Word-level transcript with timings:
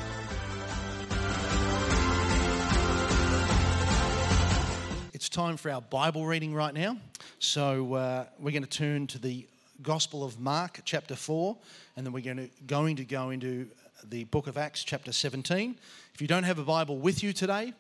It's 5.15 5.29
time 5.29 5.57
for 5.57 5.71
our 5.71 5.81
Bible 5.81 6.27
reading 6.27 6.55
right 6.55 6.75
now. 6.75 6.97
So 7.39 7.95
uh, 7.95 8.25
we're 8.41 8.51
going 8.51 8.65
to 8.65 8.69
turn 8.69 9.07
to 9.09 9.19
the 9.21 9.47
Gospel 9.83 10.25
of 10.25 10.39
Mark, 10.39 10.81
chapter 10.85 11.17
4, 11.17 11.57
and 11.97 12.07
then 12.07 12.13
we're 12.13 12.21
going 12.21 12.37
to, 12.37 12.49
going 12.67 12.97
to 12.97 13.05
go 13.05 13.31
into 13.31 13.69
the 14.09 14.25
book 14.25 14.47
of 14.47 14.57
Acts, 14.57 14.85
chapter 14.85 15.13
17. 15.13 15.77
If 16.15 16.21
you 16.21 16.29
don't 16.29 16.45
have 16.45 16.59
a 16.59 16.65
Bible 16.65 16.99
with 16.99 17.23
you 17.23 17.33
today, 17.33 17.73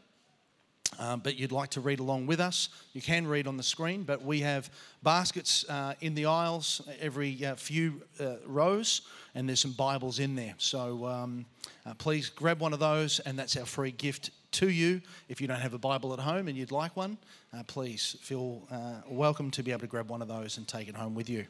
um, 0.98 1.20
but 1.20 1.38
you'd 1.38 1.52
like 1.52 1.70
to 1.70 1.80
read 1.80 2.00
along 2.00 2.26
with 2.26 2.40
us, 2.40 2.68
you 2.92 3.00
can 3.00 3.26
read 3.26 3.46
on 3.46 3.56
the 3.56 3.62
screen. 3.62 4.02
But 4.02 4.22
we 4.22 4.40
have 4.40 4.70
baskets 5.02 5.64
uh, 5.68 5.94
in 6.00 6.14
the 6.14 6.26
aisles 6.26 6.82
every 7.00 7.44
uh, 7.44 7.54
few 7.54 8.02
uh, 8.20 8.36
rows, 8.46 9.02
and 9.34 9.48
there's 9.48 9.60
some 9.60 9.72
Bibles 9.72 10.18
in 10.18 10.34
there. 10.34 10.54
So 10.58 11.06
um, 11.06 11.46
uh, 11.86 11.94
please 11.94 12.28
grab 12.28 12.60
one 12.60 12.72
of 12.72 12.78
those, 12.78 13.20
and 13.20 13.38
that's 13.38 13.56
our 13.56 13.64
free 13.64 13.92
gift 13.92 14.30
to 14.52 14.68
you. 14.68 15.00
If 15.28 15.40
you 15.40 15.48
don't 15.48 15.60
have 15.60 15.74
a 15.74 15.78
Bible 15.78 16.12
at 16.12 16.18
home 16.18 16.46
and 16.48 16.56
you'd 16.56 16.72
like 16.72 16.94
one, 16.94 17.16
uh, 17.56 17.62
please 17.66 18.16
feel 18.20 18.62
uh, 18.70 19.00
welcome 19.08 19.50
to 19.52 19.62
be 19.62 19.70
able 19.70 19.80
to 19.80 19.86
grab 19.86 20.10
one 20.10 20.20
of 20.20 20.28
those 20.28 20.58
and 20.58 20.68
take 20.68 20.88
it 20.88 20.96
home 20.96 21.14
with 21.14 21.30
you. 21.30 21.46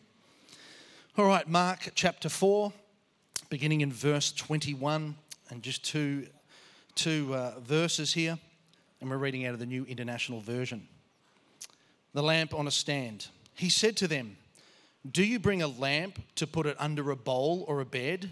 All 1.18 1.26
right, 1.26 1.46
Mark 1.46 1.90
chapter 1.94 2.30
4, 2.30 2.72
beginning 3.50 3.82
in 3.82 3.92
verse 3.92 4.32
21, 4.32 5.14
and 5.50 5.62
just 5.62 5.84
two, 5.84 6.26
two 6.94 7.34
uh, 7.34 7.60
verses 7.60 8.14
here 8.14 8.38
and 9.02 9.10
we're 9.10 9.18
reading 9.18 9.44
out 9.44 9.52
of 9.52 9.58
the 9.58 9.66
New 9.66 9.84
International 9.84 10.40
Version. 10.40 10.86
The 12.14 12.22
lamp 12.22 12.54
on 12.54 12.68
a 12.68 12.70
stand. 12.70 13.26
He 13.54 13.68
said 13.68 13.96
to 13.98 14.08
them, 14.08 14.36
Do 15.10 15.24
you 15.24 15.38
bring 15.40 15.60
a 15.60 15.66
lamp 15.66 16.18
to 16.36 16.46
put 16.46 16.66
it 16.66 16.76
under 16.78 17.10
a 17.10 17.16
bowl 17.16 17.64
or 17.66 17.80
a 17.80 17.84
bed? 17.84 18.30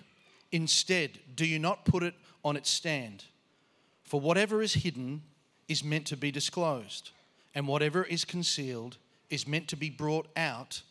Instead, 0.53 1.19
do 1.35 1.45
you 1.45 1.59
not 1.59 1.85
put 1.85 2.05
it 2.05 2.15
on 2.45 2.57
its 2.57 2.71
stand? 2.71 3.25
For 4.05 4.21
whatever 4.21 4.63
is 4.63 4.75
hidden 4.75 5.23
is 5.69 5.83
meant 5.83 6.07
to 6.07 6.17
be 6.17 6.31
disclosed, 6.31 7.11
and 7.55 7.67
whatever 7.67 8.05
is 8.05 8.25
concealed 8.25 8.97
is 9.29 9.47
meant 9.47 9.67
to 9.69 9.77
be 9.77 9.91
brought 9.91 10.29
out 10.37 10.83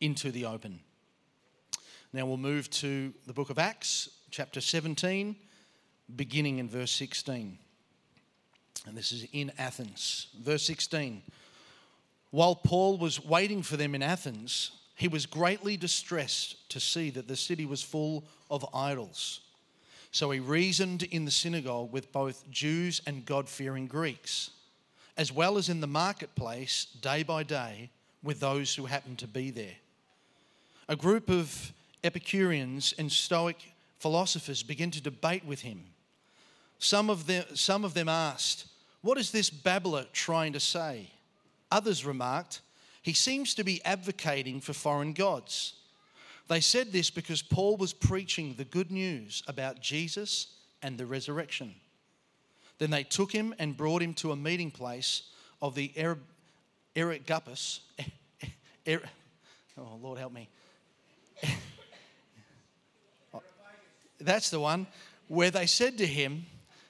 into 0.00 0.32
the 0.32 0.44
open. 0.44 0.80
Now 2.12 2.26
we'll 2.26 2.36
move 2.36 2.70
to 2.70 3.12
the 3.26 3.32
book 3.32 3.50
of 3.50 3.58
Acts, 3.58 4.08
chapter 4.30 4.60
17, 4.60 5.36
beginning 6.16 6.58
in 6.58 6.68
verse 6.68 6.92
16 6.92 7.58
and 8.86 8.96
this 8.96 9.12
is 9.12 9.26
in 9.32 9.52
Athens. 9.58 10.28
Verse 10.40 10.62
16 10.64 11.22
While 12.30 12.54
Paul 12.54 12.98
was 12.98 13.24
waiting 13.24 13.62
for 13.62 13.76
them 13.76 13.94
in 13.94 14.02
Athens, 14.02 14.72
he 14.94 15.08
was 15.08 15.26
greatly 15.26 15.76
distressed 15.76 16.68
to 16.70 16.80
see 16.80 17.10
that 17.10 17.28
the 17.28 17.36
city 17.36 17.66
was 17.66 17.82
full 17.82 18.24
of 18.50 18.66
idols. 18.74 19.40
So 20.10 20.30
he 20.30 20.40
reasoned 20.40 21.02
in 21.04 21.26
the 21.26 21.30
synagogue 21.30 21.92
with 21.92 22.10
both 22.12 22.50
Jews 22.50 23.02
and 23.06 23.26
God 23.26 23.48
fearing 23.48 23.86
Greeks, 23.86 24.50
as 25.16 25.30
well 25.30 25.58
as 25.58 25.68
in 25.68 25.80
the 25.80 25.86
marketplace 25.86 26.86
day 27.00 27.22
by 27.22 27.42
day 27.42 27.90
with 28.22 28.40
those 28.40 28.74
who 28.74 28.86
happened 28.86 29.18
to 29.18 29.28
be 29.28 29.50
there. 29.50 29.76
A 30.88 30.96
group 30.96 31.28
of 31.28 31.72
Epicureans 32.04 32.94
and 32.98 33.10
Stoic 33.10 33.56
philosophers 33.98 34.62
begin 34.62 34.90
to 34.92 35.02
debate 35.02 35.44
with 35.44 35.60
him. 35.60 35.82
Some 36.78 37.10
of 37.10 37.26
them, 37.26 37.44
some 37.54 37.84
of 37.84 37.94
them 37.94 38.08
asked, 38.08 38.66
What 39.02 39.18
is 39.18 39.30
this 39.30 39.50
babbler 39.50 40.06
trying 40.12 40.52
to 40.52 40.60
say? 40.60 41.10
Others 41.70 42.04
remarked, 42.04 42.60
He 43.02 43.12
seems 43.12 43.54
to 43.54 43.64
be 43.64 43.84
advocating 43.84 44.60
for 44.60 44.72
foreign 44.72 45.12
gods. 45.12 45.74
They 46.48 46.60
said 46.60 46.92
this 46.92 47.10
because 47.10 47.42
Paul 47.42 47.76
was 47.76 47.92
preaching 47.92 48.54
the 48.54 48.64
good 48.64 48.90
news 48.90 49.42
about 49.46 49.80
Jesus 49.80 50.54
and 50.82 50.96
the 50.96 51.04
resurrection. 51.04 51.74
Then 52.78 52.90
they 52.90 53.02
took 53.02 53.32
him 53.32 53.54
and 53.58 53.76
brought 53.76 54.02
him 54.02 54.14
to 54.14 54.32
a 54.32 54.36
meeting 54.36 54.70
place 54.70 55.22
of 55.60 55.74
the 55.74 55.92
Areopagus. 56.96 57.80
Oh, 59.80 59.96
Lord 60.02 60.18
help 60.18 60.32
me. 60.32 60.48
That's 64.20 64.50
the 64.50 64.60
one 64.60 64.86
where 65.28 65.50
they 65.50 65.66
said 65.66 65.98
to 65.98 66.06
him, 66.06 66.46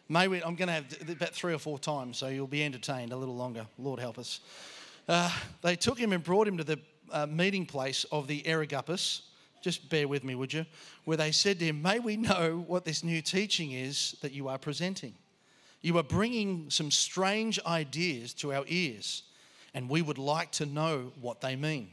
May 0.09 0.27
we, 0.27 0.43
I'm 0.43 0.55
going 0.55 0.69
to 0.69 0.73
have 0.73 1.11
about 1.11 1.35
three 1.35 1.53
or 1.53 1.59
four 1.59 1.79
times, 1.79 2.17
so 2.17 2.29
you'll 2.29 2.47
be 2.47 2.65
entertained 2.65 3.13
a 3.13 3.17
little 3.17 3.37
longer. 3.37 3.67
Lord 3.79 4.01
help 4.01 4.19
us. 4.19 4.41
Uh, 5.07 5.31
they 5.61 5.77
took 5.77 5.99
him 5.99 6.13
and 6.13 6.25
brought 6.25 6.49
him 6.49 6.57
to 6.57 6.65
the 6.65 6.79
uh, 7.13 7.27
meeting 7.27 7.67
place 7.67 8.05
of 8.11 8.27
the 8.27 8.47
Areopagus. 8.47 9.23
Just 9.61 9.91
bear 9.91 10.09
with 10.09 10.25
me, 10.25 10.35
would 10.35 10.53
you? 10.53 10.65
Where 11.05 11.19
they 11.19 11.33
said 11.33 11.59
to 11.59 11.67
him, 11.67 11.83
May 11.83 11.99
we 11.99 12.17
know 12.17 12.65
what 12.67 12.87
this 12.87 13.05
new 13.05 13.21
teaching 13.21 13.73
is 13.73 14.17
that 14.23 14.33
you 14.33 14.49
are 14.49 14.59
presenting. 14.59 15.15
You 15.83 15.99
are 15.99 16.03
bringing 16.03 16.71
some 16.71 16.91
strange 16.91 17.61
ideas 17.67 18.33
to 18.35 18.53
our 18.53 18.65
ears, 18.67 19.25
and 19.75 19.91
we 19.91 20.01
would 20.01 20.19
like 20.19 20.53
to 20.53 20.67
know 20.67 21.13
what 21.21 21.41
they 21.41 21.55
mean. 21.55 21.91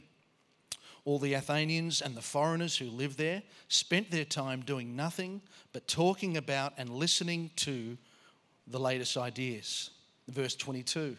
All 1.06 1.20
the 1.20 1.34
Athenians 1.34 2.02
and 2.02 2.16
the 2.16 2.20
foreigners 2.20 2.76
who 2.76 2.86
lived 2.86 3.16
there 3.16 3.44
spent 3.68 4.10
their 4.10 4.24
time 4.24 4.62
doing 4.62 4.96
nothing 4.96 5.40
but 5.72 5.86
talking 5.86 6.36
about 6.36 6.74
and 6.76 6.90
listening 6.90 7.52
to 7.56 7.96
the 8.66 8.80
latest 8.80 9.16
ideas. 9.16 9.90
Verse 10.28 10.56
22. 10.56 11.16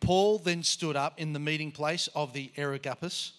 Paul 0.00 0.38
then 0.38 0.64
stood 0.64 0.96
up 0.96 1.20
in 1.20 1.32
the 1.32 1.38
meeting 1.38 1.70
place 1.70 2.08
of 2.16 2.32
the 2.32 2.50
Areopagus, 2.56 3.32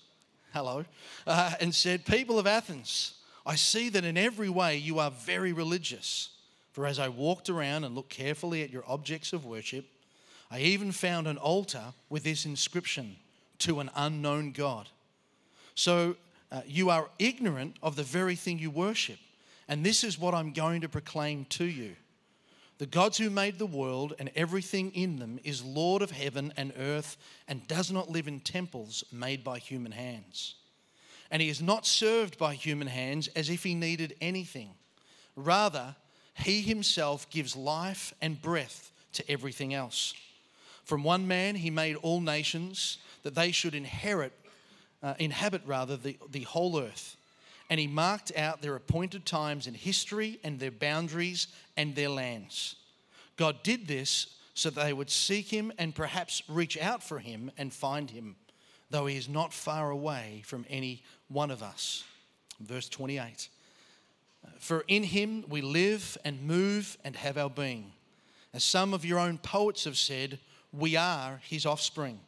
hello, 0.54 0.86
uh, 1.28 1.52
and 1.60 1.76
said, 1.76 2.06
People 2.06 2.40
of 2.40 2.48
Athens, 2.48 3.16
I 3.46 3.56
see 3.56 3.90
that 3.90 4.06
in 4.06 4.18
every 4.18 4.50
way 4.50 4.78
you 4.78 5.00
are 5.00 5.12
very 5.12 5.52
religious. 5.52 6.30
For 6.72 6.88
as 6.88 6.98
I 6.98 7.10
walked 7.10 7.50
around 7.50 7.84
and 7.84 7.94
looked 7.94 8.10
carefully 8.10 8.64
at 8.64 8.70
your 8.70 8.84
objects 8.88 9.34
of 9.34 9.46
worship, 9.46 9.86
I 10.50 10.60
even 10.60 10.94
found 10.94 11.28
an 11.28 11.38
altar 11.38 11.94
with 12.10 12.24
this 12.24 12.46
inscription 12.46 13.18
to 13.60 13.82
an 13.82 13.90
unknown 13.96 14.54
God. 14.54 14.88
So 15.78 16.16
uh, 16.52 16.62
you 16.66 16.90
are 16.90 17.08
ignorant 17.20 17.76
of 17.84 17.96
the 17.96 18.04
very 18.04 18.36
thing 18.36 18.58
you 18.58 18.72
worship. 18.72 19.20
And 19.68 19.86
this 19.86 20.04
is 20.04 20.18
what 20.18 20.34
I'm 20.34 20.52
going 20.52 20.82
to 20.82 20.90
proclaim 20.90 21.46
to 21.50 21.66
you. 21.66 21.96
The 22.80 22.88
God 22.88 23.16
who 23.16 23.30
made 23.30 23.60
the 23.60 23.68
world 23.68 24.14
and 24.18 24.32
everything 24.36 24.92
in 24.96 25.20
them 25.20 25.40
is 25.44 25.64
Lord 25.64 26.02
of 26.02 26.10
heaven 26.10 26.52
and 26.58 26.74
earth 26.80 27.16
and 27.48 27.68
does 27.68 27.92
not 27.92 28.10
live 28.10 28.28
in 28.28 28.40
temples 28.40 29.04
made 29.12 29.44
by 29.44 29.60
human 29.60 29.92
hands. 29.92 30.56
And 31.30 31.44
he 31.44 31.50
is 31.50 31.62
not 31.62 31.86
served 31.86 32.40
by 32.40 32.56
human 32.56 32.88
hands 32.88 33.28
as 33.36 33.52
if 33.52 33.62
he 33.62 33.76
needed 33.76 34.16
anything. 34.20 34.72
Rather, 35.36 35.96
he 36.34 36.62
himself 36.62 37.30
gives 37.30 37.56
life 37.56 38.16
and 38.20 38.42
breath 38.42 38.92
to 39.14 39.32
everything 39.32 39.76
else. 39.76 40.16
From 40.86 41.04
one 41.04 41.28
man 41.28 41.54
he 41.54 41.70
made 41.70 41.98
all 41.98 42.22
nations 42.22 42.98
that 43.22 43.36
they 43.36 43.52
should 43.52 43.76
inherit, 43.76 44.34
uh, 45.04 45.14
inhabit 45.20 45.62
rather 45.66 45.98
the, 45.98 46.18
the 46.30 46.44
whole 46.44 46.80
earth 46.80 47.18
and 47.70 47.80
he 47.80 47.88
marked 47.88 48.32
out 48.38 48.62
their 48.62 48.76
appointed 48.76 49.26
times 49.26 49.68
in 49.68 49.74
history 49.74 50.40
and 50.44 50.60
their 50.60 50.72
boundaries 50.72 51.48
and 51.76 51.96
their 51.96 52.10
lands. 52.10 52.76
God 53.36 53.62
did 53.64 53.88
this 53.88 54.28
so 54.54 54.70
that 54.70 54.84
they 54.84 54.94
would 54.94 55.10
seek 55.10 55.50
him 55.50 55.72
and 55.78 55.94
perhaps 55.94 56.42
reach 56.48 56.78
out 56.78 57.04
for 57.04 57.20
him 57.20 57.52
and 57.58 57.74
find 57.74 58.10
him, 58.10 58.36
though 58.90 59.06
he 59.06 59.18
is 59.18 59.30
not 59.30 59.54
far 59.54 59.92
away 59.92 60.44
from 60.46 60.66
any 60.70 61.04
one 61.28 61.52
of 61.52 61.62
us. 61.62 62.04
Verse 62.60 62.90
28 62.90 63.50
For 64.60 64.84
in 64.88 65.04
him 65.04 65.44
we 65.48 65.62
live 65.62 66.18
and 66.24 66.42
move 66.42 66.98
and 67.04 67.16
have 67.16 67.38
our 67.38 67.50
being. 67.50 67.92
As 68.54 68.64
some 68.64 68.94
of 68.94 69.06
your 69.06 69.20
own 69.20 69.38
poets 69.38 69.84
have 69.84 69.98
said, 69.98 70.40
we 70.72 70.96
are 70.96 71.42
his 71.44 71.66
offspring. 71.66 72.20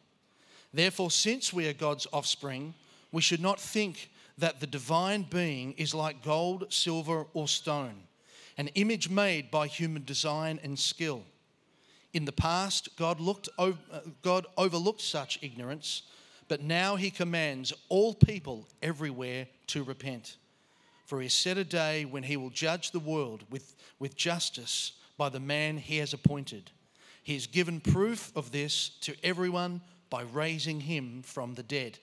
Therefore, 0.72 1.10
since 1.10 1.52
we 1.52 1.68
are 1.68 1.72
God's 1.72 2.06
offspring, 2.12 2.74
we 3.12 3.22
should 3.22 3.40
not 3.40 3.60
think 3.60 4.10
that 4.38 4.60
the 4.60 4.66
divine 4.66 5.22
being 5.22 5.72
is 5.72 5.94
like 5.94 6.24
gold, 6.24 6.72
silver, 6.72 7.26
or 7.34 7.48
stone, 7.48 8.02
an 8.56 8.68
image 8.68 9.08
made 9.10 9.50
by 9.50 9.66
human 9.66 10.04
design 10.04 10.60
and 10.62 10.78
skill. 10.78 11.22
In 12.12 12.24
the 12.24 12.32
past, 12.32 12.96
God, 12.96 13.20
looked, 13.20 13.48
uh, 13.58 13.72
God 14.22 14.46
overlooked 14.56 15.00
such 15.00 15.38
ignorance, 15.42 16.02
but 16.48 16.62
now 16.62 16.96
he 16.96 17.10
commands 17.10 17.72
all 17.88 18.14
people 18.14 18.66
everywhere 18.82 19.46
to 19.68 19.84
repent. 19.84 20.36
For 21.06 21.20
he 21.20 21.26
has 21.26 21.34
set 21.34 21.58
a 21.58 21.64
day 21.64 22.04
when 22.04 22.22
he 22.22 22.36
will 22.36 22.50
judge 22.50 22.90
the 22.90 22.98
world 22.98 23.44
with, 23.50 23.76
with 23.98 24.16
justice 24.16 24.92
by 25.16 25.28
the 25.28 25.40
man 25.40 25.76
he 25.76 25.98
has 25.98 26.12
appointed. 26.12 26.70
He 27.22 27.34
has 27.34 27.46
given 27.46 27.80
proof 27.80 28.32
of 28.34 28.52
this 28.52 28.90
to 29.02 29.14
everyone 29.22 29.82
by 30.10 30.22
raising 30.22 30.80
him 30.80 31.22
from 31.22 31.54
the 31.54 31.62
dead. 31.62 31.98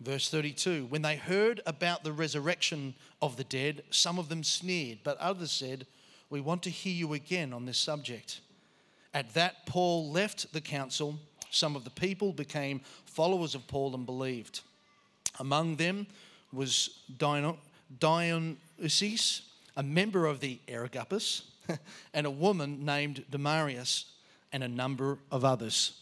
Verse 0.00 0.30
32 0.30 0.86
When 0.86 1.02
they 1.02 1.16
heard 1.16 1.60
about 1.66 2.02
the 2.02 2.12
resurrection 2.12 2.94
of 3.20 3.36
the 3.36 3.44
dead, 3.44 3.82
some 3.90 4.18
of 4.18 4.28
them 4.28 4.42
sneered, 4.42 4.98
but 5.04 5.18
others 5.18 5.52
said, 5.52 5.86
We 6.30 6.40
want 6.40 6.62
to 6.64 6.70
hear 6.70 6.94
you 6.94 7.12
again 7.12 7.52
on 7.52 7.66
this 7.66 7.78
subject. 7.78 8.40
At 9.14 9.34
that, 9.34 9.66
Paul 9.66 10.10
left 10.10 10.52
the 10.52 10.60
council. 10.60 11.18
Some 11.50 11.76
of 11.76 11.84
the 11.84 11.90
people 11.90 12.32
became 12.32 12.80
followers 13.06 13.54
of 13.54 13.66
Paul 13.66 13.94
and 13.94 14.04
believed. 14.04 14.60
Among 15.40 15.76
them 15.76 16.06
was 16.52 17.00
Dionysius, 17.98 19.42
a 19.76 19.82
member 19.82 20.26
of 20.26 20.40
the 20.40 20.58
Areopagus, 20.68 21.42
and 22.14 22.26
a 22.26 22.30
woman 22.30 22.84
named 22.84 23.24
Damaris, 23.30 24.06
and 24.52 24.62
a 24.64 24.68
number 24.68 25.18
of 25.30 25.44
others. 25.44 26.00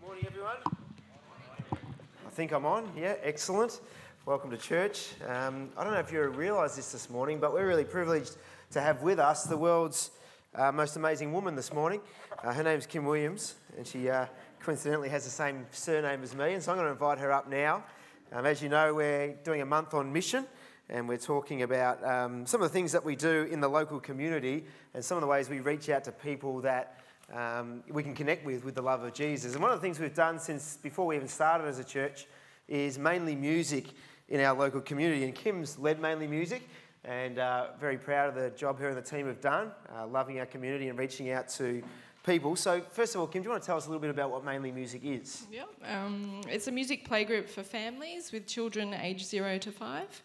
Good 0.00 0.06
morning, 0.06 0.24
everyone. 0.26 0.56
I 0.66 2.28
think 2.40 2.52
I'm 2.52 2.64
on. 2.64 2.90
Yeah, 2.96 3.16
excellent. 3.22 3.82
Welcome 4.24 4.50
to 4.50 4.56
church. 4.56 5.08
Um, 5.28 5.68
I 5.76 5.84
don't 5.84 5.92
know 5.92 5.98
if 5.98 6.10
you 6.10 6.22
realise 6.28 6.74
this 6.74 6.90
this 6.90 7.10
morning, 7.10 7.38
but 7.38 7.52
we're 7.52 7.68
really 7.68 7.84
privileged 7.84 8.38
to 8.70 8.80
have 8.80 9.02
with 9.02 9.18
us 9.18 9.44
the 9.44 9.58
world's 9.58 10.10
uh, 10.54 10.72
most 10.72 10.96
amazing 10.96 11.34
woman 11.34 11.54
this 11.54 11.70
morning. 11.70 12.00
Uh, 12.42 12.54
her 12.54 12.62
name's 12.62 12.86
Kim 12.86 13.04
Williams, 13.04 13.56
and 13.76 13.86
she 13.86 14.08
uh, 14.08 14.24
coincidentally 14.58 15.10
has 15.10 15.24
the 15.24 15.30
same 15.30 15.66
surname 15.70 16.22
as 16.22 16.34
me, 16.34 16.54
and 16.54 16.62
so 16.62 16.72
I'm 16.72 16.78
going 16.78 16.86
to 16.86 16.92
invite 16.92 17.18
her 17.18 17.30
up 17.30 17.46
now. 17.46 17.84
Um, 18.32 18.46
as 18.46 18.62
you 18.62 18.70
know, 18.70 18.94
we're 18.94 19.34
doing 19.44 19.60
a 19.60 19.66
month 19.66 19.92
on 19.92 20.10
mission, 20.10 20.46
and 20.88 21.06
we're 21.06 21.18
talking 21.18 21.60
about 21.60 22.02
um, 22.02 22.46
some 22.46 22.62
of 22.62 22.70
the 22.70 22.72
things 22.72 22.92
that 22.92 23.04
we 23.04 23.16
do 23.16 23.48
in 23.50 23.60
the 23.60 23.68
local 23.68 24.00
community 24.00 24.64
and 24.94 25.04
some 25.04 25.18
of 25.18 25.20
the 25.20 25.26
ways 25.28 25.50
we 25.50 25.60
reach 25.60 25.90
out 25.90 26.04
to 26.04 26.12
people 26.12 26.62
that 26.62 26.99
um, 27.34 27.82
we 27.88 28.02
can 28.02 28.14
connect 28.14 28.44
with 28.44 28.64
with 28.64 28.74
the 28.74 28.82
love 28.82 29.02
of 29.02 29.12
Jesus. 29.12 29.54
And 29.54 29.62
one 29.62 29.72
of 29.72 29.78
the 29.78 29.82
things 29.82 29.98
we've 29.98 30.14
done 30.14 30.38
since 30.38 30.76
before 30.76 31.06
we 31.06 31.16
even 31.16 31.28
started 31.28 31.66
as 31.66 31.78
a 31.78 31.84
church 31.84 32.26
is 32.68 32.98
mainly 32.98 33.34
music 33.34 33.86
in 34.28 34.40
our 34.40 34.56
local 34.56 34.80
community. 34.80 35.24
And 35.24 35.34
Kim's 35.34 35.78
led 35.78 36.00
mainly 36.00 36.26
music, 36.26 36.62
and 37.04 37.38
uh, 37.38 37.68
very 37.78 37.98
proud 37.98 38.28
of 38.28 38.34
the 38.34 38.50
job 38.50 38.78
her 38.78 38.88
and 38.88 38.96
the 38.96 39.02
team 39.02 39.26
have 39.26 39.40
done, 39.40 39.72
uh, 39.94 40.06
loving 40.06 40.38
our 40.38 40.46
community 40.46 40.88
and 40.88 40.98
reaching 40.98 41.30
out 41.30 41.48
to 41.50 41.82
people. 42.24 42.56
So, 42.56 42.80
first 42.90 43.14
of 43.14 43.20
all, 43.20 43.26
Kim, 43.26 43.42
do 43.42 43.46
you 43.46 43.50
want 43.50 43.62
to 43.62 43.66
tell 43.66 43.76
us 43.76 43.86
a 43.86 43.88
little 43.88 44.00
bit 44.00 44.10
about 44.10 44.30
what 44.30 44.44
Mainly 44.44 44.70
Music 44.70 45.02
is? 45.04 45.46
Yeah, 45.50 45.64
um, 45.84 46.40
it's 46.48 46.68
a 46.68 46.72
music 46.72 47.08
playgroup 47.08 47.48
for 47.48 47.62
families 47.62 48.32
with 48.32 48.46
children 48.46 48.94
aged 48.94 49.26
zero 49.26 49.58
to 49.58 49.72
five 49.72 50.22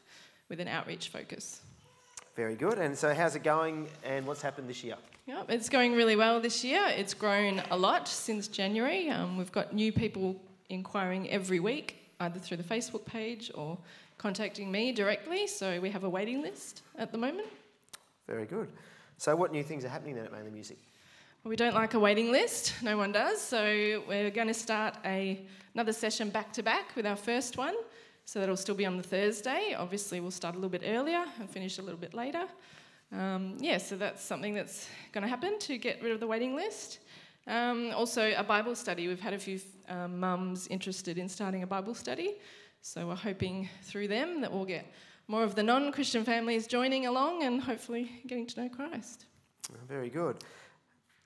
with 0.50 0.60
an 0.60 0.68
outreach 0.68 1.10
focus. 1.10 1.62
Very 2.36 2.56
good. 2.56 2.80
And 2.80 2.98
so, 2.98 3.14
how's 3.14 3.36
it 3.36 3.44
going 3.44 3.88
and 4.04 4.28
what's 4.28 4.42
happened 4.42 4.70
this 4.70 4.84
year? 4.84 4.96
Yeah, 5.26 5.44
it's 5.48 5.70
going 5.70 5.94
really 5.94 6.18
well 6.18 6.42
this 6.42 6.66
year. 6.66 6.86
It's 6.88 7.14
grown 7.14 7.62
a 7.72 7.78
lot 7.78 8.10
since 8.10 8.50
January. 8.50 9.10
Um, 9.10 9.38
we've 9.38 9.54
got 9.54 9.74
new 9.74 9.94
people 9.94 10.36
inquiring 10.70 11.30
every 11.30 11.62
week, 11.62 11.96
either 12.20 12.38
through 12.38 12.58
the 12.58 12.64
Facebook 12.64 13.06
page 13.06 13.52
or 13.56 13.78
contacting 14.18 14.70
me 14.70 14.92
directly. 14.92 15.48
So, 15.48 15.80
we 15.80 15.90
have 15.92 16.04
a 16.04 16.10
waiting 16.10 16.42
list 16.42 16.82
at 16.98 17.14
the 17.14 17.18
moment. 17.18 17.48
Very 18.28 18.46
good. 18.46 18.68
So, 19.18 19.34
what 19.34 19.54
new 19.54 19.64
things 19.64 19.86
are 19.86 19.90
happening 19.90 20.16
then 20.16 20.26
at 20.26 20.34
Mainly 20.34 20.52
Music? 20.52 20.78
Well, 21.44 21.52
we 21.52 21.56
don't 21.56 21.76
like 21.76 21.94
a 21.94 22.00
waiting 22.00 22.34
list, 22.34 22.74
no 22.84 22.98
one 22.98 23.14
does. 23.14 23.40
So, 23.40 24.04
we're 24.10 24.30
going 24.30 24.50
to 24.50 24.54
start 24.54 24.98
a, 25.06 25.40
another 25.74 25.94
session 25.94 26.32
back 26.32 26.52
to 26.54 26.64
back 26.64 26.98
with 26.98 27.06
our 27.06 27.16
first 27.16 27.58
one. 27.58 27.76
So 28.26 28.40
that'll 28.40 28.58
still 28.58 28.76
be 28.76 28.86
on 28.86 28.98
the 28.98 29.04
Thursday. 29.04 29.76
Obviously, 29.78 30.20
we'll 30.20 30.32
start 30.32 30.56
a 30.56 30.58
little 30.58 30.70
bit 30.70 30.82
earlier 30.84 31.24
and 31.40 31.48
finish 31.50 31.78
a 31.78 31.82
little 31.82 32.00
bit 32.00 32.16
later. 32.16 32.46
Um, 33.12 33.58
yeah, 33.60 33.78
so 33.78 33.96
that's 33.96 34.24
something 34.24 34.56
that's 34.56 34.88
going 35.12 35.22
to 35.22 35.28
happen 35.28 35.60
to 35.60 35.78
get 35.78 36.02
rid 36.02 36.12
of 36.12 36.20
the 36.20 36.28
waiting 36.28 36.56
list. 36.56 37.00
Um, 37.48 37.92
also, 37.96 38.34
a 38.36 38.44
Bible 38.44 38.76
study. 38.76 39.08
We've 39.08 39.20
had 39.20 39.34
a 39.34 39.40
few 39.40 39.60
um, 39.88 40.20
mums 40.20 40.68
interested 40.68 41.20
in 41.20 41.30
starting 41.30 41.62
a 41.62 41.68
Bible 41.68 41.94
study. 41.94 42.36
So 42.82 43.08
we're 43.08 43.16
hoping 43.16 43.70
through 43.84 44.08
them 44.08 44.42
that 44.42 44.52
we'll 44.52 44.66
get 44.66 44.92
more 45.28 45.44
of 45.44 45.54
the 45.54 45.64
non 45.64 45.92
Christian 45.92 46.24
families 46.24 46.66
joining 46.66 47.06
along 47.06 47.44
and 47.44 47.62
hopefully 47.62 48.12
getting 48.26 48.48
to 48.48 48.64
know 48.64 48.70
Christ. 48.70 49.26
Very 49.88 50.10
good. 50.10 50.44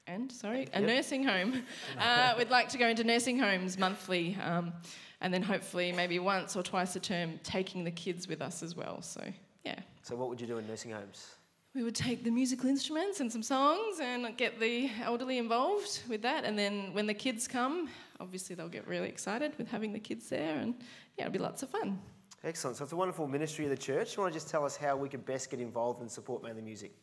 And, 0.06 0.32
sorry, 0.32 0.68
a 0.74 0.82
yep. 0.82 0.90
nursing 0.90 1.24
home. 1.24 1.62
Uh, 2.00 2.34
we'd 2.38 2.50
like 2.50 2.70
to 2.70 2.78
go 2.78 2.88
into 2.88 3.04
nursing 3.04 3.38
homes 3.38 3.78
monthly. 3.78 4.38
Um, 4.44 4.74
and 5.22 5.34
then 5.34 5.42
hopefully 5.42 5.92
maybe 5.92 6.20
once 6.20 6.56
or 6.56 6.64
twice 6.64 6.96
a 6.96 7.00
term 7.00 7.40
taking 7.44 7.84
the 7.84 7.92
kids 7.92 8.28
with 8.28 8.42
us 8.42 8.64
as 8.64 8.76
well. 8.76 9.02
So, 9.02 9.22
yeah. 9.66 9.80
So, 10.02 10.16
what 10.16 10.30
would 10.30 10.40
you 10.40 10.48
do 10.48 10.58
in 10.58 10.68
nursing 10.68 10.92
homes? 10.92 11.36
We 11.76 11.84
would 11.84 11.96
take 11.96 12.24
the 12.24 12.32
musical 12.32 12.68
instruments 12.68 13.20
and 13.20 13.32
some 13.32 13.44
songs 13.44 14.00
and 14.02 14.36
get 14.38 14.60
the 14.60 14.90
elderly 15.04 15.38
involved 15.38 16.02
with 16.10 16.24
that. 16.24 16.44
And 16.44 16.58
then 16.58 16.94
when 16.94 17.06
the 17.06 17.14
kids 17.14 17.48
come, 17.48 17.90
obviously 18.20 18.56
they'll 18.56 18.70
get 18.70 18.88
really 18.88 19.08
excited 19.08 19.56
with 19.58 19.70
having 19.70 19.94
the 19.94 20.00
kids 20.00 20.30
there, 20.30 20.58
and 20.58 20.74
yeah, 21.18 21.26
it'll 21.26 21.34
be 21.34 21.40
lots 21.40 21.62
of 21.62 21.70
fun. 21.70 22.00
Excellent. 22.44 22.78
So, 22.78 22.84
it's 22.86 22.94
a 22.94 22.96
wonderful 22.96 23.28
ministry 23.28 23.66
of 23.66 23.72
the 23.72 23.78
church. 23.78 24.16
You 24.16 24.24
want 24.24 24.34
to 24.34 24.40
just 24.40 24.50
tell 24.50 24.66
us 24.66 24.78
how 24.78 24.96
we 24.96 25.10
can 25.10 25.22
best 25.22 25.50
get 25.52 25.60
involved 25.60 26.02
and 26.02 26.10
support 26.10 26.42
mainly 26.42 26.62
music? 26.62 26.94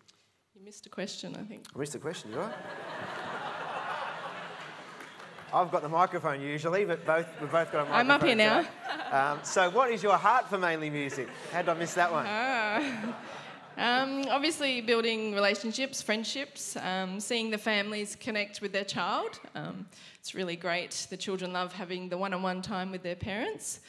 You 0.55 0.65
missed 0.65 0.87
a 0.87 0.89
question, 0.89 1.37
I 1.37 1.43
think. 1.43 1.67
I 1.75 1.79
missed 1.79 1.95
a 1.95 1.99
question, 1.99 2.33
you 2.33 2.39
right? 2.39 2.53
I've 5.53 5.71
got 5.71 5.83
the 5.83 5.89
microphone 5.89 6.41
usually, 6.41 6.85
but 6.85 7.07
both 7.07 7.27
we've 7.41 7.51
both 7.51 7.71
got 7.73 7.87
a 7.87 7.91
microphone. 7.91 7.95
I'm 7.95 8.11
up 8.11 8.23
here 8.23 8.35
now. 8.35 8.67
Um, 9.13 9.39
so, 9.45 9.71
what 9.71 9.91
is 9.91 10.03
your 10.03 10.17
heart 10.17 10.49
for 10.49 10.59
mainly 10.59 10.91
music? 10.91 11.29
How 11.53 11.63
did 11.63 11.69
I 11.69 11.75
miss 11.75 11.95
that 11.95 12.11
one? 12.11 12.27
Uh, 12.27 13.13
um, 13.81 14.25
obviously, 14.29 14.81
building 14.81 15.35
relationships, 15.35 16.03
friendships, 16.03 16.77
um, 16.77 17.21
seeing 17.21 17.51
the 17.51 17.59
families 17.59 18.17
connect 18.17 18.61
with 18.61 18.73
their 18.73 18.85
child. 18.85 19.39
Um, 19.55 19.87
it's 20.19 20.35
really 20.35 20.57
great. 20.57 21.07
The 21.11 21.17
children 21.17 21.53
love 21.53 21.73
having 21.73 22.09
the 22.09 22.19
one-on-one 22.19 22.63
time 22.63 22.91
with 22.91 23.05
their 23.05 23.17
parents. 23.17 23.81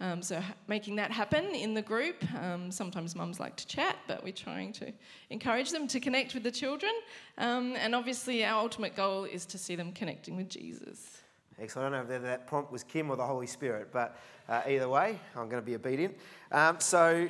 Um, 0.00 0.22
so 0.22 0.42
making 0.66 0.96
that 0.96 1.10
happen 1.10 1.44
in 1.54 1.72
the 1.72 1.82
group. 1.82 2.16
Um, 2.42 2.70
sometimes 2.70 3.14
mums 3.14 3.38
like 3.38 3.56
to 3.56 3.66
chat, 3.66 3.96
but 4.06 4.24
we're 4.24 4.32
trying 4.32 4.72
to 4.74 4.92
encourage 5.30 5.70
them 5.70 5.86
to 5.88 6.00
connect 6.00 6.34
with 6.34 6.42
the 6.42 6.50
children. 6.50 6.92
Um, 7.38 7.74
and 7.76 7.94
obviously, 7.94 8.44
our 8.44 8.60
ultimate 8.60 8.96
goal 8.96 9.24
is 9.24 9.46
to 9.46 9.58
see 9.58 9.76
them 9.76 9.92
connecting 9.92 10.36
with 10.36 10.48
Jesus. 10.48 11.22
Excellent. 11.60 11.94
I 11.94 11.98
don't 11.98 12.08
know 12.08 12.16
if 12.16 12.22
that 12.22 12.46
prompt 12.48 12.72
was 12.72 12.82
Kim 12.82 13.10
or 13.10 13.16
the 13.16 13.24
Holy 13.24 13.46
Spirit, 13.46 13.90
but 13.92 14.18
uh, 14.48 14.62
either 14.68 14.88
way, 14.88 15.18
I'm 15.36 15.48
going 15.48 15.62
to 15.62 15.66
be 15.66 15.76
obedient. 15.76 16.16
Um, 16.50 16.80
so 16.80 17.28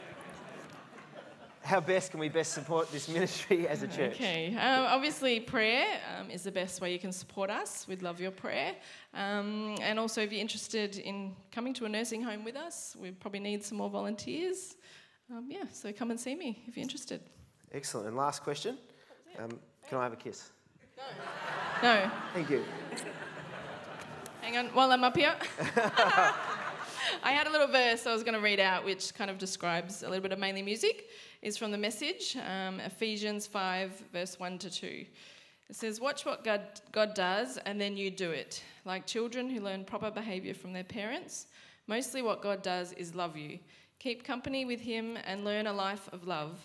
how 1.64 1.80
best 1.80 2.10
can 2.10 2.20
we 2.20 2.28
best 2.28 2.52
support 2.52 2.92
this 2.92 3.08
ministry 3.08 3.66
as 3.66 3.82
a 3.82 3.88
church? 3.88 4.14
Okay, 4.14 4.54
um, 4.54 4.84
obviously, 4.86 5.40
prayer 5.40 5.86
um, 6.14 6.30
is 6.30 6.42
the 6.42 6.52
best 6.52 6.80
way 6.80 6.92
you 6.92 6.98
can 6.98 7.10
support 7.10 7.48
us. 7.48 7.88
We'd 7.88 8.02
love 8.02 8.20
your 8.20 8.30
prayer. 8.30 8.74
Um, 9.14 9.76
and 9.80 9.98
also, 9.98 10.20
if 10.20 10.30
you're 10.30 10.42
interested 10.42 10.98
in 10.98 11.34
coming 11.50 11.72
to 11.74 11.86
a 11.86 11.88
nursing 11.88 12.22
home 12.22 12.44
with 12.44 12.54
us, 12.54 12.94
we 13.00 13.12
probably 13.12 13.40
need 13.40 13.64
some 13.64 13.78
more 13.78 13.88
volunteers. 13.88 14.76
Um, 15.30 15.46
yeah, 15.48 15.64
so 15.72 15.90
come 15.90 16.10
and 16.10 16.20
see 16.20 16.34
me 16.34 16.62
if 16.66 16.76
you're 16.76 16.82
interested. 16.82 17.22
Excellent. 17.72 18.08
And 18.08 18.16
last 18.16 18.42
question 18.42 18.76
um, 19.38 19.58
Can 19.88 19.98
I 19.98 20.04
have 20.04 20.12
a 20.12 20.16
kiss? 20.16 20.50
No. 20.96 21.02
No. 21.82 22.10
Thank 22.34 22.50
you. 22.50 22.62
Hang 24.42 24.58
on, 24.58 24.66
while 24.74 24.92
I'm 24.92 25.02
up 25.02 25.16
here. 25.16 25.34
I 27.22 27.32
had 27.32 27.46
a 27.46 27.50
little 27.50 27.68
verse 27.68 28.06
I 28.06 28.12
was 28.12 28.22
going 28.22 28.34
to 28.34 28.40
read 28.40 28.60
out, 28.60 28.84
which 28.84 29.14
kind 29.14 29.30
of 29.30 29.38
describes 29.38 30.02
a 30.02 30.08
little 30.08 30.22
bit 30.22 30.32
of 30.32 30.38
mainly 30.38 30.62
music 30.62 31.08
is 31.44 31.58
from 31.58 31.70
the 31.70 31.78
message, 31.78 32.38
um, 32.48 32.80
Ephesians 32.80 33.46
5, 33.46 34.04
verse 34.14 34.40
1 34.40 34.58
to 34.60 34.70
2. 34.70 34.86
It 35.68 35.76
says, 35.76 36.00
Watch 36.00 36.24
what 36.24 36.42
God, 36.42 36.62
God 36.90 37.12
does, 37.12 37.58
and 37.58 37.78
then 37.78 37.98
you 37.98 38.10
do 38.10 38.30
it. 38.30 38.62
Like 38.86 39.06
children 39.06 39.50
who 39.50 39.60
learn 39.60 39.84
proper 39.84 40.10
behavior 40.10 40.54
from 40.54 40.72
their 40.72 40.84
parents, 40.84 41.48
mostly 41.86 42.22
what 42.22 42.40
God 42.40 42.62
does 42.62 42.94
is 42.94 43.14
love 43.14 43.36
you. 43.36 43.58
Keep 43.98 44.24
company 44.24 44.64
with 44.64 44.80
Him 44.80 45.18
and 45.26 45.44
learn 45.44 45.66
a 45.66 45.72
life 45.72 46.08
of 46.12 46.26
love. 46.26 46.58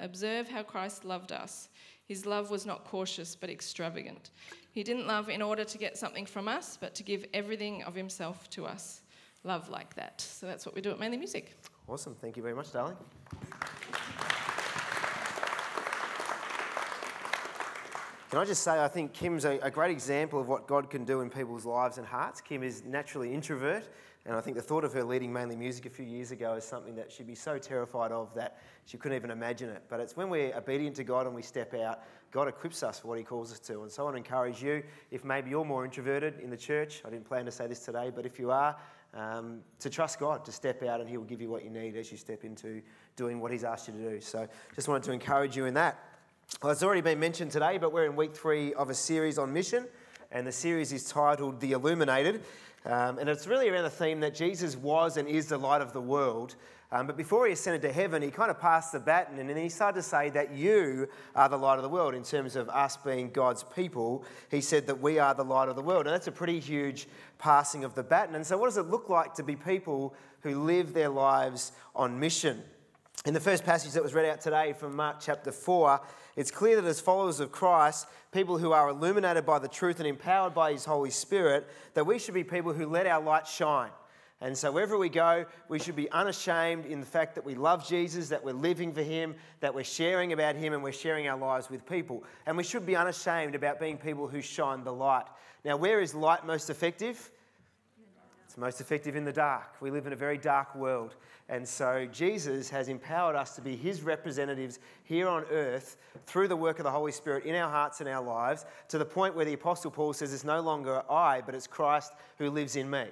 Observe 0.00 0.50
how 0.50 0.62
Christ 0.62 1.06
loved 1.06 1.32
us. 1.32 1.70
His 2.04 2.26
love 2.26 2.50
was 2.50 2.66
not 2.66 2.84
cautious, 2.84 3.34
but 3.34 3.48
extravagant. 3.48 4.32
He 4.70 4.82
didn't 4.82 5.06
love 5.06 5.30
in 5.30 5.40
order 5.40 5.64
to 5.64 5.78
get 5.78 5.96
something 5.96 6.26
from 6.26 6.46
us, 6.46 6.76
but 6.78 6.94
to 6.96 7.02
give 7.02 7.24
everything 7.32 7.84
of 7.84 7.94
Himself 7.94 8.50
to 8.50 8.66
us. 8.66 9.00
Love 9.44 9.70
like 9.70 9.94
that. 9.94 10.20
So 10.20 10.44
that's 10.44 10.66
what 10.66 10.74
we 10.74 10.82
do 10.82 10.90
at 10.90 11.00
Mainly 11.00 11.16
Music. 11.16 11.56
Awesome. 11.88 12.14
Thank 12.20 12.36
you 12.36 12.42
very 12.42 12.54
much, 12.54 12.70
darling. 12.70 12.96
Can 18.36 18.42
I 18.42 18.44
just 18.44 18.64
say, 18.64 18.78
I 18.78 18.88
think 18.88 19.14
Kim's 19.14 19.46
a, 19.46 19.58
a, 19.62 19.70
great 19.70 19.90
example 19.90 20.38
of 20.38 20.46
what 20.46 20.66
God 20.66 20.90
can 20.90 21.06
do 21.06 21.22
in 21.22 21.30
people's 21.30 21.64
lives 21.64 21.96
and 21.96 22.06
hearts. 22.06 22.42
Kim 22.42 22.62
is 22.62 22.84
naturally 22.84 23.32
introvert, 23.32 23.88
and 24.26 24.36
I 24.36 24.42
think 24.42 24.58
the 24.58 24.62
thought 24.62 24.84
of 24.84 24.92
her 24.92 25.02
leading 25.02 25.32
mainly 25.32 25.56
music 25.56 25.86
a 25.86 25.88
few 25.88 26.04
years 26.04 26.32
ago 26.32 26.52
is 26.52 26.62
something 26.62 26.94
that 26.96 27.10
she'd 27.10 27.26
be 27.26 27.34
so 27.34 27.56
terrified 27.56 28.12
of 28.12 28.34
that 28.34 28.58
she 28.84 28.98
couldn't 28.98 29.16
even 29.16 29.30
imagine 29.30 29.70
it. 29.70 29.84
But 29.88 30.00
it's 30.00 30.18
when 30.18 30.28
we're 30.28 30.54
obedient 30.54 30.96
to 30.96 31.04
God 31.04 31.24
and 31.24 31.34
we 31.34 31.40
step 31.40 31.72
out, 31.72 32.00
God 32.30 32.46
equips 32.46 32.82
us 32.82 33.00
for 33.00 33.08
what 33.08 33.16
He 33.16 33.24
calls 33.24 33.52
us 33.52 33.58
to. 33.60 33.84
And 33.84 33.90
so 33.90 34.02
I 34.02 34.04
want 34.04 34.16
to 34.16 34.18
encourage 34.18 34.62
you, 34.62 34.82
if 35.10 35.24
maybe 35.24 35.48
you're 35.48 35.64
more 35.64 35.86
introverted 35.86 36.38
in 36.40 36.50
the 36.50 36.58
church, 36.58 37.00
I 37.06 37.08
didn't 37.08 37.24
plan 37.24 37.46
to 37.46 37.50
say 37.50 37.66
this 37.66 37.86
today, 37.86 38.12
but 38.14 38.26
if 38.26 38.38
you 38.38 38.50
are, 38.50 38.76
um, 39.14 39.60
to 39.78 39.88
trust 39.88 40.20
God, 40.20 40.44
to 40.44 40.52
step 40.52 40.82
out, 40.82 41.00
and 41.00 41.08
He 41.08 41.16
will 41.16 41.24
give 41.24 41.40
you 41.40 41.48
what 41.48 41.64
you 41.64 41.70
need 41.70 41.96
as 41.96 42.12
you 42.12 42.18
step 42.18 42.44
into 42.44 42.82
doing 43.16 43.40
what 43.40 43.50
He's 43.50 43.64
asked 43.64 43.88
you 43.88 43.94
to 43.94 44.10
do. 44.10 44.20
So 44.20 44.46
just 44.74 44.88
wanted 44.88 45.04
to 45.04 45.12
encourage 45.12 45.56
you 45.56 45.64
in 45.64 45.72
that. 45.72 45.98
Well, 46.62 46.72
it's 46.72 46.82
already 46.82 47.02
been 47.02 47.20
mentioned 47.20 47.50
today, 47.50 47.76
but 47.76 47.92
we're 47.92 48.06
in 48.06 48.16
week 48.16 48.34
three 48.34 48.72
of 48.74 48.88
a 48.88 48.94
series 48.94 49.36
on 49.36 49.52
mission, 49.52 49.84
and 50.30 50.46
the 50.46 50.52
series 50.52 50.90
is 50.90 51.04
titled 51.04 51.60
The 51.60 51.72
Illuminated. 51.72 52.40
Um, 52.86 53.18
and 53.18 53.28
it's 53.28 53.46
really 53.46 53.68
around 53.68 53.82
the 53.82 53.90
theme 53.90 54.20
that 54.20 54.34
Jesus 54.34 54.74
was 54.74 55.18
and 55.18 55.28
is 55.28 55.48
the 55.48 55.58
light 55.58 55.82
of 55.82 55.92
the 55.92 56.00
world. 56.00 56.54
Um, 56.92 57.06
but 57.06 57.16
before 57.16 57.46
he 57.46 57.52
ascended 57.52 57.82
to 57.82 57.92
heaven, 57.92 58.22
he 58.22 58.30
kind 58.30 58.50
of 58.50 58.58
passed 58.58 58.92
the 58.92 59.00
baton 59.00 59.38
and 59.38 59.50
then 59.50 59.56
he 59.56 59.68
started 59.68 59.96
to 59.96 60.02
say 60.02 60.30
that 60.30 60.54
you 60.54 61.08
are 61.34 61.48
the 61.48 61.58
light 61.58 61.76
of 61.76 61.82
the 61.82 61.88
world 61.88 62.14
in 62.14 62.22
terms 62.22 62.56
of 62.56 62.68
us 62.68 62.96
being 62.96 63.30
God's 63.30 63.64
people. 63.64 64.24
He 64.50 64.60
said 64.60 64.86
that 64.86 65.00
we 65.00 65.18
are 65.18 65.34
the 65.34 65.44
light 65.44 65.68
of 65.68 65.74
the 65.76 65.82
world. 65.82 66.06
And 66.06 66.14
that's 66.14 66.28
a 66.28 66.32
pretty 66.32 66.60
huge 66.60 67.08
passing 67.38 67.82
of 67.82 67.94
the 67.94 68.04
baton. 68.04 68.36
And 68.36 68.46
so, 68.46 68.56
what 68.56 68.66
does 68.66 68.76
it 68.76 68.86
look 68.86 69.08
like 69.08 69.34
to 69.34 69.42
be 69.42 69.56
people 69.56 70.14
who 70.40 70.62
live 70.62 70.94
their 70.94 71.10
lives 71.10 71.72
on 71.94 72.18
mission? 72.18 72.62
In 73.24 73.34
the 73.34 73.40
first 73.40 73.64
passage 73.64 73.92
that 73.92 74.02
was 74.04 74.14
read 74.14 74.26
out 74.26 74.40
today 74.40 74.72
from 74.72 74.94
Mark 74.94 75.16
chapter 75.20 75.50
4, 75.50 76.00
it's 76.36 76.50
clear 76.50 76.80
that 76.80 76.88
as 76.88 77.00
followers 77.00 77.40
of 77.40 77.50
Christ, 77.50 78.06
people 78.30 78.58
who 78.58 78.72
are 78.72 78.90
illuminated 78.90 79.46
by 79.46 79.58
the 79.58 79.68
truth 79.68 79.98
and 79.98 80.06
empowered 80.06 80.54
by 80.54 80.72
His 80.72 80.84
Holy 80.84 81.10
Spirit, 81.10 81.66
that 81.94 82.06
we 82.06 82.18
should 82.18 82.34
be 82.34 82.44
people 82.44 82.74
who 82.74 82.86
let 82.86 83.06
our 83.06 83.22
light 83.22 83.46
shine. 83.46 83.90
And 84.42 84.56
so, 84.56 84.70
wherever 84.70 84.98
we 84.98 85.08
go, 85.08 85.46
we 85.70 85.78
should 85.78 85.96
be 85.96 86.10
unashamed 86.10 86.84
in 86.84 87.00
the 87.00 87.06
fact 87.06 87.36
that 87.36 87.44
we 87.46 87.54
love 87.54 87.88
Jesus, 87.88 88.28
that 88.28 88.44
we're 88.44 88.52
living 88.52 88.92
for 88.92 89.02
Him, 89.02 89.34
that 89.60 89.74
we're 89.74 89.82
sharing 89.82 90.34
about 90.34 90.56
Him, 90.56 90.74
and 90.74 90.82
we're 90.82 90.92
sharing 90.92 91.26
our 91.26 91.38
lives 91.38 91.70
with 91.70 91.86
people. 91.86 92.22
And 92.44 92.54
we 92.54 92.62
should 92.62 92.84
be 92.84 92.96
unashamed 92.96 93.54
about 93.54 93.80
being 93.80 93.96
people 93.96 94.28
who 94.28 94.42
shine 94.42 94.84
the 94.84 94.92
light. 94.92 95.24
Now, 95.64 95.78
where 95.78 96.00
is 96.00 96.14
light 96.14 96.44
most 96.44 96.68
effective? 96.68 97.30
It's 98.46 98.56
most 98.56 98.80
effective 98.80 99.16
in 99.16 99.24
the 99.24 99.32
dark. 99.32 99.74
We 99.80 99.90
live 99.90 100.06
in 100.06 100.12
a 100.12 100.16
very 100.16 100.38
dark 100.38 100.74
world. 100.76 101.16
And 101.48 101.66
so 101.66 102.06
Jesus 102.12 102.70
has 102.70 102.88
empowered 102.88 103.34
us 103.34 103.56
to 103.56 103.60
be 103.60 103.74
his 103.74 104.02
representatives 104.02 104.78
here 105.02 105.28
on 105.28 105.44
earth 105.50 105.96
through 106.26 106.48
the 106.48 106.56
work 106.56 106.78
of 106.78 106.84
the 106.84 106.90
Holy 106.90 107.10
Spirit 107.10 107.44
in 107.44 107.56
our 107.56 107.68
hearts 107.68 108.00
and 108.00 108.08
our 108.08 108.22
lives 108.22 108.64
to 108.88 108.98
the 108.98 109.04
point 109.04 109.34
where 109.34 109.44
the 109.44 109.52
Apostle 109.52 109.90
Paul 109.90 110.12
says 110.12 110.32
it's 110.32 110.44
no 110.44 110.60
longer 110.60 111.02
I, 111.10 111.40
but 111.40 111.56
it's 111.56 111.66
Christ 111.66 112.12
who 112.38 112.50
lives 112.50 112.76
in 112.76 112.88
me. 112.88 113.06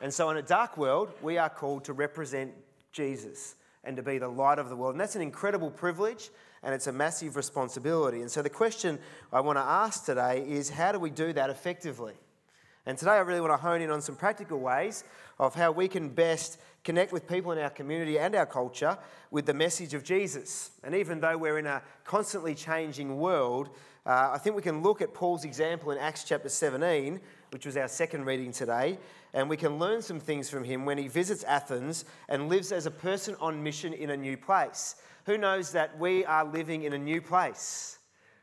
And 0.00 0.12
so 0.12 0.28
in 0.30 0.36
a 0.36 0.42
dark 0.42 0.76
world, 0.76 1.12
we 1.22 1.38
are 1.38 1.48
called 1.48 1.84
to 1.84 1.92
represent 1.92 2.52
Jesus 2.92 3.54
and 3.84 3.96
to 3.96 4.02
be 4.02 4.18
the 4.18 4.28
light 4.28 4.58
of 4.58 4.68
the 4.68 4.76
world. 4.76 4.94
And 4.94 5.00
that's 5.00 5.16
an 5.16 5.22
incredible 5.22 5.70
privilege 5.70 6.30
and 6.62 6.74
it's 6.74 6.88
a 6.88 6.92
massive 6.92 7.36
responsibility. 7.36 8.20
And 8.20 8.30
so 8.30 8.42
the 8.42 8.50
question 8.50 8.98
I 9.32 9.40
want 9.40 9.56
to 9.56 9.62
ask 9.62 10.04
today 10.04 10.44
is 10.46 10.68
how 10.68 10.92
do 10.92 10.98
we 10.98 11.10
do 11.10 11.32
that 11.32 11.48
effectively? 11.48 12.14
And 12.86 12.96
today 12.96 13.12
I 13.12 13.18
really 13.18 13.40
want 13.40 13.52
to 13.52 13.58
hone 13.58 13.82
in 13.82 13.90
on 13.90 14.00
some 14.00 14.16
practical 14.16 14.58
ways 14.58 15.04
of 15.38 15.54
how 15.54 15.70
we 15.70 15.86
can 15.86 16.08
best 16.08 16.58
connect 16.82 17.12
with 17.12 17.28
people 17.28 17.52
in 17.52 17.58
our 17.58 17.70
community 17.70 18.18
and 18.18 18.34
our 18.34 18.46
culture 18.46 18.96
with 19.30 19.44
the 19.44 19.54
message 19.54 19.92
of 19.92 20.02
Jesus. 20.02 20.70
And 20.82 20.94
even 20.94 21.20
though 21.20 21.36
we're 21.36 21.58
in 21.58 21.66
a 21.66 21.82
constantly 22.04 22.54
changing 22.54 23.18
world, 23.18 23.70
uh, 24.06 24.30
I 24.32 24.38
think 24.38 24.56
we 24.56 24.62
can 24.62 24.82
look 24.82 25.02
at 25.02 25.12
Paul's 25.12 25.44
example 25.44 25.90
in 25.90 25.98
Acts 25.98 26.24
chapter 26.24 26.48
17, 26.48 27.20
which 27.50 27.66
was 27.66 27.76
our 27.76 27.88
second 27.88 28.24
reading 28.24 28.50
today, 28.50 28.98
and 29.34 29.48
we 29.48 29.58
can 29.58 29.78
learn 29.78 30.00
some 30.00 30.18
things 30.18 30.48
from 30.48 30.64
him 30.64 30.86
when 30.86 30.96
he 30.96 31.06
visits 31.06 31.44
Athens 31.44 32.06
and 32.30 32.48
lives 32.48 32.72
as 32.72 32.86
a 32.86 32.90
person 32.90 33.36
on 33.40 33.62
mission 33.62 33.92
in 33.92 34.10
a 34.10 34.16
new 34.16 34.38
place. 34.38 34.96
Who 35.26 35.36
knows 35.36 35.70
that 35.72 35.98
we 35.98 36.24
are 36.24 36.46
living 36.46 36.84
in 36.84 36.94
a 36.94 36.98
new 36.98 37.20
place? 37.20 37.98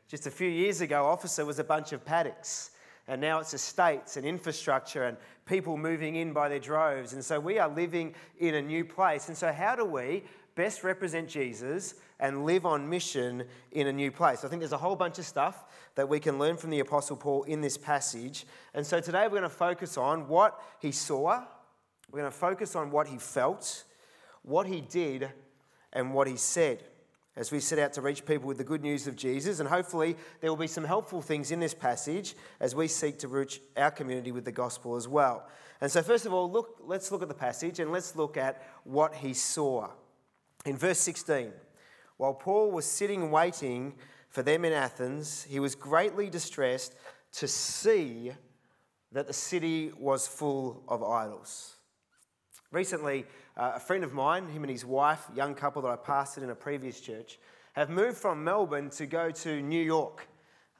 Just 0.08 0.28
a 0.28 0.30
few 0.30 0.48
years 0.48 0.80
ago, 0.80 1.06
Officer 1.06 1.44
was 1.44 1.58
a 1.58 1.64
bunch 1.64 1.92
of 1.92 2.04
paddocks 2.04 2.70
and 3.08 3.20
now 3.20 3.40
it's 3.40 3.54
estates 3.54 4.18
and 4.18 4.26
infrastructure 4.26 5.04
and 5.04 5.16
people 5.46 5.78
moving 5.78 6.16
in 6.16 6.34
by 6.34 6.48
their 6.48 6.58
droves. 6.58 7.14
And 7.14 7.24
so 7.24 7.40
we 7.40 7.58
are 7.58 7.68
living 7.68 8.14
in 8.38 8.54
a 8.54 8.62
new 8.62 8.84
place. 8.84 9.28
And 9.28 9.36
so, 9.36 9.50
how 9.50 9.74
do 9.74 9.84
we 9.84 10.24
best 10.54 10.84
represent 10.84 11.28
Jesus 11.28 11.94
and 12.20 12.44
live 12.44 12.66
on 12.66 12.88
mission 12.88 13.44
in 13.72 13.86
a 13.86 13.92
new 13.92 14.12
place? 14.12 14.44
I 14.44 14.48
think 14.48 14.60
there's 14.60 14.72
a 14.72 14.78
whole 14.78 14.94
bunch 14.94 15.18
of 15.18 15.24
stuff 15.24 15.64
that 15.94 16.06
we 16.06 16.20
can 16.20 16.38
learn 16.38 16.58
from 16.58 16.70
the 16.70 16.80
Apostle 16.80 17.16
Paul 17.16 17.44
in 17.44 17.62
this 17.62 17.78
passage. 17.78 18.46
And 18.74 18.86
so, 18.86 19.00
today 19.00 19.22
we're 19.22 19.40
going 19.40 19.42
to 19.42 19.48
focus 19.48 19.96
on 19.96 20.28
what 20.28 20.62
he 20.78 20.92
saw, 20.92 21.44
we're 22.12 22.20
going 22.20 22.30
to 22.30 22.38
focus 22.38 22.76
on 22.76 22.90
what 22.90 23.08
he 23.08 23.16
felt, 23.16 23.84
what 24.42 24.66
he 24.66 24.82
did, 24.82 25.30
and 25.94 26.12
what 26.12 26.28
he 26.28 26.36
said 26.36 26.84
as 27.38 27.52
we 27.52 27.60
set 27.60 27.78
out 27.78 27.92
to 27.92 28.02
reach 28.02 28.26
people 28.26 28.48
with 28.48 28.58
the 28.58 28.64
good 28.64 28.82
news 28.82 29.06
of 29.06 29.14
Jesus. 29.14 29.60
And 29.60 29.68
hopefully, 29.68 30.16
there 30.40 30.50
will 30.50 30.58
be 30.58 30.66
some 30.66 30.84
helpful 30.84 31.22
things 31.22 31.52
in 31.52 31.60
this 31.60 31.72
passage 31.72 32.34
as 32.58 32.74
we 32.74 32.88
seek 32.88 33.18
to 33.20 33.28
reach 33.28 33.60
our 33.76 33.92
community 33.92 34.32
with 34.32 34.44
the 34.44 34.52
gospel 34.52 34.96
as 34.96 35.06
well. 35.06 35.48
And 35.80 35.90
so, 35.90 36.02
first 36.02 36.26
of 36.26 36.34
all, 36.34 36.50
look, 36.50 36.76
let's 36.80 37.12
look 37.12 37.22
at 37.22 37.28
the 37.28 37.34
passage 37.34 37.78
and 37.78 37.92
let's 37.92 38.16
look 38.16 38.36
at 38.36 38.62
what 38.82 39.14
he 39.14 39.32
saw. 39.32 39.88
In 40.66 40.76
verse 40.76 40.98
16, 40.98 41.52
while 42.16 42.34
Paul 42.34 42.72
was 42.72 42.84
sitting 42.84 43.30
waiting 43.30 43.94
for 44.28 44.42
them 44.42 44.64
in 44.64 44.72
Athens, 44.72 45.46
he 45.48 45.60
was 45.60 45.76
greatly 45.76 46.28
distressed 46.28 46.96
to 47.34 47.46
see 47.46 48.32
that 49.12 49.28
the 49.28 49.32
city 49.32 49.92
was 49.96 50.26
full 50.26 50.82
of 50.88 51.04
idols. 51.04 51.76
Recently, 52.72 53.26
uh, 53.58 53.72
a 53.74 53.80
friend 53.80 54.04
of 54.04 54.12
mine, 54.12 54.48
him 54.48 54.62
and 54.62 54.70
his 54.70 54.84
wife, 54.84 55.26
young 55.34 55.54
couple 55.54 55.82
that 55.82 55.88
I 55.88 55.96
pastored 55.96 56.44
in 56.44 56.50
a 56.50 56.54
previous 56.54 57.00
church, 57.00 57.38
have 57.72 57.90
moved 57.90 58.16
from 58.16 58.44
Melbourne 58.44 58.88
to 58.90 59.06
go 59.06 59.30
to 59.30 59.60
New 59.60 59.82
York. 59.82 60.28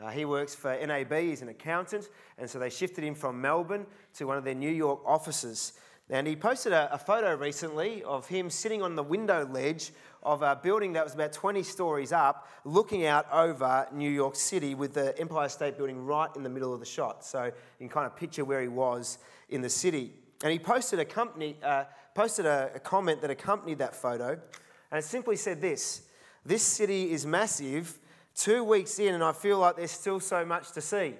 Uh, 0.00 0.10
he 0.10 0.24
works 0.24 0.54
for 0.54 0.76
NAB, 0.86 1.12
he's 1.12 1.42
an 1.42 1.48
accountant, 1.48 2.08
and 2.38 2.48
so 2.48 2.60
they 2.60 2.70
shifted 2.70 3.02
him 3.02 3.16
from 3.16 3.40
Melbourne 3.40 3.84
to 4.14 4.26
one 4.26 4.38
of 4.38 4.44
their 4.44 4.54
New 4.54 4.70
York 4.70 5.00
offices. 5.04 5.72
And 6.08 6.26
he 6.26 6.36
posted 6.36 6.72
a, 6.72 6.94
a 6.94 6.98
photo 6.98 7.34
recently 7.34 8.04
of 8.04 8.28
him 8.28 8.48
sitting 8.48 8.80
on 8.80 8.94
the 8.94 9.02
window 9.02 9.44
ledge 9.44 9.90
of 10.22 10.42
a 10.42 10.54
building 10.56 10.92
that 10.92 11.04
was 11.04 11.14
about 11.14 11.32
20 11.32 11.64
stories 11.64 12.12
up, 12.12 12.48
looking 12.64 13.06
out 13.06 13.26
over 13.32 13.88
New 13.92 14.10
York 14.10 14.36
City 14.36 14.74
with 14.74 14.94
the 14.94 15.18
Empire 15.18 15.48
State 15.48 15.76
Building 15.76 16.04
right 16.04 16.30
in 16.36 16.44
the 16.44 16.48
middle 16.48 16.72
of 16.72 16.80
the 16.80 16.86
shot. 16.86 17.24
So 17.24 17.44
you 17.44 17.52
can 17.80 17.88
kind 17.88 18.06
of 18.06 18.16
picture 18.16 18.44
where 18.44 18.62
he 18.62 18.68
was 18.68 19.18
in 19.48 19.62
the 19.62 19.68
city. 19.68 20.12
And 20.42 20.52
he 20.52 20.58
posted 20.58 21.00
a, 21.00 21.04
company, 21.04 21.56
uh, 21.62 21.84
posted 22.18 22.46
a, 22.46 22.72
a 22.74 22.80
comment 22.80 23.20
that 23.20 23.30
accompanied 23.30 23.78
that 23.78 23.94
photo, 23.94 24.30
and 24.90 24.98
it 24.98 25.04
simply 25.04 25.36
said 25.36 25.60
this 25.60 26.02
This 26.44 26.64
city 26.64 27.12
is 27.12 27.24
massive, 27.24 27.96
two 28.34 28.64
weeks 28.64 28.98
in, 28.98 29.14
and 29.14 29.22
I 29.22 29.30
feel 29.30 29.60
like 29.60 29.76
there's 29.76 29.92
still 29.92 30.18
so 30.18 30.44
much 30.44 30.72
to 30.72 30.80
see. 30.80 31.14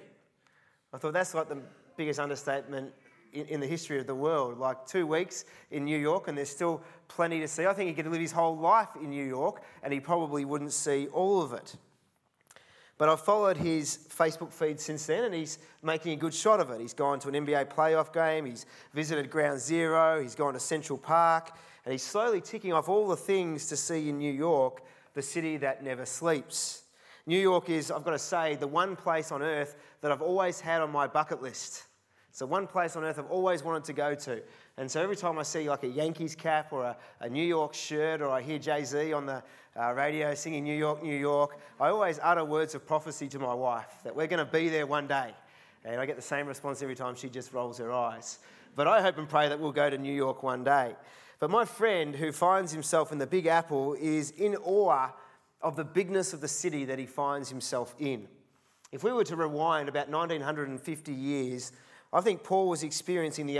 I 0.91 0.97
thought 0.97 1.13
that's 1.13 1.33
like 1.33 1.47
the 1.47 1.61
biggest 1.95 2.19
understatement 2.19 2.91
in, 3.31 3.45
in, 3.45 3.59
the 3.61 3.67
history 3.67 3.97
of 3.97 4.07
the 4.07 4.15
world. 4.15 4.57
Like 4.57 4.85
two 4.87 5.07
weeks 5.07 5.45
in 5.71 5.85
New 5.85 5.97
York, 5.97 6.27
and 6.27 6.37
there's 6.37 6.49
still 6.49 6.81
plenty 7.07 7.39
to 7.39 7.47
see. 7.47 7.65
I 7.65 7.71
think 7.71 7.87
he 7.87 7.93
could 7.93 8.11
live 8.11 8.19
his 8.19 8.33
whole 8.33 8.57
life 8.57 8.89
in 9.01 9.09
New 9.09 9.25
York, 9.25 9.61
and 9.83 9.93
he 9.93 10.01
probably 10.01 10.43
wouldn't 10.43 10.73
see 10.73 11.07
all 11.13 11.41
of 11.41 11.53
it. 11.53 11.77
But 12.99 13.07
I've 13.07 13.21
followed 13.21 13.55
his 13.55 13.97
Facebook 14.09 14.51
feed 14.51 14.77
since 14.77 15.05
then, 15.05 15.23
and 15.23 15.33
he's 15.33 15.57
making 15.81 16.11
a 16.11 16.15
good 16.17 16.33
shot 16.33 16.59
of 16.59 16.69
it. 16.69 16.81
He's 16.81 16.93
gone 16.93 17.17
to 17.21 17.29
an 17.29 17.33
NBA 17.33 17.73
playoff 17.73 18.13
game, 18.13 18.45
he's 18.45 18.65
visited 18.93 19.31
Ground 19.31 19.61
Zero, 19.61 20.21
he's 20.21 20.35
gone 20.35 20.53
to 20.53 20.59
Central 20.59 20.97
Park, 20.97 21.51
and 21.85 21.93
he's 21.93 22.03
slowly 22.03 22.41
ticking 22.41 22.73
off 22.73 22.89
all 22.89 23.07
the 23.07 23.15
things 23.15 23.67
to 23.67 23.77
see 23.77 24.09
in 24.09 24.17
New 24.17 24.33
York, 24.33 24.83
the 25.13 25.21
city 25.21 25.55
that 25.55 25.81
never 25.81 26.05
sleeps. 26.05 26.83
New 27.25 27.39
York 27.39 27.69
is, 27.69 27.89
I've 27.89 28.03
got 28.03 28.11
to 28.11 28.19
say, 28.19 28.57
the 28.57 28.67
one 28.67 28.97
place 28.97 29.31
on 29.31 29.41
earth 29.41 29.77
that 30.01 30.11
I've 30.11 30.21
always 30.21 30.59
had 30.59 30.81
on 30.81 30.91
my 30.91 31.07
bucket 31.07 31.41
list. 31.41 31.85
It's 32.29 32.39
the 32.39 32.47
one 32.47 32.67
place 32.67 32.97
on 32.97 33.05
earth 33.05 33.17
I've 33.17 33.31
always 33.31 33.63
wanted 33.63 33.85
to 33.85 33.93
go 33.93 34.13
to. 34.13 34.41
And 34.79 34.89
so 34.89 35.01
every 35.01 35.17
time 35.17 35.37
I 35.37 35.43
see 35.43 35.69
like 35.69 35.83
a 35.83 35.89
Yankees 35.89 36.35
cap 36.35 36.71
or 36.71 36.85
a, 36.85 36.97
a 37.19 37.29
New 37.29 37.43
York 37.43 37.73
shirt 37.73 38.21
or 38.21 38.29
I 38.29 38.41
hear 38.41 38.57
Jay 38.57 38.85
Z 38.85 39.11
on 39.11 39.25
the 39.25 39.43
uh, 39.77 39.91
radio 39.91 40.33
singing 40.33 40.63
New 40.63 40.77
York, 40.77 41.03
New 41.03 41.17
York, 41.17 41.59
I 41.81 41.89
always 41.89 42.17
utter 42.23 42.45
words 42.45 42.75
of 42.75 42.87
prophecy 42.87 43.27
to 43.27 43.39
my 43.39 43.53
wife 43.53 43.91
that 44.05 44.15
we're 44.15 44.27
going 44.27 44.43
to 44.43 44.49
be 44.49 44.69
there 44.69 44.87
one 44.87 45.05
day. 45.05 45.33
And 45.83 45.99
I 45.99 46.05
get 46.05 46.15
the 46.15 46.21
same 46.21 46.47
response 46.47 46.81
every 46.81 46.95
time 46.95 47.15
she 47.15 47.27
just 47.27 47.51
rolls 47.51 47.77
her 47.79 47.91
eyes. 47.91 48.39
But 48.77 48.87
I 48.87 49.01
hope 49.01 49.17
and 49.17 49.27
pray 49.27 49.49
that 49.49 49.59
we'll 49.59 49.73
go 49.73 49.89
to 49.89 49.97
New 49.97 50.13
York 50.13 50.43
one 50.43 50.63
day. 50.63 50.95
But 51.39 51.49
my 51.49 51.65
friend 51.65 52.15
who 52.15 52.31
finds 52.31 52.71
himself 52.71 53.11
in 53.11 53.17
the 53.17 53.27
Big 53.27 53.47
Apple 53.47 53.97
is 53.99 54.31
in 54.31 54.55
awe 54.63 55.09
of 55.61 55.75
the 55.75 55.83
bigness 55.83 56.31
of 56.31 56.39
the 56.39 56.47
city 56.47 56.85
that 56.85 56.97
he 56.97 57.05
finds 57.05 57.49
himself 57.49 57.95
in. 57.99 58.29
If 58.93 59.03
we 59.03 59.11
were 59.11 59.25
to 59.25 59.35
rewind 59.35 59.89
about 59.89 60.07
1950 60.07 61.11
years, 61.11 61.73
I 62.13 62.21
think 62.21 62.43
Paul 62.43 62.69
was 62.69 62.83
experiencing 62.83 63.45
the 63.45 63.59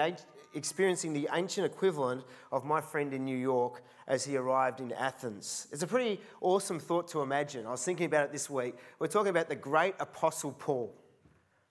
experiencing 0.54 1.14
the 1.14 1.30
ancient 1.34 1.66
equivalent 1.66 2.24
of 2.52 2.66
my 2.66 2.82
friend 2.82 3.14
in 3.14 3.26
New 3.26 3.38
York 3.38 3.84
as 4.08 4.26
he 4.26 4.36
arrived 4.36 4.80
in 4.80 4.92
Athens. 4.94 5.68
It's 5.72 5.84
a 5.84 5.88
pretty 5.88 6.20
awesome 6.42 6.80
thought 6.80 7.08
to 7.10 7.22
imagine. 7.22 7.66
I 7.66 7.72
was 7.72 7.84
thinking 7.84 8.08
about 8.08 8.26
it 8.26 8.32
this 8.32 8.50
week. 8.50 8.76
We're 8.98 9.08
talking 9.08 9.30
about 9.30 9.50
the 9.50 9.56
great 9.56 9.96
apostle 10.00 10.52
Paul, 10.52 10.94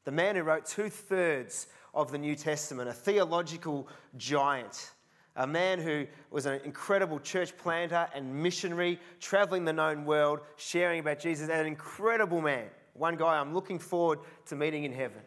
the 0.04 0.12
man 0.12 0.36
who 0.36 0.42
wrote 0.42 0.64
two 0.64 0.88
thirds 0.88 1.66
of 1.94 2.12
the 2.12 2.18
New 2.18 2.36
Testament, 2.36 2.88
a 2.88 2.92
theological 2.92 3.88
giant. 4.16 4.92
A 5.36 5.46
man 5.46 5.78
who 5.78 6.04
was 6.32 6.46
an 6.46 6.60
incredible 6.64 7.20
church 7.20 7.56
planter 7.56 8.08
and 8.12 8.42
missionary, 8.42 8.98
traveling 9.20 9.64
the 9.64 9.72
known 9.72 10.04
world, 10.04 10.40
sharing 10.56 10.98
about 10.98 11.20
Jesus, 11.20 11.48
and 11.48 11.60
an 11.60 11.66
incredible 11.66 12.40
man. 12.40 12.66
One 12.94 13.16
guy 13.16 13.38
I'm 13.38 13.54
looking 13.54 13.78
forward 13.78 14.18
to 14.46 14.56
meeting 14.56 14.82
in 14.82 14.92
heaven. 14.92 15.20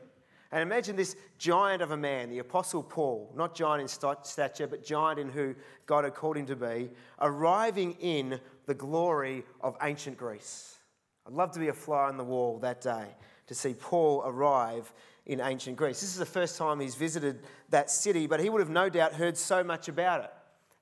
And 0.52 0.62
imagine 0.62 0.96
this 0.96 1.16
giant 1.38 1.82
of 1.82 1.92
a 1.92 1.98
man, 1.98 2.30
the 2.30 2.40
Apostle 2.40 2.84
Paul, 2.84 3.32
not 3.36 3.56
giant 3.56 3.82
in 3.82 3.88
stature, 4.24 4.68
but 4.68 4.84
giant 4.84 5.20
in 5.20 5.30
who 5.30 5.56
God 5.86 6.04
had 6.04 6.14
called 6.14 6.36
him 6.36 6.46
to 6.48 6.56
be, 6.56 6.90
arriving 7.20 7.94
in 8.02 8.40
the 8.66 8.74
glory 8.74 9.44
of 9.62 9.78
ancient 9.82 10.18
Greece. 10.18 10.78
I'd 11.26 11.34
love 11.34 11.52
to 11.52 11.60
be 11.60 11.70
a 11.70 11.74
fly 11.74 12.10
on 12.10 12.18
the 12.18 12.24
wall 12.24 12.60
that 12.60 12.82
day 12.82 13.06
to 13.48 13.56
see 13.56 13.74
Paul 13.74 14.24
arrive 14.26 14.92
in 15.26 15.40
ancient 15.40 15.78
Greece. 15.78 16.02
This 16.02 16.10
is 16.10 16.18
the 16.18 16.26
first 16.26 16.58
time 16.58 16.80
he's 16.80 16.96
visited 16.96 17.44
that 17.70 17.90
city, 17.90 18.28
but 18.28 18.40
he 18.40 18.50
would 18.50 18.60
have 18.60 18.70
no 18.70 18.90
doubt 18.90 19.14
heard 19.14 19.38
so 19.38 19.64
much 19.64 19.88
about 19.88 20.24
it. 20.26 20.32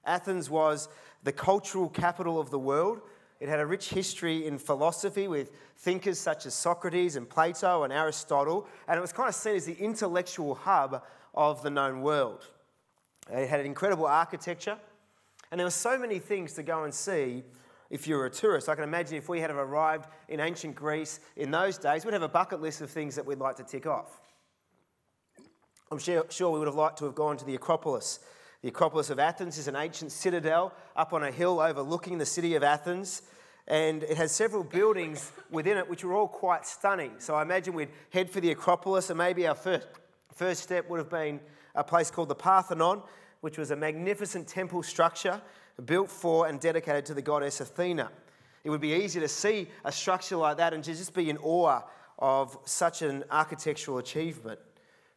Athens 0.06 0.50
was 0.50 0.90
the 1.24 1.32
cultural 1.32 1.90
capital 1.90 2.40
of 2.40 2.50
the 2.50 2.60
world. 2.60 3.02
It 3.40 3.48
had 3.48 3.60
a 3.60 3.66
rich 3.66 3.90
history 3.90 4.46
in 4.46 4.58
philosophy 4.58 5.28
with 5.28 5.52
thinkers 5.78 6.20
such 6.20 6.46
as 6.46 6.54
Socrates 6.54 7.16
and 7.16 7.30
Plato 7.30 7.84
and 7.84 7.94
Aristotle, 7.94 8.68
and 8.88 8.98
it 8.98 9.02
was 9.02 9.14
kind 9.14 9.30
of 9.30 9.36
seen 9.36 9.56
as 9.56 9.66
the 9.66 9.78
intellectual 9.80 10.56
hub 10.56 11.04
of 11.34 11.62
the 11.64 11.70
known 11.70 12.02
world. 12.02 12.48
It 13.32 13.48
had 13.48 13.60
an 13.62 13.66
incredible 13.66 14.08
architecture, 14.08 14.78
and 15.52 15.60
there 15.60 15.66
were 15.66 15.72
so 15.72 15.98
many 15.98 16.20
things 16.20 16.54
to 16.54 16.64
go 16.64 16.84
and 16.84 16.94
see 16.94 17.44
if 17.90 18.08
you 18.08 18.18
were 18.18 18.26
a 18.26 18.30
tourist. 18.30 18.68
I 18.68 18.76
can 18.76 18.84
imagine 18.84 19.18
if 19.18 19.30
we 19.30 19.40
had 19.40 19.52
arrived 19.52 20.10
in 20.28 20.40
ancient 20.40 20.76
Greece 20.76 21.20
in 21.38 21.50
those 21.50 21.78
days, 21.78 22.06
we'd 22.06 22.14
have 22.14 22.22
a 22.22 22.28
bucket 22.28 22.62
list 22.62 22.82
of 22.82 22.90
things 22.90 23.16
that 23.16 23.26
we'd 23.26 23.40
like 23.40 23.56
to 23.56 23.64
tick 23.64 23.88
off. 23.88 24.22
I'm 25.92 25.98
sure, 25.98 26.26
sure 26.30 26.52
we 26.52 26.60
would 26.60 26.68
have 26.68 26.76
liked 26.76 27.00
to 27.00 27.06
have 27.06 27.16
gone 27.16 27.38
to 27.38 27.46
the 27.46 27.56
Acropolis. 27.56 28.20
The 28.62 28.68
Acropolis 28.68 29.10
of 29.10 29.20
Athens 29.20 29.58
is 29.58 29.70
an 29.70 29.78
ancient 29.78 30.12
citadel 30.12 30.74
up 30.94 31.14
on 31.14 31.24
a 31.24 31.32
hill 31.32 31.62
overlooking 31.62 32.18
the 32.18 32.26
city 32.26 32.56
of 32.56 32.64
Athens. 32.64 33.22
And 33.68 34.04
it 34.04 34.18
has 34.18 34.34
several 34.34 34.66
buildings 34.66 35.32
within 35.50 35.78
it 35.78 35.90
which 35.90 36.04
are 36.04 36.14
all 36.14 36.28
quite 36.28 36.66
stunning. 36.66 37.14
So 37.20 37.36
I 37.36 37.42
imagine 37.42 37.74
we'd 37.74 37.88
head 38.10 38.30
for 38.30 38.42
the 38.42 38.52
Acropolis, 38.52 39.10
and 39.10 39.18
maybe 39.18 39.48
our 39.48 39.56
first, 39.56 39.88
first 40.34 40.64
step 40.64 40.90
would 40.90 40.98
have 40.98 41.10
been 41.10 41.40
a 41.74 41.86
place 41.86 42.12
called 42.12 42.28
the 42.28 42.36
Parthenon, 42.36 43.02
which 43.40 43.58
was 43.58 43.72
a 43.72 43.78
magnificent 43.78 44.46
temple 44.46 44.84
structure 44.84 45.40
built 45.86 46.10
for 46.10 46.48
and 46.48 46.60
dedicated 46.60 47.06
to 47.06 47.14
the 47.14 47.22
goddess 47.22 47.62
Athena. 47.62 48.12
It 48.66 48.72
would 48.72 48.82
be 48.82 48.94
easy 48.94 49.22
to 49.22 49.30
see 49.30 49.70
a 49.86 49.92
structure 49.92 50.36
like 50.36 50.58
that 50.58 50.74
and 50.74 50.84
to 50.84 50.94
just 50.94 51.14
be 51.14 51.30
in 51.30 51.38
awe 51.38 51.82
of 52.18 52.58
such 52.66 53.04
an 53.04 53.24
architectural 53.32 54.00
achievement. 54.00 54.60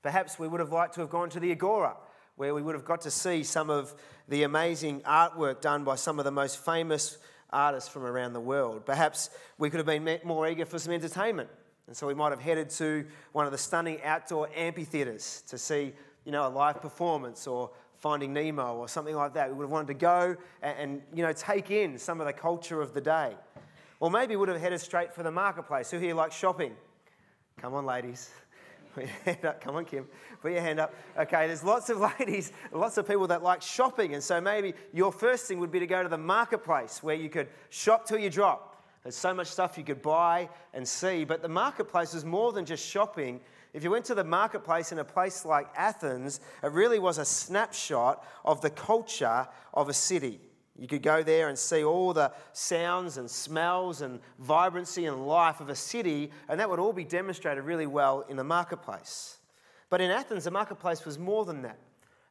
Perhaps 0.03 0.39
we 0.39 0.47
would 0.47 0.61
have 0.61 0.71
liked 0.71 0.95
to 0.95 1.01
have 1.01 1.11
gone 1.11 1.29
to 1.31 1.41
the 1.41 1.51
Agora, 1.51 1.97
where 2.37 2.55
we 2.55 2.63
would 2.63 2.75
have 2.75 2.85
got 2.85 3.01
to 3.03 3.11
see 3.11 3.43
some 3.43 3.71
of 3.71 3.95
the 4.29 4.43
amazing 4.43 5.01
artwork 5.03 5.61
done 5.61 5.85
by 5.85 5.95
some 5.97 6.19
of 6.19 6.25
the 6.25 6.31
most 6.31 6.65
famous 6.65 7.19
artists 7.51 7.89
from 7.89 8.05
around 8.05 8.33
the 8.33 8.41
world. 8.41 8.87
Perhaps 8.87 9.31
we 9.59 9.69
could 9.71 9.79
have 9.79 9.87
been 9.87 10.21
more 10.25 10.49
eager 10.49 10.65
for 10.65 10.79
some 10.79 10.93
entertainment. 10.93 11.51
And 11.87 11.97
so 11.97 12.07
we 12.07 12.15
might 12.15 12.31
have 12.31 12.41
headed 12.41 12.71
to 12.71 13.05
one 13.33 13.45
of 13.45 13.53
the 13.53 13.59
stunning 13.59 14.01
outdoor 14.03 14.49
amphitheatres 14.57 15.43
to 15.49 15.59
see, 15.59 15.93
you 16.25 16.33
know, 16.33 16.47
a 16.47 16.49
live 16.49 16.81
performance 16.81 17.47
or 17.47 17.71
Finding 18.03 18.33
Nemo 18.33 18.75
or 18.75 18.89
something 18.89 19.15
like 19.15 19.35
that. 19.35 19.49
We 19.49 19.55
would 19.55 19.65
have 19.65 19.71
wanted 19.71 19.89
to 19.89 19.95
go 19.95 20.37
and, 20.61 20.79
and, 20.79 21.03
you 21.15 21.23
know, 21.23 21.33
take 21.33 21.71
in 21.71 21.99
some 21.99 22.21
of 22.21 22.27
the 22.27 22.33
culture 22.33 22.81
of 22.81 22.95
the 22.95 23.01
day. 23.01 23.37
Or 24.01 24.11
maybe 24.11 24.35
we 24.35 24.41
would 24.41 24.49
have 24.49 24.61
headed 24.61 24.81
straight 24.81 25.15
for 25.15 25.23
the 25.23 25.31
marketplace. 25.31 25.91
Who 25.93 25.99
here 25.99 26.15
likes 26.15 26.35
shopping? 26.35 26.75
Come 27.61 27.75
on, 27.75 27.87
ladies. 27.87 28.31
Put 28.95 29.05
your 29.05 29.13
hand 29.25 29.45
up. 29.45 29.61
Come 29.61 29.77
on, 29.77 29.85
Kim. 29.85 30.07
Put 30.41 30.53
your 30.53 30.61
hand 30.61 30.81
up. 30.81 30.95
Okay, 31.19 31.47
there's 31.47 31.65
lots 31.65 31.89
of 31.91 31.99
ladies, 32.19 32.53
lots 32.73 32.99
of 32.99 33.07
people 33.07 33.27
that 33.29 33.43
like 33.43 33.63
shopping. 33.63 34.15
And 34.15 34.23
so 34.23 34.41
maybe 34.41 34.75
your 34.93 35.13
first 35.13 35.47
thing 35.47 35.59
would 35.61 35.71
be 35.71 35.81
to 35.81 35.87
go 35.87 36.03
to 36.03 36.09
the 36.09 36.19
marketplace 36.19 37.03
where 37.03 37.15
you 37.15 37.29
could 37.29 37.49
shop 37.71 38.07
till 38.07 38.19
you 38.19 38.31
drop. 38.31 38.85
There's 39.03 39.17
so 39.17 39.35
much 39.35 39.49
stuff 39.49 39.77
you 39.77 39.85
could 39.85 40.03
buy 40.03 40.49
and 40.75 40.87
see. 40.87 41.25
But 41.25 41.43
the 41.43 41.49
marketplace 41.49 42.15
is 42.15 42.25
more 42.25 42.53
than 42.53 42.65
just 42.65 42.87
shopping, 42.87 43.41
if 43.73 43.83
you 43.83 43.91
went 43.91 44.05
to 44.07 44.15
the 44.15 44.25
marketplace 44.25 44.93
in 44.93 44.99
a 44.99 45.05
place 45.05 45.45
like 45.45 45.67
Athens, 45.75 46.41
it 46.63 46.71
really 46.73 46.99
was 46.99 47.19
a 47.19 47.25
snapshot 47.25 48.25
of 48.45 48.61
the 48.61 48.71
culture 48.71 49.49
of 49.73 49.89
a 49.89 49.95
city. 49.95 50.41
You 50.83 50.89
could 50.89 51.03
go 51.03 51.23
there 51.23 51.49
and 51.49 51.57
see 51.57 51.85
all 51.85 52.13
the 52.13 52.33
sounds 52.53 53.17
and 53.17 53.31
smells 53.31 54.03
and 54.03 54.19
vibrancy 54.41 55.07
and 55.07 55.29
life 55.29 55.61
of 55.61 55.69
a 55.69 55.77
city, 55.77 56.33
and 56.49 56.59
that 56.59 56.69
would 56.69 56.81
all 56.81 56.93
be 56.93 57.05
demonstrated 57.05 57.63
really 57.63 57.87
well 57.87 58.25
in 58.29 58.37
the 58.37 58.43
marketplace. 58.43 59.39
But 59.91 60.01
in 60.01 60.11
Athens, 60.11 60.43
the 60.43 60.51
marketplace 60.51 61.05
was 61.05 61.21
more 61.21 61.45
than 61.45 61.63
that. 61.63 61.79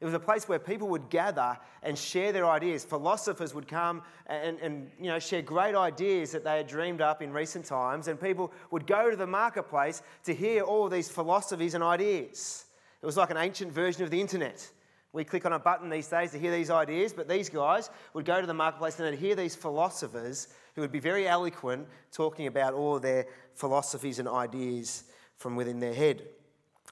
It 0.02 0.06
was 0.06 0.13
a 0.13 0.19
place 0.19 0.49
where 0.49 0.60
people 0.60 0.89
would 0.89 1.10
gather 1.10 1.58
and 1.82 1.97
share 1.97 2.34
their 2.34 2.45
ideas. 2.45 2.84
Philosophers 2.84 3.54
would 3.54 3.69
come 3.69 4.02
and, 4.28 4.60
and 4.60 4.91
you 4.99 5.08
know, 5.08 5.19
share 5.19 5.41
great 5.41 5.73
ideas 5.73 6.34
that 6.34 6.43
they 6.43 6.58
had 6.58 6.67
dreamed 6.67 6.99
up 6.99 7.21
in 7.21 7.32
recent 7.32 7.63
times, 7.63 8.10
and 8.10 8.19
people 8.19 8.52
would 8.69 8.86
go 8.86 9.10
to 9.10 9.15
the 9.15 9.28
marketplace 9.28 10.02
to 10.26 10.34
hear 10.34 10.63
all 10.63 10.89
these 10.89 11.08
philosophies 11.08 11.73
and 11.73 11.86
ideas. 11.86 12.65
It 13.02 13.06
was 13.06 13.15
like 13.15 13.32
an 13.32 13.38
ancient 13.38 13.71
version 13.71 14.04
of 14.04 14.10
the 14.10 14.19
internet. 14.19 14.69
We 15.13 15.26
click 15.26 15.45
on 15.45 15.54
a 15.54 15.60
button 15.60 15.89
these 15.89 16.08
days 16.08 16.32
to 16.32 16.39
hear 16.39 16.52
these 16.52 16.69
ideas, 16.69 17.12
but 17.12 17.28
these 17.28 17.50
guys 17.50 17.89
would 18.13 18.24
go 18.24 18.39
to 18.39 18.47
the 18.47 18.54
marketplace 18.54 18.97
and 18.97 19.08
they'd 19.08 19.19
hear 19.19 19.36
these 19.36 19.56
philosophers 19.56 20.47
who 20.74 20.82
would 20.82 20.91
be 20.91 21.00
very 21.00 21.28
eloquent 21.28 21.88
talking 22.13 22.47
about 22.47 22.74
all 22.74 22.97
their 22.97 23.26
philosophies 23.54 24.19
and 24.19 24.28
ideas 24.30 25.04
from 25.36 25.58
within 25.58 25.80
their 25.80 25.93
head. 25.93 26.24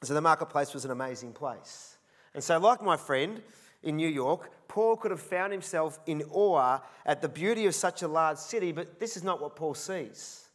So 0.03 0.13
the 0.13 0.21
marketplace 0.21 0.73
was 0.73 0.83
an 0.83 0.91
amazing 0.91 1.31
place. 1.31 1.97
And 2.33 2.43
so, 2.43 2.57
like 2.57 2.81
my 2.81 2.97
friend 2.97 3.41
in 3.83 3.95
New 3.95 4.07
York, 4.07 4.51
Paul 4.67 4.97
could 4.97 5.11
have 5.11 5.21
found 5.21 5.51
himself 5.51 5.99
in 6.05 6.23
awe 6.31 6.79
at 7.05 7.21
the 7.21 7.29
beauty 7.29 7.65
of 7.65 7.75
such 7.75 8.01
a 8.01 8.07
large 8.07 8.37
city, 8.37 8.71
but 8.71 8.99
this 8.99 9.15
is 9.15 9.23
not 9.23 9.41
what 9.41 9.55
Paul 9.55 9.73
sees. 9.73 10.47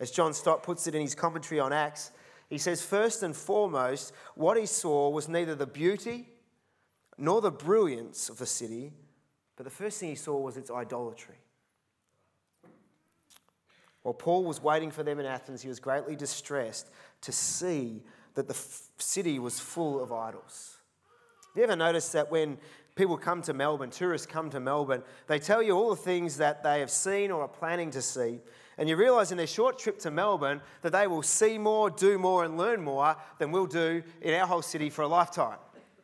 As 0.00 0.10
John 0.10 0.34
Stott 0.34 0.62
puts 0.62 0.86
it 0.86 0.94
in 0.94 1.02
his 1.02 1.14
commentary 1.14 1.60
on 1.60 1.72
Acts, 1.72 2.10
he 2.48 2.58
says, 2.58 2.82
first 2.82 3.22
and 3.22 3.34
foremost, 3.36 4.12
what 4.34 4.58
he 4.58 4.66
saw 4.66 5.08
was 5.08 5.28
neither 5.28 5.54
the 5.54 5.66
beauty 5.66 6.28
nor 7.20 7.40
the 7.40 7.50
brilliance 7.50 8.28
of 8.28 8.38
the 8.38 8.46
city, 8.46 8.92
but 9.56 9.64
the 9.64 9.70
first 9.70 10.00
thing 10.00 10.08
he 10.08 10.14
saw 10.14 10.38
was 10.38 10.56
its 10.56 10.70
idolatry. 10.70 11.36
While 14.02 14.14
Paul 14.14 14.44
was 14.44 14.62
waiting 14.62 14.90
for 14.90 15.02
them 15.02 15.20
in 15.20 15.26
Athens, 15.26 15.60
he 15.60 15.68
was 15.68 15.78
greatly 15.78 16.16
distressed 16.16 16.88
to 17.20 17.32
see 17.32 18.02
that 18.34 18.48
the 18.48 18.58
city 18.96 19.38
was 19.38 19.60
full 19.60 20.02
of 20.02 20.12
idols. 20.12 20.78
Have 21.48 21.56
you 21.56 21.62
ever 21.64 21.76
noticed 21.76 22.14
that 22.14 22.30
when 22.30 22.56
people 22.94 23.18
come 23.18 23.42
to 23.42 23.52
Melbourne, 23.52 23.90
tourists 23.90 24.26
come 24.26 24.48
to 24.50 24.60
Melbourne, 24.60 25.02
they 25.26 25.38
tell 25.38 25.62
you 25.62 25.72
all 25.72 25.90
the 25.90 25.96
things 25.96 26.38
that 26.38 26.62
they 26.62 26.80
have 26.80 26.90
seen 26.90 27.30
or 27.30 27.42
are 27.42 27.48
planning 27.48 27.90
to 27.90 28.00
see, 28.00 28.40
and 28.78 28.88
you 28.88 28.96
realise 28.96 29.30
in 29.30 29.36
their 29.36 29.46
short 29.46 29.78
trip 29.78 29.98
to 29.98 30.10
Melbourne 30.10 30.62
that 30.80 30.92
they 30.92 31.06
will 31.06 31.22
see 31.22 31.58
more, 31.58 31.90
do 31.90 32.18
more, 32.18 32.44
and 32.44 32.56
learn 32.56 32.82
more 32.82 33.14
than 33.38 33.52
we'll 33.52 33.66
do 33.66 34.02
in 34.22 34.32
our 34.32 34.46
whole 34.46 34.62
city 34.62 34.88
for 34.88 35.02
a 35.02 35.08
lifetime. 35.08 35.58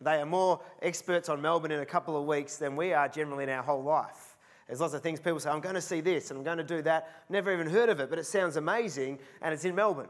They 0.07 0.21
are 0.21 0.27
more 0.27 0.61
experts 0.83 1.29
on 1.29 1.43
Melbourne 1.43 1.73
in 1.73 1.81
a 1.81 1.85
couple 1.85 2.17
of 2.17 2.27
weeks 2.27 2.59
than 2.59 2.77
we 2.77 2.93
are 2.93 3.09
generally 3.09 3.43
in 3.43 3.51
our 3.51 3.63
whole 3.65 3.83
life. 3.83 4.37
There's 4.69 4.81
lots 4.81 4.95
of 4.95 5.03
things 5.03 5.19
people 5.19 5.41
say, 5.41 5.51
I'm 5.51 5.61
going 5.61 5.75
to 5.75 5.81
see 5.81 6.01
this 6.01 6.31
and 6.31 6.39
I'm 6.39 6.45
going 6.45 6.59
to 6.59 6.65
do 6.65 6.81
that. 6.83 7.25
Never 7.29 7.53
even 7.53 7.67
heard 7.69 7.89
of 7.89 7.99
it, 7.99 8.09
but 8.09 8.17
it 8.17 8.25
sounds 8.25 8.55
amazing, 8.55 9.19
and 9.43 9.53
it's 9.53 9.65
in 9.65 9.75
Melbourne. 9.75 10.07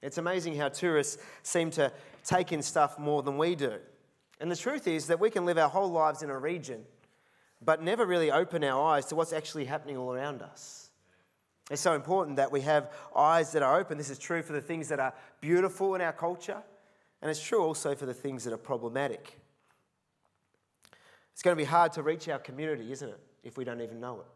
It's 0.00 0.16
amazing 0.16 0.56
how 0.56 0.70
tourists 0.70 1.22
seem 1.42 1.70
to 1.72 1.92
take 2.24 2.50
in 2.50 2.62
stuff 2.62 2.98
more 2.98 3.22
than 3.22 3.36
we 3.36 3.54
do. 3.54 3.74
And 4.40 4.50
the 4.50 4.56
truth 4.56 4.88
is 4.88 5.06
that 5.08 5.20
we 5.20 5.28
can 5.28 5.44
live 5.44 5.58
our 5.58 5.68
whole 5.68 5.90
lives 5.90 6.22
in 6.22 6.30
a 6.30 6.38
region, 6.38 6.86
but 7.62 7.82
never 7.82 8.06
really 8.06 8.30
open 8.30 8.64
our 8.64 8.82
eyes 8.94 9.04
to 9.06 9.16
what's 9.16 9.34
actually 9.34 9.66
happening 9.66 9.98
all 9.98 10.14
around 10.14 10.40
us. 10.40 10.88
It's 11.70 11.82
so 11.82 11.92
important 11.92 12.38
that 12.38 12.50
we 12.50 12.62
have 12.62 12.90
eyes 13.14 13.52
that 13.52 13.62
are 13.62 13.78
open. 13.78 13.98
This 13.98 14.08
is 14.08 14.18
true 14.18 14.40
for 14.40 14.54
the 14.54 14.62
things 14.62 14.88
that 14.88 14.98
are 14.98 15.12
beautiful 15.42 15.94
in 15.94 16.00
our 16.00 16.14
culture, 16.14 16.62
and 17.26 17.32
it's 17.32 17.42
true 17.42 17.60
also 17.60 17.96
for 17.96 18.06
the 18.06 18.14
things 18.14 18.44
that 18.44 18.52
are 18.52 18.56
problematic. 18.56 19.36
It's 21.32 21.42
going 21.42 21.56
to 21.56 21.60
be 21.60 21.66
hard 21.66 21.90
to 21.94 22.04
reach 22.04 22.28
our 22.28 22.38
community, 22.38 22.92
isn't 22.92 23.08
it, 23.08 23.18
if 23.42 23.58
we 23.58 23.64
don't 23.64 23.80
even 23.80 23.98
know 23.98 24.20
it? 24.20 24.26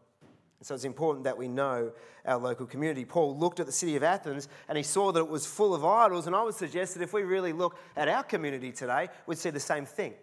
And 0.59 0.67
so 0.67 0.75
it's 0.75 0.83
important 0.83 1.23
that 1.23 1.37
we 1.37 1.47
know 1.47 1.93
our 2.25 2.37
local 2.37 2.65
community. 2.65 3.05
Paul 3.05 3.37
looked 3.37 3.61
at 3.61 3.65
the 3.65 3.71
city 3.71 3.95
of 3.95 4.03
Athens 4.03 4.49
and 4.67 4.77
he 4.77 4.83
saw 4.83 5.13
that 5.13 5.21
it 5.21 5.29
was 5.29 5.45
full 5.45 5.73
of 5.73 5.85
idols. 5.85 6.27
And 6.27 6.35
I 6.35 6.43
would 6.43 6.53
suggest 6.53 6.95
that 6.95 7.01
if 7.01 7.13
we 7.13 7.21
really 7.21 7.53
look 7.53 7.79
at 7.95 8.09
our 8.09 8.23
community 8.23 8.73
today, 8.73 9.07
we'd 9.25 9.37
see 9.37 9.51
the 9.51 9.59
same 9.61 9.85
thing. 9.85 10.13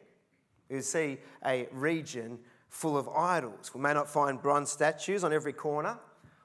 We 0.69 0.77
would 0.77 0.85
see 0.85 1.17
a 1.47 1.69
region 1.73 2.39
full 2.69 2.99
of 2.99 3.09
idols. 3.09 3.73
We 3.75 3.81
may 3.81 3.95
not 3.95 4.11
find 4.11 4.43
bronze 4.43 4.71
statues 4.71 5.25
on 5.25 5.33
every 5.33 5.55
corner 5.55 5.99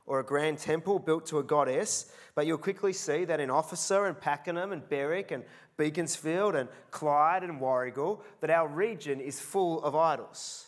or 0.06 0.20
a 0.20 0.24
grand 0.24 0.58
temple 0.58 1.00
built 1.00 1.26
to 1.28 1.40
a 1.40 1.44
goddess, 1.44 2.12
but 2.36 2.46
you'll 2.46 2.58
quickly 2.58 2.94
see 2.94 3.26
that 3.26 3.40
in 3.40 3.50
Officer 3.50 4.06
and 4.06 4.20
Pakenham 4.20 4.72
and 4.72 4.88
Berwick 4.90 5.32
and 5.32 5.44
Beaconsfield 5.78 6.56
and 6.56 6.70
Clyde 6.92 7.44
and 7.44 7.60
Warragul, 7.60 8.22
that 8.42 8.50
our 8.50 8.68
region 8.68 9.20
is 9.20 9.40
full 9.40 9.84
of 9.84 9.96
idols. 9.96 10.66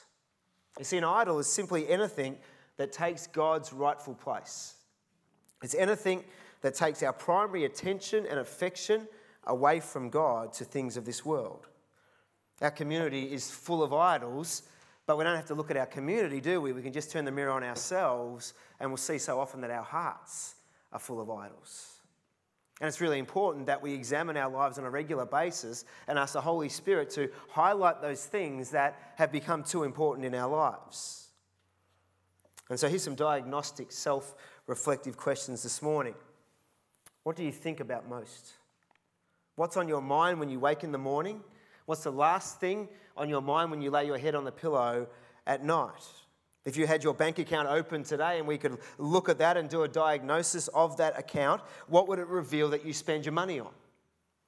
You 0.79 0.85
see, 0.85 0.97
an 0.97 1.03
idol 1.03 1.39
is 1.39 1.47
simply 1.47 1.87
anything 1.89 2.37
that 2.77 2.91
takes 2.91 3.27
God's 3.27 3.71
rightful 3.71 4.15
place. 4.15 4.75
It's 5.61 5.75
anything 5.75 6.23
that 6.61 6.75
takes 6.75 7.03
our 7.03 7.13
primary 7.13 7.65
attention 7.65 8.25
and 8.25 8.39
affection 8.39 9.07
away 9.45 9.79
from 9.79 10.09
God 10.09 10.53
to 10.53 10.65
things 10.65 10.97
of 10.97 11.05
this 11.05 11.23
world. 11.23 11.67
Our 12.61 12.71
community 12.71 13.33
is 13.33 13.51
full 13.51 13.83
of 13.83 13.93
idols, 13.93 14.63
but 15.07 15.17
we 15.17 15.23
don't 15.23 15.35
have 15.35 15.45
to 15.47 15.55
look 15.55 15.69
at 15.71 15.77
our 15.77 15.85
community, 15.85 16.41
do 16.41 16.59
we? 16.61 16.73
We 16.73 16.81
can 16.81 16.93
just 16.93 17.11
turn 17.11 17.25
the 17.25 17.31
mirror 17.31 17.51
on 17.51 17.63
ourselves 17.63 18.53
and 18.79 18.89
we'll 18.89 18.97
see 18.97 19.17
so 19.17 19.39
often 19.39 19.61
that 19.61 19.71
our 19.71 19.83
hearts 19.83 20.55
are 20.91 20.99
full 20.99 21.21
of 21.21 21.29
idols. 21.29 21.91
And 22.81 22.87
it's 22.87 22.99
really 22.99 23.19
important 23.19 23.67
that 23.67 23.81
we 23.81 23.93
examine 23.93 24.35
our 24.35 24.49
lives 24.49 24.77
on 24.77 24.83
a 24.83 24.89
regular 24.89 25.25
basis 25.25 25.85
and 26.07 26.19
ask 26.19 26.33
the 26.33 26.41
Holy 26.41 26.67
Spirit 26.67 27.09
to 27.11 27.29
highlight 27.49 28.01
those 28.01 28.25
things 28.25 28.71
that 28.71 29.13
have 29.15 29.31
become 29.31 29.63
too 29.63 29.83
important 29.83 30.25
in 30.25 30.35
our 30.35 30.49
lives. 30.49 31.29
And 32.69 32.79
so 32.79 32.89
here's 32.89 33.03
some 33.03 33.15
diagnostic, 33.15 33.91
self 33.91 34.35
reflective 34.67 35.15
questions 35.15 35.63
this 35.63 35.81
morning. 35.81 36.15
What 37.23 37.35
do 37.35 37.43
you 37.43 37.51
think 37.51 37.79
about 37.79 38.09
most? 38.09 38.53
What's 39.55 39.77
on 39.77 39.87
your 39.87 40.01
mind 40.01 40.39
when 40.39 40.49
you 40.49 40.59
wake 40.59 40.83
in 40.83 40.91
the 40.91 40.97
morning? 40.97 41.41
What's 41.85 42.03
the 42.03 42.11
last 42.11 42.59
thing 42.59 42.87
on 43.15 43.29
your 43.29 43.41
mind 43.41 43.71
when 43.71 43.81
you 43.81 43.91
lay 43.91 44.05
your 44.05 44.17
head 44.17 44.35
on 44.35 44.43
the 44.43 44.51
pillow 44.51 45.07
at 45.45 45.63
night? 45.63 45.91
If 46.65 46.77
you 46.77 46.87
had 46.87 47.03
your 47.03 47.13
bank 47.13 47.37
account 47.37 47.67
open 47.67 48.03
today 48.03 48.39
and 48.39 48.47
we 48.47 48.57
could 48.57 48.79
look 48.97 49.29
at 49.29 49.37
that 49.37 49.55
and 49.55 49.69
do 49.69 49.83
a 49.83 49.87
diagnosis 49.87 50.67
of 50.69 50.97
that 50.97 51.17
account, 51.17 51.61
what 51.87 52.07
would 52.07 52.17
it 52.17 52.27
reveal 52.27 52.69
that 52.69 52.83
you 52.83 52.91
spend 52.91 53.23
your 53.23 53.33
money 53.33 53.59
on? 53.59 53.71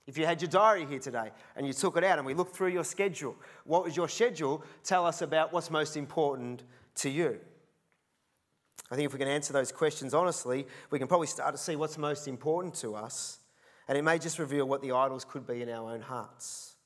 If 0.08 0.18
you 0.18 0.26
had 0.26 0.42
your 0.42 0.50
diary 0.50 0.86
here 0.86 1.00
today 1.00 1.32
and 1.56 1.68
you 1.68 1.74
took 1.74 1.96
it 1.96 2.04
out 2.04 2.18
and 2.18 2.26
we 2.26 2.34
looked 2.34 2.56
through 2.56 2.70
your 2.70 2.86
schedule, 2.86 3.36
what 3.66 3.84
was 3.84 3.96
your 3.96 4.10
schedule? 4.10 4.64
Tell 4.84 5.06
us 5.06 5.22
about 5.22 5.54
what's 5.54 5.70
most 5.70 5.96
important 5.96 6.64
to 6.96 7.10
you. 7.10 7.40
I 8.90 8.96
think 8.96 9.06
if 9.06 9.14
we 9.14 9.20
can 9.20 9.28
answer 9.28 9.54
those 9.54 9.72
questions 9.72 10.14
honestly, 10.14 10.66
we 10.90 10.98
can 10.98 11.08
probably 11.08 11.28
start 11.28 11.54
to 11.54 11.62
see 11.62 11.76
what's 11.76 11.98
most 11.98 12.28
important 12.28 12.74
to 12.76 12.96
us. 12.96 13.40
And 13.88 13.98
it 13.98 14.02
may 14.02 14.18
just 14.18 14.40
reveal 14.40 14.66
what 14.66 14.82
the 14.82 14.94
idols 14.94 15.26
could 15.26 15.46
be 15.46 15.62
in 15.62 15.70
our 15.70 15.92
own 15.92 16.02
hearts. 16.02 16.77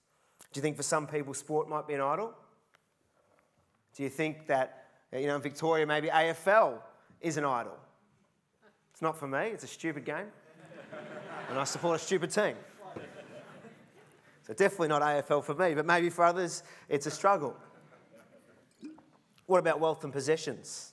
Do 0.52 0.58
you 0.58 0.62
think 0.62 0.76
for 0.76 0.84
some 0.84 1.08
people 1.08 1.34
sport 1.34 1.70
might 1.70 1.88
be 1.88 1.94
an 1.94 2.02
idol? 2.02 2.34
Do 3.96 4.04
you 4.04 4.10
think 4.10 4.48
that, 4.48 4.86
you 5.14 5.28
know, 5.28 5.36
in 5.36 5.42
Victoria, 5.42 5.86
maybe 5.86 6.08
AFL 6.08 6.80
is 7.22 7.38
an 7.38 7.46
idol? 7.46 7.78
It's 8.92 9.02
not 9.02 9.18
for 9.18 9.28
me, 9.28 9.48
it's 9.48 9.64
a 9.64 9.68
stupid 9.68 10.06
game. 10.06 10.28
and 11.50 11.58
I 11.58 11.64
support 11.64 11.96
a 11.96 12.04
stupid 12.04 12.32
team. 12.32 12.56
So 14.48 14.54
definitely 14.54 14.90
not 14.90 15.02
AFL 15.02 15.44
for 15.44 15.54
me, 15.54 15.76
but 15.76 15.86
maybe 15.86 16.10
for 16.10 16.26
others, 16.26 16.64
it's 16.90 17.06
a 17.06 17.12
struggle. 17.12 17.56
What 19.46 19.60
about 19.60 19.80
wealth 19.80 20.04
and 20.04 20.12
possessions? 20.12 20.91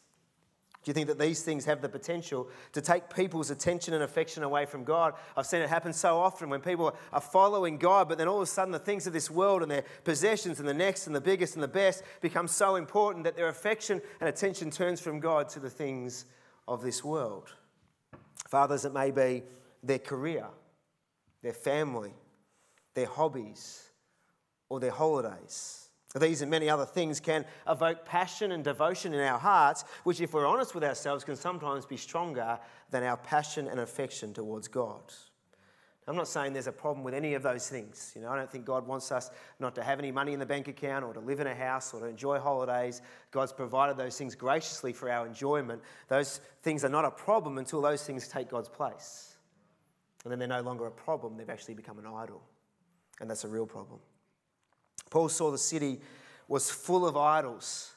Do 0.89 0.91
you 0.91 0.95
think 0.95 1.09
that 1.09 1.19
these 1.19 1.43
things 1.43 1.67
have 1.67 1.83
the 1.83 1.89
potential 1.91 2.49
to 2.73 2.81
take 2.81 3.15
people's 3.15 3.51
attention 3.51 3.93
and 3.93 4.03
affection 4.03 4.43
away 4.43 4.65
from 4.65 4.85
God? 4.85 5.13
I've 5.37 5.45
seen 5.45 5.61
it 5.61 5.69
happen 5.69 5.93
so 5.93 6.19
often 6.19 6.49
when 6.49 6.63
people 6.63 6.97
are 7.13 7.21
following 7.21 7.77
God, 7.77 8.09
but 8.09 8.17
then 8.17 8.27
all 8.27 8.39
of 8.39 8.45
a 8.45 8.47
sudden 8.47 8.73
the 8.73 8.79
things 8.79 9.07
of 9.07 9.13
this 9.13 9.31
world 9.31 9.61
and 9.61 9.71
their 9.71 9.85
possessions 10.05 10.61
and 10.61 10.67
the 10.67 10.73
next 10.73 11.07
and 11.07 11.15
the 11.15 11.21
biggest 11.21 11.57
and 11.57 11.63
the 11.63 11.69
best 11.69 12.03
become 12.23 12.49
so 12.49 12.77
important 12.77 13.25
that 13.25 13.37
their 13.37 13.49
affection 13.49 14.01
and 14.19 14.31
attention 14.31 14.71
turns 14.71 14.99
from 14.99 15.21
God 15.21 15.51
to 15.51 15.61
the 15.61 15.69
things 15.69 16.25
of 16.67 16.81
this 16.81 17.05
world. 17.05 17.53
Fathers, 18.49 18.87
it 18.87 18.95
may 18.95 19.11
be 19.11 19.43
their 19.83 19.99
career, 19.99 20.47
their 21.43 21.53
family, 21.53 22.15
their 22.95 23.09
hobbies, 23.09 23.91
or 24.71 24.81
their 24.81 24.93
holidays. 24.93 25.88
These 26.19 26.43
and 26.43 26.51
many 26.51 26.69
other 26.69 26.87
things 26.87 27.21
can 27.21 27.45
evoke 27.69 28.05
passion 28.05 28.53
and 28.53 28.65
devotion 28.65 29.15
in 29.15 29.21
our 29.21 29.39
hearts, 29.39 29.85
which, 30.05 30.21
if 30.21 30.33
we're 30.33 30.47
honest 30.47 30.75
with 30.75 30.85
ourselves, 30.85 31.25
can 31.25 31.37
sometimes 31.37 31.87
be 31.87 31.97
stronger 31.97 32.59
than 32.91 33.03
our 33.03 33.17
passion 33.17 33.69
and 33.69 33.81
affection 33.81 34.33
towards 34.33 34.69
God. 34.69 35.03
I'm 36.09 36.17
not 36.17 36.27
saying 36.27 36.55
there's 36.55 36.67
a 36.67 36.73
problem 36.73 37.05
with 37.05 37.13
any 37.13 37.35
of 37.35 37.43
those 37.43 37.69
things. 37.69 38.15
You 38.17 38.23
know, 38.23 38.31
I 38.31 38.37
don't 38.37 38.51
think 38.51 38.65
God 38.65 38.87
wants 38.87 39.13
us 39.13 39.31
not 39.61 39.75
to 39.75 39.83
have 39.83 39.99
any 39.99 40.11
money 40.11 40.33
in 40.33 40.39
the 40.39 40.47
bank 40.47 40.67
account 40.67 41.05
or 41.05 41.13
to 41.13 41.21
live 41.21 41.39
in 41.39 41.47
a 41.47 41.55
house 41.55 41.93
or 41.93 42.01
to 42.01 42.07
enjoy 42.07 42.39
holidays. 42.39 43.03
God's 43.31 43.53
provided 43.53 43.99
those 43.99 44.17
things 44.17 44.35
graciously 44.35 44.95
for 44.95 45.11
our 45.11 45.27
enjoyment. 45.27 45.83
Those 46.09 46.41
things 46.63 46.83
are 46.83 46.89
not 46.89 47.05
a 47.05 47.11
problem 47.11 47.59
until 47.59 47.83
those 47.83 48.05
things 48.05 48.27
take 48.27 48.49
God's 48.49 48.71
place. 48.71 49.37
And 50.25 50.33
then 50.33 50.39
they're 50.39 50.49
no 50.49 50.63
longer 50.63 50.87
a 50.87 50.91
problem, 50.91 51.37
they've 51.37 51.51
actually 51.51 51.75
become 51.75 51.99
an 51.99 52.07
idol. 52.07 52.43
And 53.21 53.29
that's 53.29 53.45
a 53.45 53.49
real 53.49 53.67
problem. 53.67 54.01
Paul 55.11 55.29
saw 55.29 55.51
the 55.51 55.59
city 55.59 56.01
was 56.49 56.71
full 56.71 57.07
of 57.07 57.17
idols. 57.17 57.93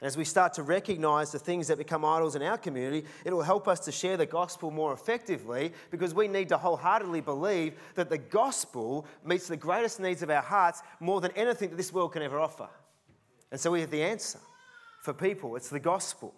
And 0.00 0.06
as 0.06 0.16
we 0.16 0.24
start 0.24 0.54
to 0.54 0.62
recognize 0.62 1.32
the 1.32 1.40
things 1.40 1.66
that 1.66 1.78
become 1.78 2.04
idols 2.04 2.36
in 2.36 2.42
our 2.42 2.56
community, 2.56 3.04
it 3.24 3.32
will 3.32 3.42
help 3.42 3.66
us 3.66 3.80
to 3.80 3.92
share 3.92 4.16
the 4.16 4.26
gospel 4.26 4.70
more 4.70 4.92
effectively 4.92 5.72
because 5.90 6.14
we 6.14 6.28
need 6.28 6.48
to 6.50 6.56
wholeheartedly 6.56 7.20
believe 7.20 7.74
that 7.96 8.08
the 8.08 8.18
gospel 8.18 9.06
meets 9.24 9.48
the 9.48 9.56
greatest 9.56 9.98
needs 9.98 10.22
of 10.22 10.30
our 10.30 10.42
hearts 10.42 10.82
more 11.00 11.20
than 11.20 11.32
anything 11.32 11.70
that 11.70 11.76
this 11.76 11.92
world 11.92 12.12
can 12.12 12.22
ever 12.22 12.38
offer. 12.38 12.68
And 13.50 13.60
so 13.60 13.72
we 13.72 13.80
have 13.80 13.90
the 13.90 14.02
answer 14.02 14.38
for 15.02 15.12
people 15.12 15.56
it's 15.56 15.68
the 15.68 15.80
gospel. 15.80 16.32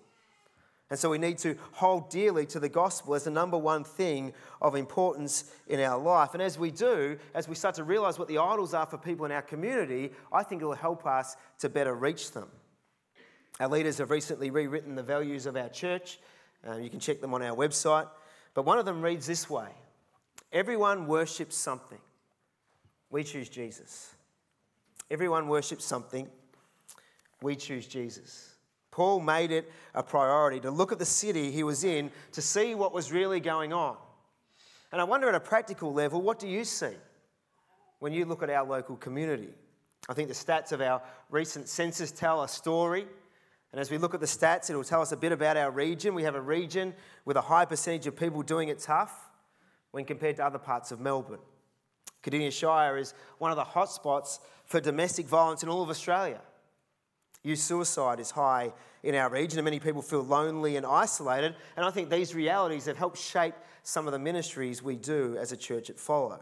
And 0.90 0.98
so 0.98 1.08
we 1.08 1.18
need 1.18 1.38
to 1.38 1.56
hold 1.72 2.10
dearly 2.10 2.44
to 2.46 2.58
the 2.58 2.68
gospel 2.68 3.14
as 3.14 3.24
the 3.24 3.30
number 3.30 3.56
one 3.56 3.84
thing 3.84 4.32
of 4.60 4.74
importance 4.74 5.52
in 5.68 5.78
our 5.78 5.96
life. 5.96 6.34
And 6.34 6.42
as 6.42 6.58
we 6.58 6.72
do, 6.72 7.16
as 7.32 7.48
we 7.48 7.54
start 7.54 7.76
to 7.76 7.84
realize 7.84 8.18
what 8.18 8.26
the 8.26 8.38
idols 8.38 8.74
are 8.74 8.86
for 8.86 8.98
people 8.98 9.24
in 9.24 9.30
our 9.30 9.42
community, 9.42 10.10
I 10.32 10.42
think 10.42 10.62
it 10.62 10.64
will 10.64 10.74
help 10.74 11.06
us 11.06 11.36
to 11.60 11.68
better 11.68 11.94
reach 11.94 12.32
them. 12.32 12.48
Our 13.60 13.68
leaders 13.68 13.98
have 13.98 14.10
recently 14.10 14.50
rewritten 14.50 14.96
the 14.96 15.02
values 15.02 15.46
of 15.46 15.56
our 15.56 15.68
church. 15.68 16.18
Uh, 16.66 16.76
you 16.76 16.90
can 16.90 16.98
check 16.98 17.20
them 17.20 17.34
on 17.34 17.42
our 17.42 17.54
website. 17.54 18.08
But 18.54 18.64
one 18.64 18.78
of 18.78 18.84
them 18.84 19.00
reads 19.00 19.26
this 19.26 19.48
way 19.48 19.68
Everyone 20.52 21.06
worships 21.06 21.56
something. 21.56 21.98
We 23.10 23.22
choose 23.22 23.48
Jesus. 23.48 24.14
Everyone 25.08 25.46
worships 25.46 25.84
something. 25.84 26.28
We 27.42 27.54
choose 27.54 27.86
Jesus. 27.86 28.49
Paul 28.90 29.20
made 29.20 29.52
it 29.52 29.70
a 29.94 30.02
priority 30.02 30.60
to 30.60 30.70
look 30.70 30.92
at 30.92 30.98
the 30.98 31.04
city 31.04 31.50
he 31.50 31.62
was 31.62 31.84
in 31.84 32.10
to 32.32 32.42
see 32.42 32.74
what 32.74 32.92
was 32.92 33.12
really 33.12 33.40
going 33.40 33.72
on. 33.72 33.96
And 34.92 35.00
I 35.00 35.04
wonder 35.04 35.28
at 35.28 35.34
a 35.34 35.40
practical 35.40 35.92
level, 35.92 36.20
what 36.20 36.38
do 36.38 36.48
you 36.48 36.64
see 36.64 36.94
when 38.00 38.12
you 38.12 38.24
look 38.24 38.42
at 38.42 38.50
our 38.50 38.66
local 38.66 38.96
community? 38.96 39.50
I 40.08 40.14
think 40.14 40.28
the 40.28 40.34
stats 40.34 40.72
of 40.72 40.80
our 40.80 41.02
recent 41.30 41.68
census 41.68 42.10
tell 42.10 42.42
a 42.42 42.48
story. 42.48 43.06
And 43.72 43.80
as 43.80 43.90
we 43.90 43.98
look 43.98 44.14
at 44.14 44.20
the 44.20 44.26
stats, 44.26 44.68
it 44.68 44.74
will 44.74 44.82
tell 44.82 45.00
us 45.00 45.12
a 45.12 45.16
bit 45.16 45.30
about 45.30 45.56
our 45.56 45.70
region. 45.70 46.14
We 46.14 46.24
have 46.24 46.34
a 46.34 46.40
region 46.40 46.92
with 47.24 47.36
a 47.36 47.42
high 47.42 47.64
percentage 47.64 48.08
of 48.08 48.16
people 48.16 48.42
doing 48.42 48.68
it 48.68 48.80
tough 48.80 49.30
when 49.92 50.04
compared 50.04 50.36
to 50.36 50.44
other 50.44 50.58
parts 50.58 50.90
of 50.90 50.98
Melbourne. 50.98 51.38
Cardinia 52.22 52.50
Shire 52.50 52.98
is 52.98 53.14
one 53.38 53.52
of 53.52 53.56
the 53.56 53.64
hotspots 53.64 54.40
for 54.64 54.80
domestic 54.80 55.26
violence 55.26 55.62
in 55.62 55.68
all 55.68 55.82
of 55.82 55.90
Australia. 55.90 56.40
Youth 57.42 57.58
suicide 57.58 58.20
is 58.20 58.30
high 58.30 58.72
in 59.02 59.14
our 59.14 59.30
region, 59.30 59.58
and 59.58 59.64
many 59.64 59.80
people 59.80 60.02
feel 60.02 60.22
lonely 60.22 60.76
and 60.76 60.84
isolated. 60.84 61.54
And 61.76 61.86
I 61.86 61.90
think 61.90 62.10
these 62.10 62.34
realities 62.34 62.84
have 62.84 62.98
helped 62.98 63.18
shape 63.18 63.54
some 63.82 64.06
of 64.06 64.12
the 64.12 64.18
ministries 64.18 64.82
we 64.82 64.96
do 64.96 65.36
as 65.38 65.52
a 65.52 65.56
church 65.56 65.88
at 65.88 65.98
Follow. 65.98 66.40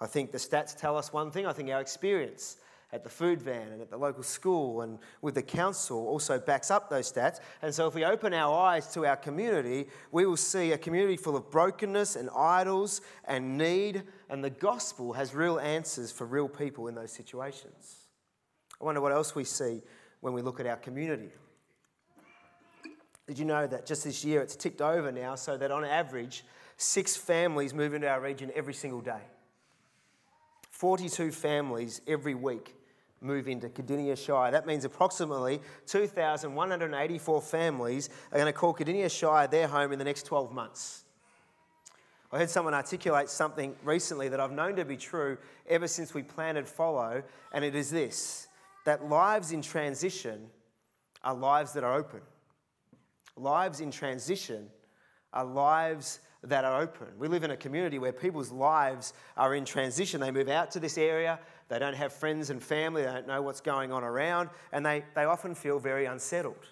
I 0.00 0.06
think 0.06 0.32
the 0.32 0.38
stats 0.38 0.76
tell 0.76 0.96
us 0.96 1.12
one 1.12 1.30
thing. 1.30 1.46
I 1.46 1.52
think 1.52 1.70
our 1.70 1.80
experience 1.80 2.56
at 2.92 3.04
the 3.04 3.10
food 3.10 3.40
van 3.40 3.68
and 3.68 3.80
at 3.80 3.90
the 3.90 3.96
local 3.96 4.22
school 4.22 4.82
and 4.82 4.98
with 5.22 5.34
the 5.34 5.42
council 5.42 6.06
also 6.08 6.38
backs 6.38 6.70
up 6.70 6.90
those 6.90 7.10
stats. 7.10 7.40
And 7.62 7.74
so, 7.74 7.86
if 7.86 7.94
we 7.94 8.04
open 8.04 8.34
our 8.34 8.54
eyes 8.54 8.92
to 8.94 9.06
our 9.06 9.16
community, 9.16 9.86
we 10.10 10.26
will 10.26 10.36
see 10.36 10.72
a 10.72 10.78
community 10.78 11.16
full 11.16 11.36
of 11.36 11.50
brokenness 11.50 12.16
and 12.16 12.28
idols 12.36 13.00
and 13.24 13.56
need, 13.56 14.02
and 14.28 14.42
the 14.42 14.50
gospel 14.50 15.12
has 15.14 15.34
real 15.34 15.58
answers 15.58 16.10
for 16.10 16.26
real 16.26 16.48
people 16.48 16.88
in 16.88 16.94
those 16.94 17.12
situations. 17.12 18.01
I 18.82 18.84
wonder 18.84 19.00
what 19.00 19.12
else 19.12 19.34
we 19.36 19.44
see 19.44 19.80
when 20.20 20.32
we 20.32 20.42
look 20.42 20.58
at 20.58 20.66
our 20.66 20.76
community. 20.76 21.30
Did 23.28 23.38
you 23.38 23.44
know 23.44 23.66
that 23.68 23.86
just 23.86 24.02
this 24.02 24.24
year 24.24 24.42
it's 24.42 24.56
ticked 24.56 24.80
over 24.80 25.12
now 25.12 25.36
so 25.36 25.56
that 25.56 25.70
on 25.70 25.84
average, 25.84 26.44
six 26.76 27.16
families 27.16 27.72
move 27.72 27.94
into 27.94 28.08
our 28.08 28.20
region 28.20 28.50
every 28.56 28.74
single 28.74 29.00
day? 29.00 29.22
42 30.70 31.30
families 31.30 32.00
every 32.08 32.34
week 32.34 32.74
move 33.20 33.46
into 33.46 33.68
Cardinia 33.68 34.16
Shire. 34.16 34.50
That 34.50 34.66
means 34.66 34.84
approximately 34.84 35.60
2,184 35.86 37.40
families 37.40 38.10
are 38.32 38.38
going 38.38 38.52
to 38.52 38.52
call 38.52 38.74
Cardinia 38.74 39.08
Shire 39.08 39.46
their 39.46 39.68
home 39.68 39.92
in 39.92 39.98
the 40.00 40.04
next 40.04 40.24
12 40.26 40.52
months. 40.52 41.04
I 42.32 42.38
heard 42.38 42.50
someone 42.50 42.74
articulate 42.74 43.28
something 43.28 43.76
recently 43.84 44.28
that 44.30 44.40
I've 44.40 44.50
known 44.50 44.74
to 44.76 44.84
be 44.84 44.96
true 44.96 45.38
ever 45.68 45.86
since 45.86 46.14
we 46.14 46.24
planted 46.24 46.66
Follow, 46.66 47.22
and 47.52 47.64
it 47.64 47.76
is 47.76 47.88
this 47.90 48.48
that 48.84 49.08
lives 49.08 49.52
in 49.52 49.62
transition 49.62 50.46
are 51.22 51.34
lives 51.34 51.72
that 51.72 51.84
are 51.84 51.94
open. 51.94 52.20
Lives 53.36 53.80
in 53.80 53.90
transition 53.90 54.68
are 55.32 55.44
lives 55.44 56.20
that 56.44 56.64
are 56.64 56.80
open. 56.80 57.06
We 57.18 57.28
live 57.28 57.44
in 57.44 57.52
a 57.52 57.56
community 57.56 57.98
where 57.98 58.12
people's 58.12 58.50
lives 58.50 59.12
are 59.36 59.54
in 59.54 59.64
transition. 59.64 60.20
They 60.20 60.32
move 60.32 60.48
out 60.48 60.70
to 60.72 60.80
this 60.80 60.98
area, 60.98 61.38
they 61.68 61.78
don't 61.78 61.94
have 61.94 62.12
friends 62.12 62.50
and 62.50 62.62
family, 62.62 63.02
they 63.02 63.12
don't 63.12 63.28
know 63.28 63.42
what's 63.42 63.60
going 63.60 63.92
on 63.92 64.02
around, 64.02 64.50
and 64.72 64.84
they, 64.84 65.04
they 65.14 65.24
often 65.24 65.54
feel 65.54 65.78
very 65.78 66.06
unsettled. 66.06 66.66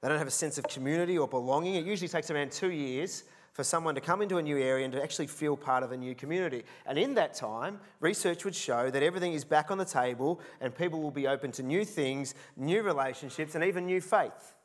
They 0.00 0.08
don't 0.08 0.18
have 0.18 0.26
a 0.26 0.32
sense 0.32 0.58
of 0.58 0.64
community 0.64 1.16
or 1.16 1.28
belonging. 1.28 1.76
It 1.76 1.86
usually 1.86 2.08
takes 2.08 2.30
around 2.30 2.52
two 2.52 2.72
years 2.72 3.24
for 3.54 3.64
someone 3.64 3.94
to 3.94 4.00
come 4.00 4.20
into 4.20 4.36
a 4.36 4.42
new 4.42 4.58
area 4.58 4.84
and 4.84 4.92
to 4.92 5.02
actually 5.02 5.28
feel 5.28 5.56
part 5.56 5.82
of 5.84 5.92
a 5.92 5.96
new 5.96 6.14
community. 6.14 6.64
And 6.86 6.98
in 6.98 7.14
that 7.14 7.34
time, 7.34 7.80
research 8.00 8.44
would 8.44 8.54
show 8.54 8.90
that 8.90 9.02
everything 9.02 9.32
is 9.32 9.44
back 9.44 9.70
on 9.70 9.78
the 9.78 9.84
table 9.84 10.40
and 10.60 10.76
people 10.76 11.00
will 11.00 11.12
be 11.12 11.28
open 11.28 11.52
to 11.52 11.62
new 11.62 11.84
things, 11.84 12.34
new 12.56 12.82
relationships, 12.82 13.54
and 13.54 13.64
even 13.64 13.86
new 13.86 14.00
faith 14.00 14.56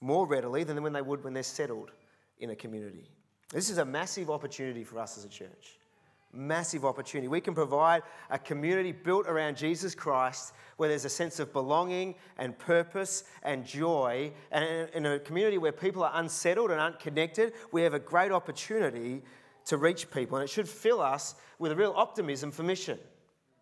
more 0.00 0.26
readily 0.26 0.64
than 0.64 0.82
when 0.82 0.94
they 0.94 1.02
would 1.02 1.22
when 1.22 1.34
they're 1.34 1.42
settled 1.42 1.90
in 2.38 2.50
a 2.50 2.56
community. 2.56 3.10
This 3.52 3.68
is 3.68 3.76
a 3.76 3.84
massive 3.84 4.30
opportunity 4.30 4.82
for 4.82 4.98
us 4.98 5.18
as 5.18 5.24
a 5.24 5.28
church 5.28 5.79
massive 6.32 6.84
opportunity. 6.84 7.28
We 7.28 7.40
can 7.40 7.54
provide 7.54 8.02
a 8.30 8.38
community 8.38 8.92
built 8.92 9.26
around 9.26 9.56
Jesus 9.56 9.94
Christ 9.94 10.52
where 10.76 10.88
there's 10.88 11.04
a 11.04 11.10
sense 11.10 11.40
of 11.40 11.52
belonging 11.52 12.14
and 12.38 12.58
purpose 12.58 13.24
and 13.42 13.66
joy. 13.66 14.32
And 14.50 14.88
in 14.94 15.06
a 15.06 15.18
community 15.18 15.58
where 15.58 15.72
people 15.72 16.02
are 16.02 16.12
unsettled 16.14 16.70
and 16.70 16.80
unconnected, 16.80 17.52
we 17.72 17.82
have 17.82 17.94
a 17.94 17.98
great 17.98 18.32
opportunity 18.32 19.22
to 19.66 19.76
reach 19.76 20.10
people, 20.10 20.38
and 20.38 20.44
it 20.44 20.50
should 20.50 20.68
fill 20.68 21.00
us 21.00 21.34
with 21.58 21.70
a 21.70 21.76
real 21.76 21.92
optimism 21.96 22.50
for 22.50 22.62
mission. 22.62 22.98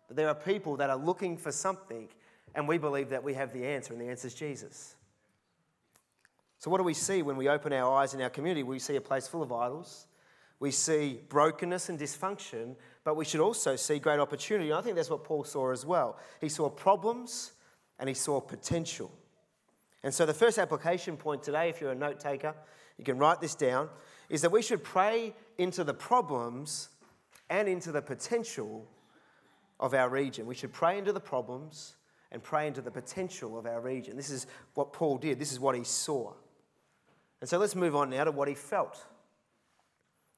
That 0.07 0.15
there 0.15 0.27
are 0.27 0.35
people 0.35 0.77
that 0.77 0.89
are 0.89 0.97
looking 0.97 1.37
for 1.37 1.51
something, 1.51 2.07
and 2.55 2.67
we 2.67 2.77
believe 2.77 3.09
that 3.09 3.23
we 3.23 3.33
have 3.33 3.53
the 3.53 3.65
answer, 3.65 3.93
and 3.93 4.01
the 4.01 4.07
answer 4.07 4.27
is 4.27 4.33
Jesus. 4.33 4.95
So, 6.57 6.71
what 6.71 6.77
do 6.77 6.83
we 6.83 6.93
see 6.93 7.21
when 7.21 7.37
we 7.37 7.47
open 7.47 7.73
our 7.73 7.93
eyes 7.95 8.13
in 8.13 8.21
our 8.21 8.29
community? 8.29 8.63
We 8.63 8.79
see 8.79 8.95
a 8.95 9.01
place 9.01 9.27
full 9.27 9.43
of 9.43 9.51
idols. 9.51 10.07
We 10.59 10.71
see 10.71 11.21
brokenness 11.29 11.89
and 11.89 11.97
dysfunction, 11.97 12.75
but 13.03 13.15
we 13.15 13.25
should 13.25 13.39
also 13.39 13.75
see 13.75 13.97
great 13.99 14.19
opportunity. 14.19 14.71
And 14.71 14.79
I 14.79 14.81
think 14.81 14.95
that's 14.95 15.09
what 15.09 15.23
Paul 15.23 15.43
saw 15.45 15.71
as 15.71 15.85
well. 15.85 16.17
He 16.41 16.49
saw 16.49 16.69
problems 16.69 17.53
and 17.97 18.09
he 18.09 18.15
saw 18.15 18.41
potential. 18.41 19.11
And 20.03 20.13
so, 20.13 20.25
the 20.25 20.33
first 20.33 20.57
application 20.57 21.17
point 21.17 21.43
today, 21.43 21.69
if 21.69 21.81
you're 21.81 21.91
a 21.91 21.95
note 21.95 22.19
taker, 22.19 22.55
you 22.97 23.03
can 23.03 23.17
write 23.17 23.41
this 23.41 23.55
down, 23.55 23.89
is 24.29 24.41
that 24.41 24.51
we 24.51 24.61
should 24.61 24.83
pray 24.83 25.33
into 25.57 25.83
the 25.83 25.93
problems 25.93 26.89
and 27.49 27.67
into 27.67 27.91
the 27.91 28.01
potential 28.01 28.87
of 29.79 29.93
our 29.93 30.09
region. 30.09 30.45
We 30.45 30.55
should 30.55 30.73
pray 30.73 30.97
into 30.97 31.13
the 31.13 31.19
problems 31.19 31.95
and 32.31 32.43
pray 32.43 32.67
into 32.67 32.81
the 32.81 32.91
potential 32.91 33.57
of 33.57 33.65
our 33.65 33.81
region. 33.81 34.15
This 34.15 34.29
is 34.29 34.47
what 34.73 34.93
Paul 34.93 35.17
did, 35.17 35.39
this 35.39 35.51
is 35.51 35.59
what 35.59 35.75
he 35.75 35.83
saw. 35.83 36.33
And 37.41 37.49
so 37.49 37.57
let's 37.57 37.75
move 37.75 37.95
on 37.95 38.09
now 38.09 38.25
to 38.25 38.31
what 38.31 38.47
he 38.47 38.55
felt. 38.55 39.05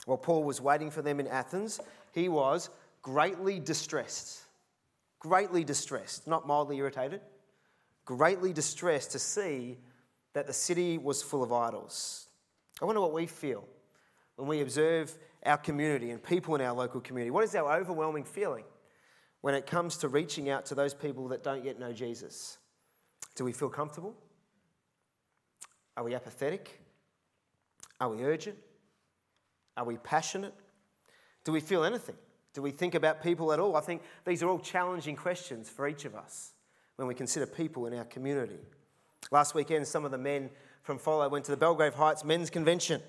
While 0.06 0.18
Paul 0.18 0.44
was 0.44 0.60
waiting 0.60 0.90
for 0.90 1.02
them 1.02 1.20
in 1.20 1.28
Athens, 1.28 1.80
he 2.14 2.30
was 2.30 2.70
greatly 3.02 3.60
distressed. 3.60 4.42
Greatly 5.20 5.64
distressed, 5.64 6.28
not 6.28 6.48
mildly 6.48 6.78
irritated, 6.78 7.22
greatly 8.06 8.54
distressed 8.54 9.12
to 9.12 9.20
see 9.20 9.78
that 10.34 10.48
the 10.48 10.54
city 10.54 10.98
was 10.98 11.22
full 11.22 11.44
of 11.44 11.54
idols. 11.54 12.28
I 12.82 12.86
wonder 12.86 13.02
what 13.02 13.14
we 13.14 13.28
feel 13.28 13.64
when 14.36 14.48
we 14.48 14.62
observe 14.62 15.16
our 15.46 15.58
community 15.58 16.10
and 16.10 16.24
people 16.24 16.56
in 16.56 16.62
our 16.62 16.74
local 16.74 17.02
community. 17.02 17.30
What 17.30 17.44
is 17.44 17.54
our 17.54 17.78
overwhelming 17.78 18.24
feeling 18.24 18.64
when 19.42 19.54
it 19.54 19.68
comes 19.68 19.98
to 19.98 20.08
reaching 20.08 20.50
out 20.50 20.66
to 20.68 20.76
those 20.76 20.94
people 20.94 21.28
that 21.28 21.44
don't 21.44 21.64
yet 21.64 21.80
know 21.80 21.94
Jesus? 21.94 22.58
Do 23.36 23.44
we 23.44 23.52
feel 23.52 23.70
comfortable? 23.70 24.16
Are 25.96 26.04
we 26.04 26.16
apathetic? 26.16 26.82
Are 28.00 28.10
we 28.10 28.24
urgent? 28.24 28.58
Are 29.78 29.86
we 29.86 29.98
passionate? 29.98 30.54
Do 31.44 31.52
we 31.52 31.60
feel 31.60 31.84
anything? 31.84 32.16
Do 32.54 32.62
we 32.62 32.72
think 32.72 32.96
about 32.96 33.24
people 33.24 33.54
at 33.54 33.60
all? 33.60 33.76
I 33.76 33.82
think 33.82 34.02
these 34.26 34.44
are 34.44 34.50
all 34.50 34.60
challenging 34.60 35.16
questions 35.16 35.70
for 35.70 35.88
each 35.88 36.06
of 36.06 36.16
us 36.16 36.52
when 36.98 37.08
we 37.08 37.16
consider 37.16 37.46
people 37.46 37.86
in 37.86 37.94
our 37.94 38.04
community. 38.06 38.60
Last 39.32 39.56
weekend, 39.56 39.88
some 39.88 40.04
of 40.04 40.12
the 40.12 40.18
men 40.18 40.50
from 40.84 40.98
Follow 40.98 41.30
went 41.30 41.46
to 41.46 41.52
the 41.52 41.58
Belgrave 41.58 41.94
Heights 41.94 42.26
Men's 42.26 42.50
Convention. 42.50 43.02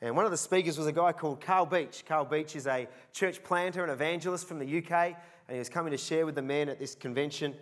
And 0.00 0.14
one 0.14 0.24
of 0.24 0.30
the 0.30 0.36
speakers 0.36 0.78
was 0.78 0.86
a 0.86 0.92
guy 0.92 1.12
called 1.12 1.40
Carl 1.40 1.66
Beech. 1.66 2.04
Carl 2.06 2.24
Beech 2.24 2.54
is 2.56 2.66
a 2.66 2.86
church 3.12 3.42
planter 3.42 3.82
and 3.82 3.90
evangelist 3.90 4.46
from 4.46 4.58
the 4.58 4.78
UK, 4.78 4.92
and 4.92 5.54
he 5.54 5.58
was 5.58 5.68
coming 5.68 5.90
to 5.90 5.96
share 5.96 6.26
with 6.26 6.34
the 6.34 6.42
men 6.42 6.68
at 6.68 6.78
this 6.78 6.94
convention. 6.94 7.54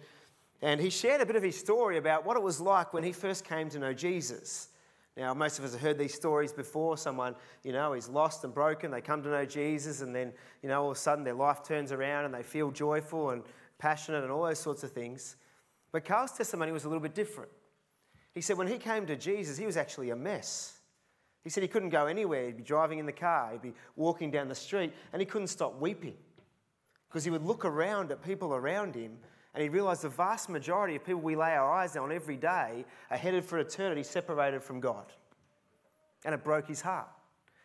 And 0.60 0.80
he 0.80 0.90
shared 0.90 1.20
a 1.20 1.26
bit 1.26 1.36
of 1.36 1.42
his 1.42 1.58
story 1.58 1.98
about 1.98 2.26
what 2.26 2.36
it 2.36 2.42
was 2.42 2.60
like 2.60 2.92
when 2.92 3.02
he 3.02 3.12
first 3.12 3.44
came 3.44 3.68
to 3.70 3.78
know 3.78 3.92
Jesus. 3.92 4.68
Now, 5.16 5.34
most 5.34 5.58
of 5.58 5.64
us 5.64 5.72
have 5.72 5.80
heard 5.80 5.98
these 5.98 6.14
stories 6.14 6.52
before. 6.52 6.96
Someone, 6.96 7.34
you 7.62 7.72
know, 7.72 7.92
is 7.92 8.08
lost 8.08 8.44
and 8.44 8.54
broken. 8.54 8.90
They 8.90 9.02
come 9.02 9.22
to 9.22 9.28
know 9.28 9.44
Jesus, 9.44 10.00
and 10.00 10.14
then, 10.14 10.32
you 10.62 10.68
know, 10.68 10.82
all 10.82 10.90
of 10.90 10.96
a 10.96 11.00
sudden 11.00 11.22
their 11.22 11.34
life 11.34 11.62
turns 11.62 11.92
around 11.92 12.24
and 12.24 12.32
they 12.32 12.42
feel 12.42 12.70
joyful 12.70 13.30
and 13.30 13.42
passionate 13.78 14.22
and 14.22 14.32
all 14.32 14.44
those 14.44 14.58
sorts 14.58 14.84
of 14.84 14.92
things. 14.92 15.36
But 15.90 16.04
Carl's 16.04 16.32
testimony 16.32 16.72
was 16.72 16.84
a 16.84 16.88
little 16.88 17.02
bit 17.02 17.14
different. 17.14 17.50
He 18.34 18.40
said 18.40 18.56
when 18.56 18.68
he 18.68 18.78
came 18.78 19.06
to 19.06 19.16
Jesus, 19.16 19.58
he 19.58 19.66
was 19.66 19.76
actually 19.76 20.10
a 20.10 20.16
mess. 20.16 20.78
He 21.44 21.50
said 21.50 21.62
he 21.62 21.68
couldn't 21.68 21.90
go 21.90 22.06
anywhere. 22.06 22.46
He'd 22.46 22.56
be 22.56 22.62
driving 22.62 22.98
in 22.98 23.04
the 23.04 23.12
car, 23.12 23.50
he'd 23.52 23.60
be 23.60 23.74
walking 23.96 24.30
down 24.30 24.48
the 24.48 24.54
street, 24.54 24.92
and 25.12 25.20
he 25.20 25.26
couldn't 25.26 25.48
stop 25.48 25.78
weeping 25.78 26.16
because 27.08 27.24
he 27.24 27.30
would 27.30 27.44
look 27.44 27.66
around 27.66 28.10
at 28.10 28.24
people 28.24 28.54
around 28.54 28.94
him 28.94 29.18
and 29.54 29.62
he 29.62 29.68
realized 29.68 30.02
the 30.02 30.08
vast 30.08 30.48
majority 30.48 30.96
of 30.96 31.04
people 31.04 31.20
we 31.20 31.36
lay 31.36 31.52
our 31.52 31.70
eyes 31.70 31.96
on 31.96 32.10
every 32.10 32.36
day 32.36 32.84
are 33.10 33.16
headed 33.16 33.44
for 33.44 33.58
eternity 33.58 34.02
separated 34.02 34.62
from 34.62 34.80
God. 34.80 35.04
And 36.24 36.34
it 36.34 36.42
broke 36.42 36.68
his 36.68 36.80
heart. 36.80 37.08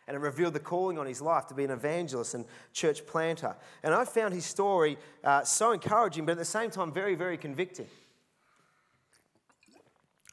And 0.06 0.14
it 0.16 0.20
revealed 0.20 0.54
the 0.54 0.60
calling 0.60 0.98
on 0.98 1.06
his 1.06 1.20
life 1.20 1.46
to 1.48 1.54
be 1.54 1.64
an 1.64 1.70
evangelist 1.70 2.34
and 2.34 2.44
church 2.72 3.06
planter. 3.06 3.56
And 3.82 3.94
I 3.94 4.04
found 4.04 4.34
his 4.34 4.44
story 4.44 4.98
uh, 5.22 5.44
so 5.44 5.72
encouraging, 5.72 6.26
but 6.26 6.32
at 6.32 6.38
the 6.38 6.44
same 6.44 6.70
time, 6.70 6.92
very, 6.92 7.14
very 7.14 7.36
convicting. 7.36 7.86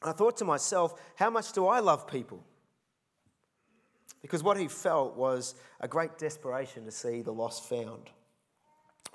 I 0.01 0.11
thought 0.11 0.37
to 0.37 0.45
myself, 0.45 0.99
how 1.15 1.29
much 1.29 1.51
do 1.51 1.67
I 1.67 1.79
love 1.79 2.07
people? 2.07 2.43
Because 4.21 4.43
what 4.43 4.57
he 4.57 4.67
felt 4.67 5.15
was 5.15 5.55
a 5.79 5.87
great 5.87 6.17
desperation 6.17 6.85
to 6.85 6.91
see 6.91 7.21
the 7.21 7.33
lost 7.33 7.67
found. 7.67 8.09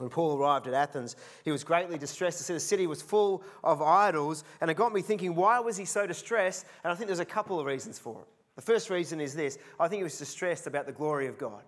When 0.01 0.09
Paul 0.09 0.39
arrived 0.39 0.67
at 0.67 0.73
Athens, 0.73 1.15
he 1.45 1.53
was 1.53 1.63
greatly 1.63 1.99
distressed 1.99 2.39
to 2.39 2.45
see 2.45 2.55
the 2.55 2.61
city 2.61 2.87
was 2.87 3.03
full 3.03 3.43
of 3.63 3.83
idols, 3.83 4.45
and 4.63 4.71
it 4.71 4.75
got 4.75 4.95
me 4.95 5.03
thinking, 5.03 5.35
why 5.35 5.61
was 5.61 5.77
he 5.77 5.85
so 5.85 6.07
distressed? 6.07 6.65
And 6.83 6.91
I 6.91 6.97
think 6.97 7.09
there's 7.09 7.19
a 7.19 7.25
couple 7.27 7.61
of 7.61 7.67
reasons 7.67 7.99
for 7.99 8.23
it. 8.23 8.27
The 8.57 8.63
first 8.63 8.89
reason 8.89 9.21
is 9.21 9.35
this 9.35 9.59
I 9.79 9.89
think 9.89 10.01
he 10.01 10.05
was 10.05 10.17
distressed 10.17 10.67
about 10.67 10.87
the 10.87 10.93
glory 10.93 11.27
of 11.27 11.37
God. 11.37 11.63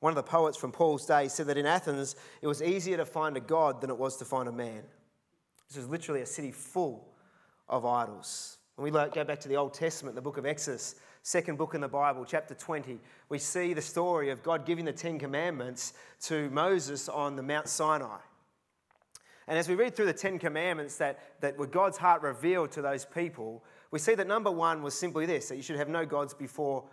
One 0.00 0.10
of 0.10 0.16
the 0.16 0.22
poets 0.22 0.58
from 0.58 0.72
Paul's 0.72 1.06
day 1.06 1.26
said 1.28 1.46
that 1.46 1.56
in 1.56 1.64
Athens, 1.64 2.16
it 2.42 2.46
was 2.46 2.62
easier 2.62 2.98
to 2.98 3.06
find 3.06 3.38
a 3.38 3.40
God 3.40 3.80
than 3.80 3.88
it 3.88 3.96
was 3.96 4.18
to 4.18 4.26
find 4.26 4.46
a 4.46 4.52
man. 4.52 4.82
This 5.68 5.78
was 5.78 5.88
literally 5.88 6.20
a 6.20 6.26
city 6.26 6.52
full 6.52 7.08
of 7.66 7.86
idols. 7.86 8.58
When 8.76 8.84
we 8.84 8.90
go 8.90 9.24
back 9.24 9.40
to 9.40 9.48
the 9.48 9.56
Old 9.56 9.72
Testament, 9.72 10.16
the 10.16 10.22
book 10.22 10.36
of 10.36 10.44
Exodus, 10.44 10.96
second 11.28 11.58
book 11.58 11.74
in 11.74 11.82
the 11.82 11.88
Bible, 11.88 12.24
chapter 12.24 12.54
20, 12.54 12.98
we 13.28 13.38
see 13.38 13.74
the 13.74 13.82
story 13.82 14.30
of 14.30 14.42
God 14.42 14.64
giving 14.64 14.86
the 14.86 14.94
Ten 14.94 15.18
Commandments 15.18 15.92
to 16.22 16.48
Moses 16.48 17.06
on 17.06 17.36
the 17.36 17.42
Mount 17.42 17.68
Sinai. 17.68 18.16
And 19.46 19.58
as 19.58 19.68
we 19.68 19.74
read 19.74 19.94
through 19.94 20.06
the 20.06 20.14
Ten 20.14 20.38
Commandments 20.38 20.96
that, 20.96 21.18
that 21.42 21.58
were 21.58 21.66
God's 21.66 21.98
heart 21.98 22.22
revealed 22.22 22.72
to 22.72 22.80
those 22.80 23.04
people, 23.04 23.62
we 23.90 23.98
see 23.98 24.14
that 24.14 24.26
number 24.26 24.50
one 24.50 24.82
was 24.82 24.94
simply 24.94 25.26
this 25.26 25.50
that 25.50 25.56
you 25.56 25.62
should 25.62 25.76
have 25.76 25.90
no 25.90 26.06
gods 26.06 26.32
before 26.32 26.84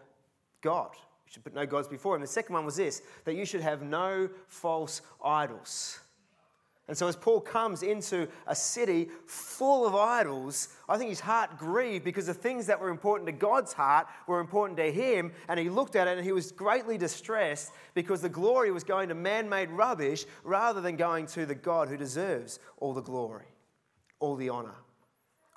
God. 0.60 0.90
You 1.28 1.32
should 1.32 1.46
put 1.46 1.56
no 1.56 1.66
gods 1.66 1.88
before 1.88 2.16
Him. 2.16 2.22
The 2.22 2.28
second 2.28 2.56
one 2.56 2.66
was 2.66 2.76
this 2.76 3.04
that 3.24 3.36
you 3.36 3.46
should 3.46 3.62
have 3.62 3.84
no 3.84 4.28
false 4.48 5.02
idols. 5.24 6.02
And 6.88 6.96
so, 6.96 7.08
as 7.08 7.16
Paul 7.16 7.42
comes 7.42 7.82
into 7.82 8.28
a 8.46 8.56
city 8.56 9.10
full 9.26 9.88
of 9.88 9.96
idols, 9.96 10.70
I 10.88 10.98
think 10.98 11.10
his 11.10 11.20
heart 11.20 11.58
grieved 11.58 12.06
because 12.06 12.28
the 12.28 12.34
things 12.34 12.68
that 12.68 12.80
were 12.80 12.90
important 12.90 13.26
to 13.26 13.32
God's 13.32 13.74
heart 13.74 14.06
were 14.28 14.40
important 14.40 14.78
to 14.78 14.92
him. 14.92 15.32
And 15.48 15.60
he 15.60 15.70
looked 15.70 15.96
at 15.96 16.08
it 16.08 16.18
and 16.18 16.26
he 16.26 16.32
was 16.32 16.52
greatly 16.52 17.00
distressed 17.00 17.72
because 17.96 18.22
the 18.22 18.30
glory 18.30 18.72
was 18.72 18.84
going 18.84 19.10
to 19.10 19.16
man 19.16 19.50
made 19.50 19.72
rubbish 19.72 20.26
rather 20.44 20.80
than 20.80 20.96
going 20.96 21.26
to 21.28 21.48
the 21.48 21.56
God 21.56 21.88
who 21.90 21.98
deserves 21.98 22.60
all 22.78 22.94
the 22.94 23.02
glory, 23.02 23.48
all 24.20 24.36
the 24.36 24.50
honor, 24.50 24.76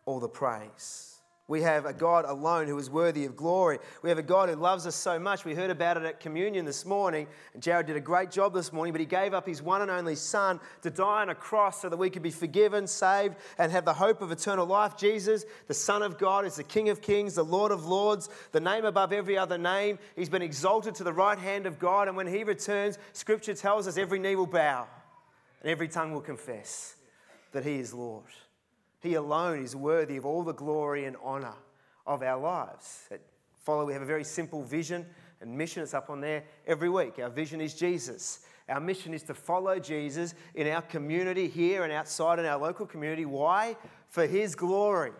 all 0.06 0.20
the 0.20 0.28
praise. 0.28 1.17
We 1.48 1.62
have 1.62 1.86
a 1.86 1.94
God 1.94 2.26
alone 2.26 2.68
who 2.68 2.78
is 2.78 2.90
worthy 2.90 3.24
of 3.24 3.34
glory. 3.34 3.78
We 4.02 4.10
have 4.10 4.18
a 4.18 4.22
God 4.22 4.50
who 4.50 4.54
loves 4.54 4.86
us 4.86 4.94
so 4.94 5.18
much. 5.18 5.46
We 5.46 5.54
heard 5.54 5.70
about 5.70 5.96
it 5.96 6.02
at 6.02 6.20
communion 6.20 6.66
this 6.66 6.84
morning. 6.84 7.26
And 7.54 7.62
Jared 7.62 7.86
did 7.86 7.96
a 7.96 8.00
great 8.00 8.30
job 8.30 8.52
this 8.52 8.70
morning, 8.70 8.92
but 8.92 9.00
he 9.00 9.06
gave 9.06 9.32
up 9.32 9.46
his 9.46 9.62
one 9.62 9.80
and 9.80 9.90
only 9.90 10.14
Son 10.14 10.60
to 10.82 10.90
die 10.90 11.22
on 11.22 11.30
a 11.30 11.34
cross 11.34 11.80
so 11.80 11.88
that 11.88 11.96
we 11.96 12.10
could 12.10 12.22
be 12.22 12.30
forgiven, 12.30 12.86
saved, 12.86 13.34
and 13.56 13.72
have 13.72 13.86
the 13.86 13.94
hope 13.94 14.20
of 14.20 14.30
eternal 14.30 14.66
life. 14.66 14.94
Jesus, 14.98 15.46
the 15.68 15.74
Son 15.74 16.02
of 16.02 16.18
God, 16.18 16.44
is 16.44 16.56
the 16.56 16.64
King 16.64 16.90
of 16.90 17.00
kings, 17.00 17.34
the 17.34 17.42
Lord 17.42 17.72
of 17.72 17.86
lords, 17.86 18.28
the 18.52 18.60
name 18.60 18.84
above 18.84 19.14
every 19.14 19.38
other 19.38 19.56
name. 19.56 19.98
He's 20.16 20.28
been 20.28 20.42
exalted 20.42 20.96
to 20.96 21.04
the 21.04 21.14
right 21.14 21.38
hand 21.38 21.64
of 21.64 21.78
God. 21.78 22.08
And 22.08 22.16
when 22.16 22.26
he 22.26 22.44
returns, 22.44 22.98
Scripture 23.14 23.54
tells 23.54 23.88
us 23.88 23.96
every 23.96 24.18
knee 24.18 24.36
will 24.36 24.46
bow 24.46 24.86
and 25.62 25.70
every 25.70 25.88
tongue 25.88 26.12
will 26.12 26.20
confess 26.20 26.94
that 27.52 27.64
he 27.64 27.76
is 27.76 27.94
Lord. 27.94 28.26
He 29.00 29.14
alone 29.14 29.62
is 29.62 29.76
worthy 29.76 30.16
of 30.16 30.26
all 30.26 30.42
the 30.42 30.54
glory 30.54 31.04
and 31.04 31.16
honour 31.16 31.54
of 32.06 32.22
our 32.22 32.40
lives. 32.40 33.06
At 33.10 33.20
Follow, 33.68 33.84
we 33.84 33.92
have 33.92 34.00
a 34.00 34.06
very 34.06 34.24
simple 34.24 34.62
vision 34.62 35.04
and 35.42 35.56
mission. 35.56 35.82
It's 35.82 35.92
up 35.92 36.08
on 36.08 36.22
there 36.22 36.44
every 36.66 36.88
week. 36.88 37.18
Our 37.18 37.28
vision 37.28 37.60
is 37.60 37.74
Jesus. 37.74 38.40
Our 38.66 38.80
mission 38.80 39.12
is 39.12 39.22
to 39.24 39.34
follow 39.34 39.78
Jesus 39.78 40.34
in 40.54 40.68
our 40.68 40.80
community 40.80 41.48
here 41.48 41.84
and 41.84 41.92
outside 41.92 42.38
in 42.38 42.46
our 42.46 42.58
local 42.58 42.86
community. 42.86 43.26
Why? 43.26 43.76
For 44.08 44.26
His 44.26 44.54
glory. 44.54 45.12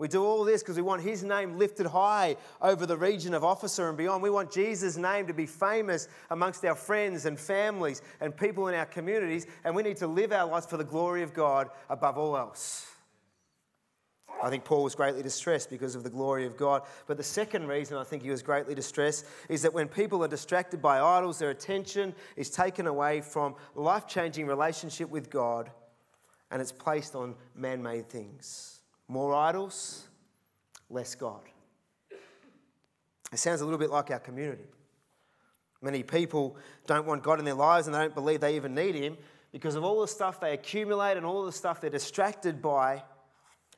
We 0.00 0.08
do 0.08 0.24
all 0.24 0.44
this 0.44 0.62
because 0.62 0.76
we 0.76 0.82
want 0.82 1.02
his 1.02 1.22
name 1.22 1.58
lifted 1.58 1.84
high 1.84 2.36
over 2.62 2.86
the 2.86 2.96
region 2.96 3.34
of 3.34 3.44
Officer 3.44 3.86
and 3.90 3.98
beyond. 3.98 4.22
We 4.22 4.30
want 4.30 4.50
Jesus' 4.50 4.96
name 4.96 5.26
to 5.26 5.34
be 5.34 5.44
famous 5.44 6.08
amongst 6.30 6.64
our 6.64 6.74
friends 6.74 7.26
and 7.26 7.38
families 7.38 8.00
and 8.18 8.34
people 8.34 8.68
in 8.68 8.74
our 8.74 8.86
communities, 8.86 9.46
and 9.62 9.76
we 9.76 9.82
need 9.82 9.98
to 9.98 10.06
live 10.06 10.32
our 10.32 10.48
lives 10.48 10.64
for 10.64 10.78
the 10.78 10.84
glory 10.84 11.22
of 11.22 11.34
God 11.34 11.68
above 11.90 12.16
all 12.16 12.34
else. 12.34 12.86
I 14.42 14.48
think 14.48 14.64
Paul 14.64 14.84
was 14.84 14.94
greatly 14.94 15.22
distressed 15.22 15.68
because 15.68 15.94
of 15.94 16.02
the 16.02 16.08
glory 16.08 16.46
of 16.46 16.56
God. 16.56 16.84
But 17.06 17.18
the 17.18 17.22
second 17.22 17.68
reason 17.68 17.98
I 17.98 18.04
think 18.04 18.22
he 18.22 18.30
was 18.30 18.42
greatly 18.42 18.74
distressed 18.74 19.26
is 19.50 19.60
that 19.60 19.74
when 19.74 19.86
people 19.86 20.24
are 20.24 20.28
distracted 20.28 20.80
by 20.80 20.98
idols, 20.98 21.38
their 21.38 21.50
attention 21.50 22.14
is 22.36 22.48
taken 22.48 22.86
away 22.86 23.20
from 23.20 23.54
life 23.74 24.06
changing 24.06 24.46
relationship 24.46 25.10
with 25.10 25.28
God 25.28 25.70
and 26.50 26.62
it's 26.62 26.72
placed 26.72 27.14
on 27.14 27.34
man 27.54 27.82
made 27.82 28.08
things. 28.08 28.79
More 29.10 29.34
idols, 29.34 30.06
less 30.88 31.16
God. 31.16 31.40
It 33.32 33.38
sounds 33.40 33.60
a 33.60 33.64
little 33.64 33.76
bit 33.76 33.90
like 33.90 34.08
our 34.12 34.20
community. 34.20 34.68
Many 35.82 36.04
people 36.04 36.56
don't 36.86 37.04
want 37.08 37.24
God 37.24 37.40
in 37.40 37.44
their 37.44 37.54
lives 37.54 37.88
and 37.88 37.94
they 37.94 37.98
don't 37.98 38.14
believe 38.14 38.38
they 38.38 38.54
even 38.54 38.72
need 38.72 38.94
Him 38.94 39.16
because 39.50 39.74
of 39.74 39.82
all 39.82 40.00
the 40.00 40.06
stuff 40.06 40.38
they 40.38 40.52
accumulate 40.52 41.16
and 41.16 41.26
all 41.26 41.44
the 41.44 41.50
stuff 41.50 41.80
they're 41.80 41.90
distracted 41.90 42.62
by. 42.62 43.02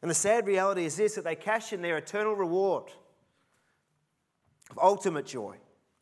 And 0.02 0.10
the 0.10 0.14
sad 0.14 0.46
reality 0.46 0.84
is 0.84 0.96
this 0.96 1.14
that 1.14 1.24
they 1.24 1.34
cash 1.34 1.72
in 1.72 1.80
their 1.80 1.96
eternal 1.96 2.34
reward 2.34 2.92
of 4.70 4.78
ultimate 4.82 5.24
joy, 5.24 5.56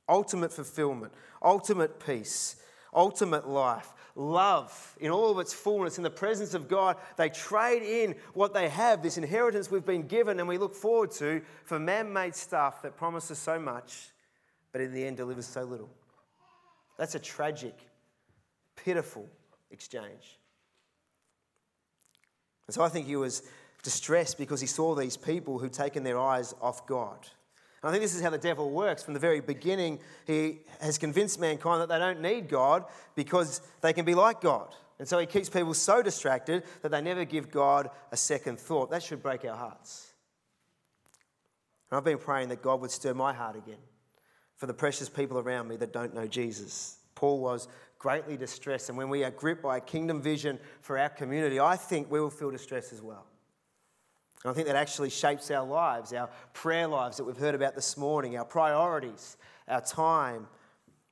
ultimate 0.08 0.52
fulfillment, 0.52 1.12
ultimate 1.40 2.04
peace, 2.04 2.56
ultimate 2.92 3.48
life, 3.48 3.92
love 4.14 4.96
in 5.00 5.10
all 5.10 5.30
of 5.30 5.38
its 5.38 5.52
fullness 5.52 5.96
in 5.96 6.04
the 6.04 6.10
presence 6.10 6.54
of 6.54 6.68
God. 6.68 6.96
They 7.16 7.28
trade 7.28 7.82
in 7.82 8.14
what 8.34 8.54
they 8.54 8.68
have, 8.68 9.02
this 9.02 9.18
inheritance 9.18 9.70
we've 9.70 9.86
been 9.86 10.06
given 10.06 10.38
and 10.38 10.48
we 10.48 10.58
look 10.58 10.74
forward 10.74 11.10
to, 11.12 11.42
for 11.64 11.78
man 11.78 12.12
made 12.12 12.34
stuff 12.34 12.82
that 12.82 12.96
promises 12.96 13.38
so 13.38 13.58
much, 13.58 14.10
but 14.72 14.80
in 14.80 14.92
the 14.92 15.04
end 15.04 15.16
delivers 15.16 15.46
so 15.46 15.62
little. 15.62 15.90
That's 16.98 17.14
a 17.14 17.18
tragic, 17.18 17.74
pitiful 18.76 19.28
exchange. 19.70 20.38
And 22.66 22.74
so 22.74 22.82
I 22.82 22.88
think 22.88 23.06
he 23.06 23.16
was 23.16 23.42
distressed 23.82 24.38
because 24.38 24.60
he 24.60 24.66
saw 24.66 24.94
these 24.94 25.16
people 25.16 25.58
who'd 25.58 25.72
taken 25.72 26.04
their 26.04 26.18
eyes 26.18 26.54
off 26.60 26.86
God. 26.86 27.26
I 27.82 27.90
think 27.90 28.02
this 28.02 28.14
is 28.14 28.20
how 28.20 28.30
the 28.30 28.38
devil 28.38 28.70
works. 28.70 29.02
From 29.02 29.14
the 29.14 29.20
very 29.20 29.40
beginning, 29.40 30.00
he 30.26 30.58
has 30.80 30.98
convinced 30.98 31.40
mankind 31.40 31.80
that 31.80 31.88
they 31.88 31.98
don't 31.98 32.20
need 32.20 32.48
God 32.48 32.84
because 33.14 33.62
they 33.80 33.92
can 33.92 34.04
be 34.04 34.14
like 34.14 34.40
God. 34.42 34.74
And 34.98 35.08
so 35.08 35.18
he 35.18 35.24
keeps 35.24 35.48
people 35.48 35.72
so 35.72 36.02
distracted 36.02 36.62
that 36.82 36.90
they 36.90 37.00
never 37.00 37.24
give 37.24 37.50
God 37.50 37.88
a 38.12 38.18
second 38.18 38.60
thought. 38.60 38.90
That 38.90 39.02
should 39.02 39.22
break 39.22 39.46
our 39.46 39.56
hearts. 39.56 40.12
And 41.90 41.96
I've 41.96 42.04
been 42.04 42.18
praying 42.18 42.50
that 42.50 42.60
God 42.60 42.82
would 42.82 42.90
stir 42.90 43.14
my 43.14 43.32
heart 43.32 43.56
again 43.56 43.78
for 44.56 44.66
the 44.66 44.74
precious 44.74 45.08
people 45.08 45.38
around 45.38 45.68
me 45.68 45.76
that 45.76 45.94
don't 45.94 46.14
know 46.14 46.26
Jesus. 46.26 46.98
Paul 47.14 47.40
was 47.40 47.66
greatly 47.98 48.36
distressed, 48.36 48.90
and 48.90 48.98
when 48.98 49.08
we 49.08 49.24
are 49.24 49.30
gripped 49.30 49.62
by 49.62 49.78
a 49.78 49.80
kingdom 49.80 50.20
vision 50.20 50.58
for 50.82 50.98
our 50.98 51.08
community, 51.08 51.58
I 51.58 51.76
think 51.76 52.10
we 52.10 52.20
will 52.20 52.30
feel 52.30 52.50
distress 52.50 52.92
as 52.92 53.00
well. 53.00 53.26
And 54.44 54.50
I 54.50 54.54
think 54.54 54.66
that 54.68 54.76
actually 54.76 55.10
shapes 55.10 55.50
our 55.50 55.66
lives, 55.66 56.12
our 56.12 56.30
prayer 56.54 56.86
lives 56.86 57.18
that 57.18 57.24
we've 57.24 57.36
heard 57.36 57.54
about 57.54 57.74
this 57.74 57.96
morning, 57.96 58.38
our 58.38 58.44
priorities, 58.44 59.36
our 59.68 59.82
time. 59.82 60.48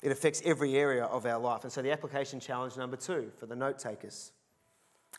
It 0.03 0.13
affects 0.13 0.41
every 0.45 0.77
area 0.77 1.05
of 1.05 1.27
our 1.27 1.39
life. 1.39 1.65
And 1.65 1.73
so, 1.73 1.83
the 1.83 1.93
application 1.93 2.41
challenge 2.41 2.77
number 2.77 2.97
two 2.97 3.31
for 3.39 3.47
the 3.47 3.57
note 3.57 3.79
takers 3.79 4.33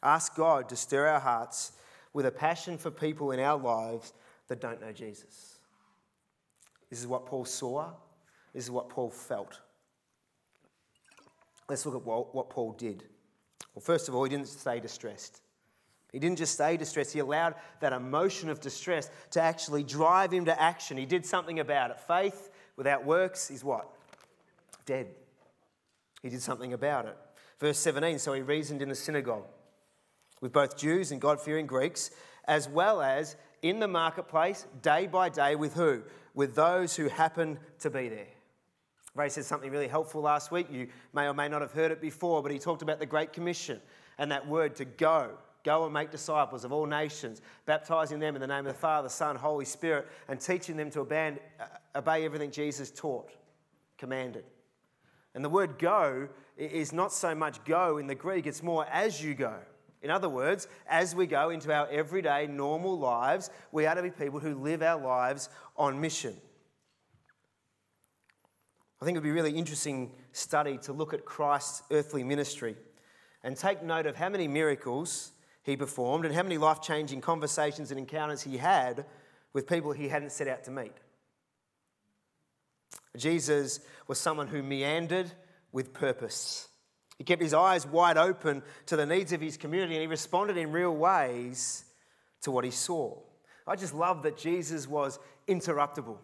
ask 0.01 0.35
God 0.35 0.69
to 0.69 0.75
stir 0.75 1.07
our 1.07 1.19
hearts 1.19 1.73
with 2.13 2.25
a 2.25 2.31
passion 2.31 2.77
for 2.77 2.89
people 2.89 3.31
in 3.31 3.39
our 3.39 3.57
lives 3.57 4.13
that 4.47 4.61
don't 4.61 4.81
know 4.81 4.91
Jesus. 4.91 5.59
This 6.89 6.99
is 6.99 7.07
what 7.07 7.25
Paul 7.25 7.45
saw, 7.45 7.91
this 8.53 8.63
is 8.63 8.71
what 8.71 8.89
Paul 8.89 9.09
felt. 9.09 9.59
Let's 11.69 11.85
look 11.85 11.95
at 11.95 12.03
what 12.03 12.49
Paul 12.49 12.71
did. 12.73 13.03
Well, 13.75 13.81
first 13.81 14.09
of 14.09 14.15
all, 14.15 14.23
he 14.23 14.29
didn't 14.29 14.47
stay 14.47 14.79
distressed. 14.79 15.41
He 16.11 16.19
didn't 16.19 16.37
just 16.37 16.53
stay 16.53 16.75
distressed, 16.75 17.13
he 17.13 17.19
allowed 17.19 17.55
that 17.81 17.93
emotion 17.93 18.49
of 18.49 18.59
distress 18.59 19.09
to 19.31 19.41
actually 19.41 19.83
drive 19.83 20.31
him 20.31 20.45
to 20.45 20.61
action. 20.61 20.97
He 20.97 21.05
did 21.05 21.25
something 21.25 21.59
about 21.59 21.91
it. 21.91 21.99
Faith 21.99 22.49
without 22.75 23.05
works 23.05 23.51
is 23.51 23.63
what? 23.63 23.87
Dead. 24.85 25.07
He 26.23 26.29
did 26.29 26.41
something 26.41 26.73
about 26.73 27.05
it. 27.05 27.17
Verse 27.59 27.77
17 27.77 28.19
so 28.19 28.33
he 28.33 28.41
reasoned 28.41 28.81
in 28.81 28.89
the 28.89 28.95
synagogue 28.95 29.45
with 30.41 30.53
both 30.53 30.77
Jews 30.77 31.11
and 31.11 31.19
God 31.19 31.39
fearing 31.39 31.67
Greeks, 31.67 32.11
as 32.45 32.67
well 32.69 33.01
as 33.01 33.35
in 33.61 33.79
the 33.79 33.87
marketplace, 33.87 34.65
day 34.81 35.07
by 35.07 35.29
day, 35.29 35.55
with 35.55 35.73
who? 35.73 36.01
With 36.33 36.55
those 36.55 36.95
who 36.95 37.09
happen 37.09 37.59
to 37.79 37.89
be 37.89 38.07
there. 38.07 38.27
Ray 39.15 39.29
said 39.29 39.43
something 39.43 39.69
really 39.69 39.87
helpful 39.87 40.21
last 40.21 40.51
week. 40.51 40.67
You 40.71 40.87
may 41.13 41.27
or 41.27 41.33
may 41.33 41.49
not 41.49 41.61
have 41.61 41.73
heard 41.73 41.91
it 41.91 41.99
before, 41.99 42.41
but 42.41 42.51
he 42.51 42.59
talked 42.59 42.81
about 42.81 42.99
the 42.99 43.05
Great 43.05 43.33
Commission 43.33 43.81
and 44.17 44.31
that 44.31 44.47
word 44.47 44.75
to 44.75 44.85
go. 44.85 45.31
Go 45.63 45.83
and 45.83 45.93
make 45.93 46.11
disciples 46.11 46.63
of 46.63 46.71
all 46.71 46.85
nations, 46.85 47.41
baptizing 47.65 48.19
them 48.19 48.35
in 48.35 48.41
the 48.41 48.47
name 48.47 48.65
of 48.65 48.73
the 48.73 48.79
Father, 48.79 49.09
Son, 49.09 49.35
Holy 49.35 49.65
Spirit, 49.65 50.07
and 50.27 50.39
teaching 50.39 50.77
them 50.77 50.89
to 50.91 51.01
obey, 51.01 51.37
obey 51.95 52.23
everything 52.25 52.51
Jesus 52.51 52.91
taught, 52.91 53.29
commanded. 53.97 54.45
And 55.35 55.43
the 55.43 55.49
word 55.49 55.77
go 55.77 56.29
is 56.57 56.93
not 56.93 57.11
so 57.11 57.35
much 57.35 57.63
go 57.65 57.97
in 57.97 58.07
the 58.07 58.15
Greek, 58.15 58.47
it's 58.47 58.63
more 58.63 58.85
as 58.91 59.23
you 59.23 59.33
go. 59.33 59.55
In 60.01 60.11
other 60.11 60.29
words, 60.29 60.67
as 60.87 61.13
we 61.13 61.27
go 61.27 61.49
into 61.49 61.73
our 61.73 61.87
everyday, 61.89 62.47
normal 62.47 62.97
lives, 62.97 63.49
we 63.71 63.85
are 63.85 63.95
to 63.95 64.01
be 64.01 64.11
people 64.11 64.39
who 64.39 64.55
live 64.55 64.81
our 64.81 64.99
lives 64.99 65.49
on 65.75 65.99
mission. 65.99 66.35
I 69.01 69.05
think 69.05 69.15
it 69.15 69.19
would 69.19 69.23
be 69.23 69.29
a 69.29 69.33
really 69.33 69.57
interesting 69.57 70.11
study 70.31 70.77
to 70.79 70.93
look 70.93 71.13
at 71.13 71.25
Christ's 71.25 71.83
earthly 71.91 72.23
ministry 72.23 72.75
and 73.43 73.55
take 73.55 73.83
note 73.83 74.05
of 74.05 74.15
how 74.15 74.29
many 74.29 74.47
miracles 74.47 75.31
he 75.69 75.77
performed 75.77 76.25
and 76.25 76.33
how 76.33 76.43
many 76.43 76.57
life 76.57 76.81
changing 76.81 77.21
conversations 77.21 77.91
and 77.91 77.99
encounters 77.99 78.41
he 78.41 78.57
had 78.57 79.05
with 79.53 79.67
people 79.67 79.91
he 79.91 80.09
hadn't 80.09 80.31
set 80.31 80.47
out 80.47 80.63
to 80.63 80.71
meet. 80.71 80.93
Jesus 83.15 83.79
was 84.07 84.19
someone 84.19 84.47
who 84.47 84.63
meandered 84.63 85.31
with 85.71 85.93
purpose. 85.93 86.67
He 87.17 87.23
kept 87.23 87.41
his 87.41 87.53
eyes 87.53 87.85
wide 87.85 88.17
open 88.17 88.63
to 88.87 88.95
the 88.95 89.05
needs 89.05 89.33
of 89.33 89.41
his 89.41 89.57
community 89.57 89.95
and 89.95 90.01
he 90.01 90.07
responded 90.07 90.57
in 90.57 90.71
real 90.71 90.95
ways 90.95 91.85
to 92.41 92.51
what 92.51 92.63
he 92.63 92.71
saw. 92.71 93.17
I 93.67 93.75
just 93.75 93.93
love 93.93 94.23
that 94.23 94.37
Jesus 94.37 94.87
was 94.87 95.19
interruptible. 95.47 96.17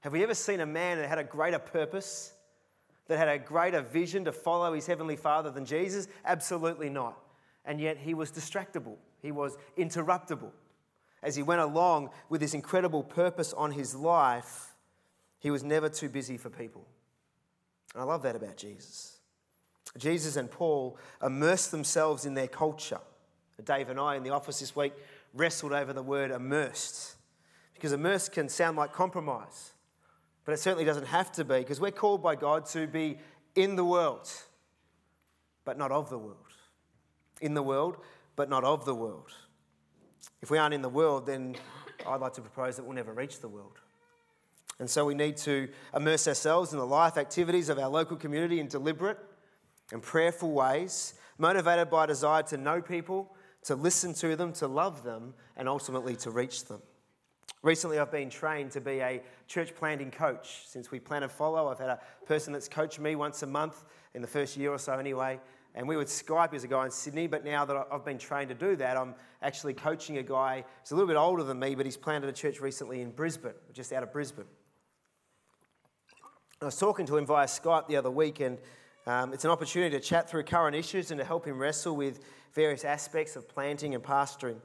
Have 0.00 0.12
we 0.12 0.22
ever 0.22 0.34
seen 0.34 0.60
a 0.60 0.66
man 0.66 0.98
that 0.98 1.08
had 1.08 1.18
a 1.18 1.24
greater 1.24 1.58
purpose, 1.58 2.32
that 3.08 3.18
had 3.18 3.28
a 3.28 3.38
greater 3.38 3.80
vision 3.80 4.26
to 4.26 4.32
follow 4.32 4.74
his 4.74 4.86
heavenly 4.86 5.16
Father 5.16 5.50
than 5.50 5.64
Jesus? 5.64 6.06
Absolutely 6.24 6.90
not 6.90 7.23
and 7.64 7.80
yet 7.80 7.96
he 7.98 8.14
was 8.14 8.30
distractible, 8.30 8.96
he 9.20 9.32
was 9.32 9.56
interruptible. 9.78 10.50
As 11.22 11.34
he 11.34 11.42
went 11.42 11.62
along 11.62 12.10
with 12.28 12.42
this 12.42 12.52
incredible 12.52 13.02
purpose 13.02 13.54
on 13.54 13.72
his 13.72 13.94
life, 13.94 14.74
he 15.38 15.50
was 15.50 15.64
never 15.64 15.88
too 15.88 16.10
busy 16.10 16.36
for 16.36 16.50
people. 16.50 16.86
And 17.94 18.02
I 18.02 18.04
love 18.04 18.22
that 18.22 18.36
about 18.36 18.58
Jesus. 18.58 19.18
Jesus 19.96 20.36
and 20.36 20.50
Paul 20.50 20.98
immersed 21.22 21.70
themselves 21.70 22.26
in 22.26 22.34
their 22.34 22.48
culture. 22.48 23.00
Dave 23.64 23.88
and 23.88 23.98
I 23.98 24.16
in 24.16 24.22
the 24.22 24.30
office 24.30 24.60
this 24.60 24.76
week 24.76 24.92
wrestled 25.32 25.72
over 25.72 25.92
the 25.92 26.02
word 26.02 26.30
immersed 26.30 27.14
because 27.72 27.92
immersed 27.92 28.32
can 28.32 28.48
sound 28.48 28.76
like 28.76 28.92
compromise, 28.92 29.72
but 30.44 30.52
it 30.52 30.58
certainly 30.58 30.84
doesn't 30.84 31.06
have 31.06 31.32
to 31.32 31.44
be 31.44 31.58
because 31.58 31.80
we're 31.80 31.90
called 31.90 32.22
by 32.22 32.34
God 32.34 32.66
to 32.66 32.86
be 32.86 33.18
in 33.54 33.76
the 33.76 33.84
world, 33.84 34.30
but 35.64 35.78
not 35.78 35.92
of 35.92 36.10
the 36.10 36.18
world 36.18 36.43
in 37.40 37.54
the 37.54 37.62
world, 37.62 37.96
but 38.36 38.48
not 38.48 38.64
of 38.64 38.84
the 38.84 38.94
world. 38.94 39.30
If 40.42 40.50
we 40.50 40.58
aren't 40.58 40.74
in 40.74 40.82
the 40.82 40.88
world, 40.88 41.26
then 41.26 41.56
I'd 42.06 42.20
like 42.20 42.34
to 42.34 42.40
propose 42.40 42.76
that 42.76 42.84
we'll 42.84 42.94
never 42.94 43.12
reach 43.12 43.40
the 43.40 43.48
world. 43.48 43.78
And 44.78 44.90
so 44.90 45.04
we 45.04 45.14
need 45.14 45.36
to 45.38 45.68
immerse 45.94 46.26
ourselves 46.26 46.72
in 46.72 46.78
the 46.78 46.86
life 46.86 47.16
activities 47.16 47.68
of 47.68 47.78
our 47.78 47.88
local 47.88 48.16
community 48.16 48.60
in 48.60 48.66
deliberate 48.66 49.18
and 49.92 50.02
prayerful 50.02 50.50
ways, 50.50 51.14
motivated 51.38 51.90
by 51.90 52.04
a 52.04 52.06
desire 52.06 52.42
to 52.44 52.56
know 52.56 52.82
people, 52.82 53.34
to 53.64 53.74
listen 53.74 54.12
to 54.14 54.34
them, 54.36 54.52
to 54.54 54.66
love 54.66 55.04
them, 55.04 55.34
and 55.56 55.68
ultimately 55.68 56.16
to 56.16 56.30
reach 56.30 56.64
them. 56.64 56.82
Recently, 57.62 57.98
I've 57.98 58.12
been 58.12 58.28
trained 58.28 58.72
to 58.72 58.80
be 58.80 59.00
a 59.00 59.22
church 59.46 59.74
planting 59.74 60.10
coach. 60.10 60.64
Since 60.66 60.90
we 60.90 61.00
planted 61.00 61.30
Follow, 61.30 61.68
I've 61.68 61.78
had 61.78 61.88
a 61.88 62.00
person 62.26 62.52
that's 62.52 62.68
coached 62.68 63.00
me 63.00 63.16
once 63.16 63.42
a 63.42 63.46
month 63.46 63.84
in 64.14 64.20
the 64.20 64.28
first 64.28 64.56
year 64.56 64.70
or 64.70 64.78
so, 64.78 64.98
anyway, 64.98 65.40
and 65.74 65.88
we 65.88 65.96
would 65.96 66.06
Skype 66.06 66.54
as 66.54 66.64
a 66.64 66.68
guy 66.68 66.84
in 66.84 66.90
Sydney, 66.90 67.26
but 67.26 67.44
now 67.44 67.64
that 67.64 67.88
I've 67.90 68.04
been 68.04 68.18
trained 68.18 68.48
to 68.50 68.54
do 68.54 68.76
that, 68.76 68.96
I'm 68.96 69.14
actually 69.42 69.74
coaching 69.74 70.18
a 70.18 70.22
guy 70.22 70.64
who's 70.80 70.92
a 70.92 70.94
little 70.94 71.08
bit 71.08 71.16
older 71.16 71.42
than 71.42 71.58
me, 71.58 71.74
but 71.74 71.84
he's 71.84 71.96
planted 71.96 72.28
a 72.28 72.32
church 72.32 72.60
recently 72.60 73.00
in 73.00 73.10
Brisbane, 73.10 73.54
just 73.72 73.92
out 73.92 74.02
of 74.02 74.12
Brisbane. 74.12 74.44
I 76.62 76.66
was 76.66 76.76
talking 76.76 77.06
to 77.06 77.16
him 77.16 77.26
via 77.26 77.46
Skype 77.46 77.88
the 77.88 77.96
other 77.96 78.10
week, 78.10 78.40
and 78.40 78.58
um, 79.06 79.32
it's 79.32 79.44
an 79.44 79.50
opportunity 79.50 79.98
to 79.98 80.02
chat 80.02 80.30
through 80.30 80.44
current 80.44 80.76
issues 80.76 81.10
and 81.10 81.18
to 81.18 81.24
help 81.24 81.44
him 81.44 81.58
wrestle 81.58 81.96
with 81.96 82.20
various 82.54 82.84
aspects 82.84 83.34
of 83.34 83.48
planting 83.48 83.94
and 83.94 84.02
pastoring. 84.02 84.56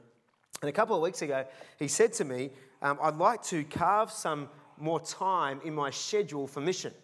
And 0.62 0.68
a 0.68 0.72
couple 0.72 0.94
of 0.94 1.02
weeks 1.02 1.22
ago, 1.22 1.44
he 1.78 1.88
said 1.88 2.12
to 2.14 2.24
me, 2.24 2.50
um, 2.82 2.98
I'd 3.02 3.16
like 3.16 3.42
to 3.44 3.64
carve 3.64 4.10
some 4.10 4.48
more 4.78 5.00
time 5.00 5.60
in 5.64 5.74
my 5.74 5.90
schedule 5.90 6.46
for 6.46 6.60
mission. 6.60 6.94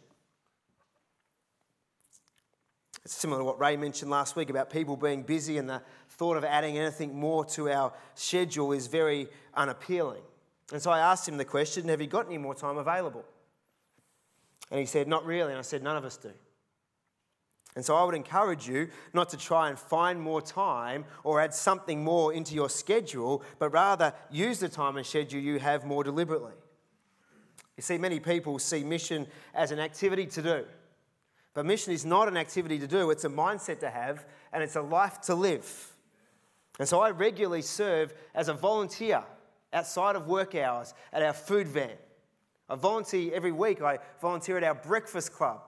It's 3.06 3.14
similar 3.14 3.38
to 3.38 3.44
what 3.44 3.60
Ray 3.60 3.76
mentioned 3.76 4.10
last 4.10 4.34
week 4.34 4.50
about 4.50 4.68
people 4.68 4.96
being 4.96 5.22
busy, 5.22 5.58
and 5.58 5.70
the 5.70 5.80
thought 6.08 6.36
of 6.36 6.42
adding 6.42 6.76
anything 6.76 7.14
more 7.16 7.44
to 7.44 7.70
our 7.70 7.92
schedule 8.16 8.72
is 8.72 8.88
very 8.88 9.28
unappealing. 9.54 10.22
And 10.72 10.82
so 10.82 10.90
I 10.90 10.98
asked 10.98 11.28
him 11.28 11.36
the 11.36 11.44
question 11.44 11.86
Have 11.88 12.00
you 12.00 12.08
got 12.08 12.26
any 12.26 12.36
more 12.36 12.56
time 12.56 12.78
available? 12.78 13.24
And 14.72 14.80
he 14.80 14.86
said, 14.86 15.06
Not 15.06 15.24
really. 15.24 15.50
And 15.50 15.58
I 15.58 15.62
said, 15.62 15.84
None 15.84 15.96
of 15.96 16.04
us 16.04 16.16
do. 16.16 16.32
And 17.76 17.84
so 17.84 17.94
I 17.94 18.02
would 18.02 18.16
encourage 18.16 18.66
you 18.66 18.88
not 19.14 19.28
to 19.28 19.36
try 19.36 19.68
and 19.68 19.78
find 19.78 20.20
more 20.20 20.42
time 20.42 21.04
or 21.22 21.40
add 21.40 21.54
something 21.54 22.02
more 22.02 22.32
into 22.32 22.56
your 22.56 22.68
schedule, 22.68 23.44
but 23.60 23.68
rather 23.68 24.14
use 24.32 24.58
the 24.58 24.68
time 24.68 24.96
and 24.96 25.06
schedule 25.06 25.38
you 25.38 25.60
have 25.60 25.84
more 25.84 26.02
deliberately. 26.02 26.54
You 27.76 27.84
see, 27.84 27.98
many 27.98 28.18
people 28.18 28.58
see 28.58 28.82
mission 28.82 29.28
as 29.54 29.70
an 29.70 29.78
activity 29.78 30.26
to 30.26 30.42
do. 30.42 30.64
But 31.56 31.64
mission 31.64 31.94
is 31.94 32.04
not 32.04 32.28
an 32.28 32.36
activity 32.36 32.78
to 32.80 32.86
do, 32.86 33.10
it's 33.10 33.24
a 33.24 33.30
mindset 33.30 33.80
to 33.80 33.88
have, 33.88 34.26
and 34.52 34.62
it's 34.62 34.76
a 34.76 34.82
life 34.82 35.22
to 35.22 35.34
live. 35.34 35.90
And 36.78 36.86
so 36.86 37.00
I 37.00 37.12
regularly 37.12 37.62
serve 37.62 38.12
as 38.34 38.48
a 38.48 38.52
volunteer 38.52 39.24
outside 39.72 40.16
of 40.16 40.26
work 40.26 40.54
hours 40.54 40.92
at 41.14 41.22
our 41.22 41.32
food 41.32 41.66
van. 41.66 41.96
I 42.68 42.74
volunteer 42.74 43.32
every 43.32 43.52
week. 43.52 43.80
I 43.80 44.00
volunteer 44.20 44.58
at 44.58 44.64
our 44.64 44.74
breakfast 44.74 45.32
club 45.32 45.62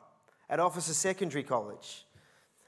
at 0.50 0.60
Officer 0.60 0.92
Secondary 0.92 1.42
College. 1.42 2.04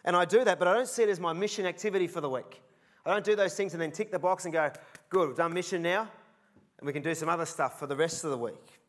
And 0.02 0.16
I 0.16 0.24
do 0.24 0.42
that, 0.42 0.58
but 0.58 0.66
I 0.66 0.72
don't 0.72 0.88
see 0.88 1.02
it 1.02 1.10
as 1.10 1.20
my 1.20 1.34
mission 1.34 1.66
activity 1.66 2.06
for 2.06 2.22
the 2.22 2.30
week. 2.30 2.62
I 3.04 3.12
don't 3.12 3.24
do 3.24 3.36
those 3.36 3.54
things 3.54 3.74
and 3.74 3.82
then 3.82 3.92
tick 3.92 4.10
the 4.10 4.18
box 4.18 4.46
and 4.46 4.54
go, 4.54 4.70
good, 5.10 5.28
we've 5.28 5.36
done 5.36 5.52
mission 5.52 5.82
now, 5.82 6.08
and 6.78 6.86
we 6.86 6.94
can 6.94 7.02
do 7.02 7.14
some 7.14 7.28
other 7.28 7.44
stuff 7.44 7.78
for 7.78 7.86
the 7.86 7.96
rest 7.96 8.24
of 8.24 8.30
the 8.30 8.38
week. 8.38 8.80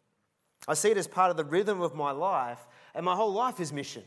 I 0.70 0.74
see 0.74 0.92
it 0.92 0.98
as 0.98 1.08
part 1.08 1.32
of 1.32 1.38
the 1.38 1.44
rhythm 1.44 1.82
of 1.82 1.96
my 1.96 2.12
life, 2.12 2.60
and 2.96 3.06
my 3.06 3.16
whole 3.16 3.34
life 3.34 3.60
is 3.60 3.74
mission. 3.74 4.04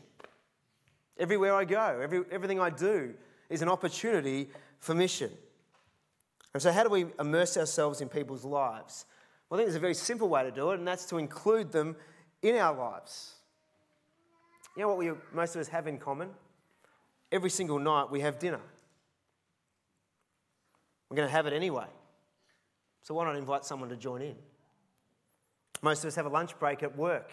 Everywhere 1.17 1.55
I 1.55 1.65
go, 1.65 1.99
every, 2.01 2.23
everything 2.31 2.59
I 2.59 2.69
do 2.69 3.13
is 3.49 3.61
an 3.61 3.69
opportunity 3.69 4.49
for 4.79 4.93
mission. 4.93 5.31
And 6.53 6.61
so, 6.61 6.71
how 6.71 6.83
do 6.83 6.89
we 6.89 7.05
immerse 7.19 7.57
ourselves 7.57 8.01
in 8.01 8.09
people's 8.09 8.45
lives? 8.45 9.05
Well, 9.49 9.59
I 9.59 9.63
think 9.63 9.67
there's 9.67 9.75
a 9.75 9.79
very 9.79 9.93
simple 9.93 10.29
way 10.29 10.43
to 10.43 10.51
do 10.51 10.71
it, 10.71 10.79
and 10.79 10.87
that's 10.87 11.05
to 11.07 11.17
include 11.17 11.71
them 11.71 11.95
in 12.41 12.55
our 12.55 12.75
lives. 12.75 13.35
You 14.75 14.81
know 14.81 14.89
what 14.89 14.97
we, 14.97 15.11
most 15.33 15.55
of 15.55 15.61
us 15.61 15.67
have 15.69 15.87
in 15.87 15.97
common? 15.97 16.29
Every 17.31 17.49
single 17.49 17.79
night 17.79 18.11
we 18.11 18.21
have 18.21 18.39
dinner. 18.39 18.61
We're 21.09 21.17
going 21.17 21.27
to 21.27 21.31
have 21.31 21.45
it 21.45 21.53
anyway. 21.53 21.85
So, 23.03 23.13
why 23.13 23.25
not 23.25 23.35
invite 23.35 23.65
someone 23.65 23.89
to 23.89 23.95
join 23.95 24.21
in? 24.21 24.35
Most 25.81 26.03
of 26.03 26.07
us 26.07 26.15
have 26.15 26.25
a 26.25 26.29
lunch 26.29 26.57
break 26.57 26.83
at 26.83 26.97
work. 26.97 27.31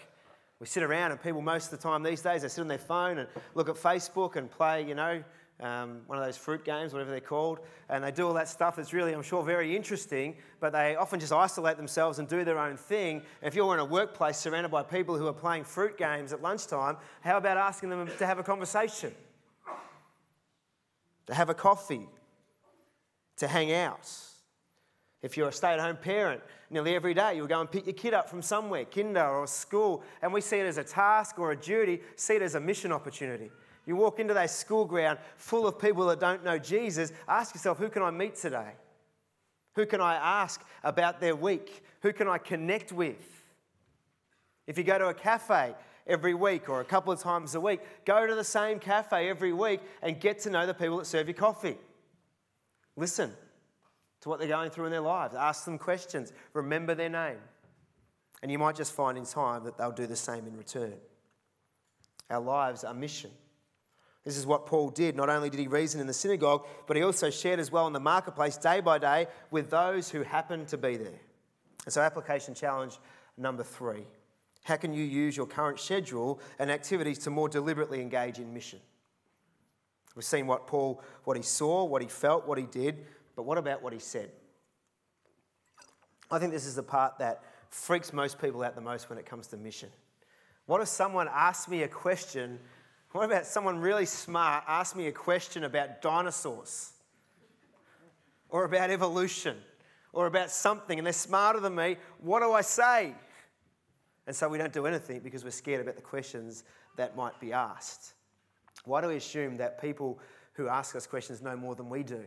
We 0.63 0.67
sit 0.67 0.81
around, 0.81 1.11
and 1.11 1.21
people, 1.21 1.41
most 1.41 1.73
of 1.73 1.77
the 1.77 1.83
time 1.83 2.03
these 2.03 2.21
days, 2.21 2.41
they 2.41 2.47
sit 2.47 2.61
on 2.61 2.69
their 2.69 2.77
phone 2.77 3.17
and 3.17 3.27
look 3.53 3.67
at 3.67 3.75
Facebook 3.75 4.37
and 4.37 4.49
play, 4.49 4.81
you 4.87 4.95
know, 4.95 5.21
um, 5.59 6.03
one 6.07 6.17
of 6.17 6.23
those 6.23 6.37
fruit 6.37 6.63
games, 6.63 6.93
whatever 6.93 7.11
they're 7.11 7.19
called, 7.19 7.59
and 7.89 8.01
they 8.01 8.11
do 8.11 8.25
all 8.25 8.33
that 8.35 8.47
stuff 8.47 8.77
that's 8.77 8.93
really, 8.93 9.11
I'm 9.11 9.23
sure, 9.23 9.43
very 9.43 9.75
interesting, 9.75 10.37
but 10.61 10.71
they 10.71 10.95
often 10.95 11.19
just 11.19 11.33
isolate 11.33 11.75
themselves 11.75 12.17
and 12.17 12.29
do 12.29 12.45
their 12.45 12.57
own 12.57 12.77
thing. 12.77 13.17
And 13.17 13.49
if 13.49 13.55
you're 13.55 13.73
in 13.73 13.81
a 13.81 13.85
workplace 13.85 14.37
surrounded 14.37 14.69
by 14.69 14.83
people 14.83 15.17
who 15.17 15.27
are 15.27 15.33
playing 15.33 15.65
fruit 15.65 15.97
games 15.97 16.31
at 16.31 16.41
lunchtime, 16.41 16.95
how 17.19 17.35
about 17.35 17.57
asking 17.57 17.89
them 17.89 18.07
to 18.17 18.25
have 18.25 18.39
a 18.39 18.43
conversation? 18.43 19.13
To 21.25 21.33
have 21.33 21.49
a 21.49 21.53
coffee? 21.53 22.07
To 23.35 23.49
hang 23.49 23.73
out? 23.73 24.09
If 25.21 25.35
you're 25.35 25.49
a 25.49 25.53
stay 25.53 25.73
at 25.73 25.81
home 25.81 25.97
parent, 25.97 26.41
nearly 26.73 26.95
every 26.95 27.13
day 27.13 27.35
you'll 27.35 27.47
go 27.47 27.61
and 27.61 27.71
pick 27.71 27.85
your 27.85 27.93
kid 27.93 28.13
up 28.13 28.29
from 28.29 28.41
somewhere, 28.41 28.85
kinder 28.85 29.25
or 29.25 29.47
school, 29.47 30.03
and 30.21 30.33
we 30.33 30.41
see 30.41 30.57
it 30.57 30.65
as 30.65 30.77
a 30.77 30.83
task 30.83 31.39
or 31.39 31.51
a 31.51 31.55
duty, 31.55 32.01
see 32.15 32.35
it 32.35 32.41
as 32.41 32.55
a 32.55 32.59
mission 32.59 32.91
opportunity. 32.91 33.51
You 33.85 33.95
walk 33.95 34.19
into 34.19 34.33
that 34.33 34.49
school 34.49 34.85
ground 34.85 35.19
full 35.37 35.67
of 35.67 35.79
people 35.79 36.07
that 36.07 36.19
don't 36.19 36.43
know 36.43 36.57
Jesus, 36.57 37.11
ask 37.27 37.53
yourself, 37.53 37.77
who 37.77 37.89
can 37.89 38.01
I 38.01 38.11
meet 38.11 38.35
today? 38.35 38.71
Who 39.75 39.85
can 39.85 40.01
I 40.01 40.15
ask 40.15 40.61
about 40.83 41.19
their 41.19 41.35
week? 41.35 41.83
Who 42.01 42.13
can 42.13 42.27
I 42.27 42.37
connect 42.37 42.91
with? 42.91 43.43
If 44.67 44.77
you 44.77 44.83
go 44.83 44.97
to 44.97 45.07
a 45.07 45.13
cafe 45.13 45.75
every 46.07 46.33
week 46.33 46.69
or 46.69 46.81
a 46.81 46.85
couple 46.85 47.13
of 47.13 47.19
times 47.19 47.55
a 47.55 47.61
week, 47.61 47.81
go 48.05 48.25
to 48.25 48.35
the 48.35 48.43
same 48.43 48.79
cafe 48.79 49.29
every 49.29 49.53
week 49.53 49.81
and 50.01 50.19
get 50.19 50.39
to 50.39 50.49
know 50.49 50.65
the 50.65 50.73
people 50.73 50.97
that 50.97 51.05
serve 51.05 51.27
you 51.27 51.33
coffee. 51.33 51.77
Listen 52.95 53.33
to 54.23 54.29
what 54.29 54.39
they're 54.39 54.47
going 54.47 54.69
through 54.69 54.85
in 54.85 54.91
their 54.91 55.01
lives, 55.01 55.35
ask 55.35 55.65
them 55.65 55.77
questions, 55.77 56.31
remember 56.53 56.95
their 56.95 57.09
name. 57.09 57.39
And 58.41 58.49
you 58.49 58.57
might 58.57 58.75
just 58.75 58.93
find 58.93 59.17
in 59.17 59.25
time 59.25 59.65
that 59.65 59.77
they'll 59.77 59.91
do 59.91 60.07
the 60.07 60.15
same 60.15 60.47
in 60.47 60.55
return. 60.55 60.93
Our 62.29 62.39
lives 62.39 62.85
are 62.85 62.93
mission. 62.93 63.31
This 64.23 64.37
is 64.37 64.45
what 64.45 64.65
Paul 64.65 64.89
did. 64.91 65.17
Not 65.17 65.29
only 65.29 65.49
did 65.49 65.59
he 65.59 65.67
reason 65.67 65.99
in 65.99 66.07
the 66.07 66.13
synagogue, 66.13 66.65
but 66.87 66.95
he 66.95 67.03
also 67.03 67.29
shared 67.29 67.59
as 67.59 67.69
well 67.69 67.85
in 67.85 67.91
the 67.91 67.99
marketplace 67.99 68.55
day 68.55 68.79
by 68.79 68.97
day 68.97 69.27
with 69.51 69.69
those 69.69 70.09
who 70.09 70.23
happened 70.23 70.69
to 70.69 70.77
be 70.77 70.95
there. 70.95 71.19
And 71.83 71.93
so, 71.93 71.99
application 71.99 72.53
challenge 72.53 72.99
number 73.37 73.63
three 73.63 74.05
how 74.63 74.77
can 74.77 74.93
you 74.93 75.03
use 75.03 75.35
your 75.35 75.47
current 75.47 75.77
schedule 75.77 76.39
and 76.57 76.71
activities 76.71 77.19
to 77.19 77.29
more 77.29 77.49
deliberately 77.49 77.99
engage 77.99 78.39
in 78.39 78.53
mission? 78.53 78.79
We've 80.15 80.23
seen 80.23 80.47
what 80.47 80.67
Paul, 80.67 81.03
what 81.25 81.35
he 81.35 81.43
saw, 81.43 81.83
what 81.83 82.01
he 82.01 82.07
felt, 82.07 82.47
what 82.47 82.57
he 82.57 82.65
did, 82.65 83.05
but 83.35 83.43
what 83.43 83.57
about 83.57 83.81
what 83.81 83.93
he 83.93 83.99
said? 83.99 84.31
I 86.31 86.39
think 86.39 86.51
this 86.51 86.65
is 86.65 86.75
the 86.75 86.83
part 86.83 87.19
that 87.19 87.43
freaks 87.69 88.13
most 88.13 88.39
people 88.39 88.63
out 88.63 88.75
the 88.75 88.81
most 88.81 89.09
when 89.09 89.17
it 89.17 89.25
comes 89.25 89.47
to 89.47 89.57
mission. 89.57 89.89
What 90.65 90.81
if 90.81 90.87
someone 90.87 91.27
asks 91.31 91.67
me 91.67 91.83
a 91.83 91.87
question 91.87 92.59
what 93.13 93.25
about 93.25 93.45
someone 93.45 93.77
really 93.77 94.07
smart 94.07 94.63
ask 94.67 94.95
me 94.95 95.05
a 95.05 95.11
question 95.11 95.63
about 95.63 96.01
dinosaurs 96.01 96.93
or 98.49 98.65
about 98.65 98.89
evolution 98.89 99.55
or 100.13 100.25
about 100.25 100.49
something 100.49 100.97
and 100.97 101.05
they're 101.05 101.13
smarter 101.13 101.59
than 101.59 101.75
me? 101.75 101.97
What 102.19 102.41
do 102.41 102.53
I 102.53 102.61
say? 102.61 103.13
And 104.25 104.35
so 104.35 104.49
we 104.49 104.57
don't 104.57 104.73
do 104.73 104.87
anything 104.87 105.19
because 105.19 105.43
we're 105.43 105.51
scared 105.51 105.81
about 105.81 105.95
the 105.95 106.01
questions 106.01 106.63
that 106.97 107.15
might 107.15 107.39
be 107.39 107.53
asked. 107.53 108.13
Why 108.83 108.99
do 108.99 109.07
we 109.09 109.17
assume 109.17 109.57
that 109.57 109.79
people 109.79 110.19
who 110.53 110.67
ask 110.67 110.95
us 110.95 111.05
questions 111.05 111.39
know 111.39 111.55
more 111.55 111.75
than 111.75 111.89
we 111.89 112.01
do? 112.01 112.23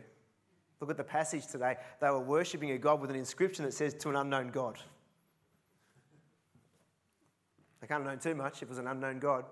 Look 0.81 0.91
at 0.91 0.97
the 0.97 1.05
passage 1.05 1.47
today. 1.47 1.77
They 2.01 2.11
were 2.11 2.21
worshipping 2.21 2.71
a 2.73 2.79
God 2.79 3.01
with 3.01 3.11
an 3.11 3.17
inscription 3.17 3.65
that 3.65 3.73
says, 3.73 3.95
to 3.95 4.11
an 4.11 4.17
unknown 4.17 4.49
God. 4.49 4.79
They 7.81 7.87
can't 7.87 8.03
have 8.03 8.11
known 8.11 8.19
too 8.19 8.35
much 8.35 8.57
if 8.57 8.63
it 8.65 8.69
was 8.69 8.79
an 8.79 8.87
unknown 8.87 9.19
God. 9.19 9.45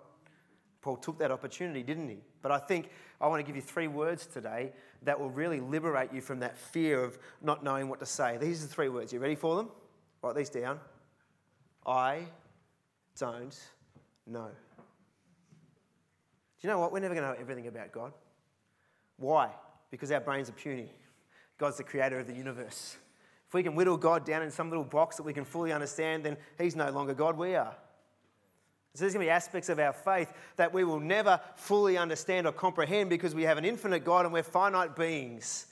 Paul 0.82 0.96
took 0.96 1.18
that 1.18 1.30
opportunity, 1.30 1.82
didn't 1.82 2.08
he? 2.08 2.18
But 2.42 2.52
I 2.52 2.58
think 2.58 2.90
I 3.18 3.26
want 3.26 3.40
to 3.40 3.46
give 3.46 3.56
you 3.56 3.62
three 3.62 3.88
words 3.88 4.26
today 4.26 4.72
that 5.02 5.18
will 5.18 5.30
really 5.30 5.60
liberate 5.60 6.12
you 6.12 6.20
from 6.20 6.40
that 6.40 6.58
fear 6.58 7.02
of 7.02 7.18
not 7.40 7.64
knowing 7.64 7.88
what 7.88 8.00
to 8.00 8.06
say. 8.06 8.36
These 8.36 8.62
are 8.62 8.66
the 8.66 8.74
three 8.74 8.90
words. 8.90 9.12
You 9.12 9.18
ready 9.18 9.34
for 9.34 9.56
them? 9.56 9.70
Write 10.22 10.36
these 10.36 10.50
down. 10.50 10.78
I 11.86 12.24
don't 13.18 13.58
know. 14.26 14.50
Do 14.78 14.82
you 16.60 16.68
know 16.68 16.78
what? 16.78 16.92
We're 16.92 17.00
never 17.00 17.14
going 17.14 17.26
to 17.26 17.32
know 17.34 17.40
everything 17.40 17.66
about 17.66 17.92
God. 17.92 18.12
Why? 19.16 19.50
Because 19.90 20.10
our 20.10 20.20
brains 20.20 20.48
are 20.48 20.52
puny. 20.52 20.90
God's 21.58 21.76
the 21.76 21.84
creator 21.84 22.18
of 22.18 22.26
the 22.26 22.34
universe. 22.34 22.96
If 23.46 23.54
we 23.54 23.62
can 23.62 23.74
whittle 23.74 23.96
God 23.96 24.24
down 24.24 24.42
in 24.42 24.50
some 24.50 24.68
little 24.68 24.84
box 24.84 25.16
that 25.16 25.22
we 25.22 25.32
can 25.32 25.44
fully 25.44 25.72
understand, 25.72 26.24
then 26.24 26.36
He's 26.58 26.74
no 26.74 26.90
longer 26.90 27.14
God, 27.14 27.36
we 27.36 27.54
are. 27.54 27.74
So 28.94 29.00
there's 29.00 29.12
going 29.12 29.26
to 29.26 29.26
be 29.26 29.30
aspects 29.30 29.68
of 29.68 29.80
our 29.80 29.92
faith 29.92 30.32
that 30.56 30.72
we 30.72 30.84
will 30.84 31.00
never 31.00 31.40
fully 31.56 31.98
understand 31.98 32.46
or 32.46 32.52
comprehend 32.52 33.10
because 33.10 33.34
we 33.34 33.42
have 33.42 33.58
an 33.58 33.64
infinite 33.64 34.04
God 34.04 34.24
and 34.24 34.32
we're 34.32 34.44
finite 34.44 34.94
beings. 34.94 35.66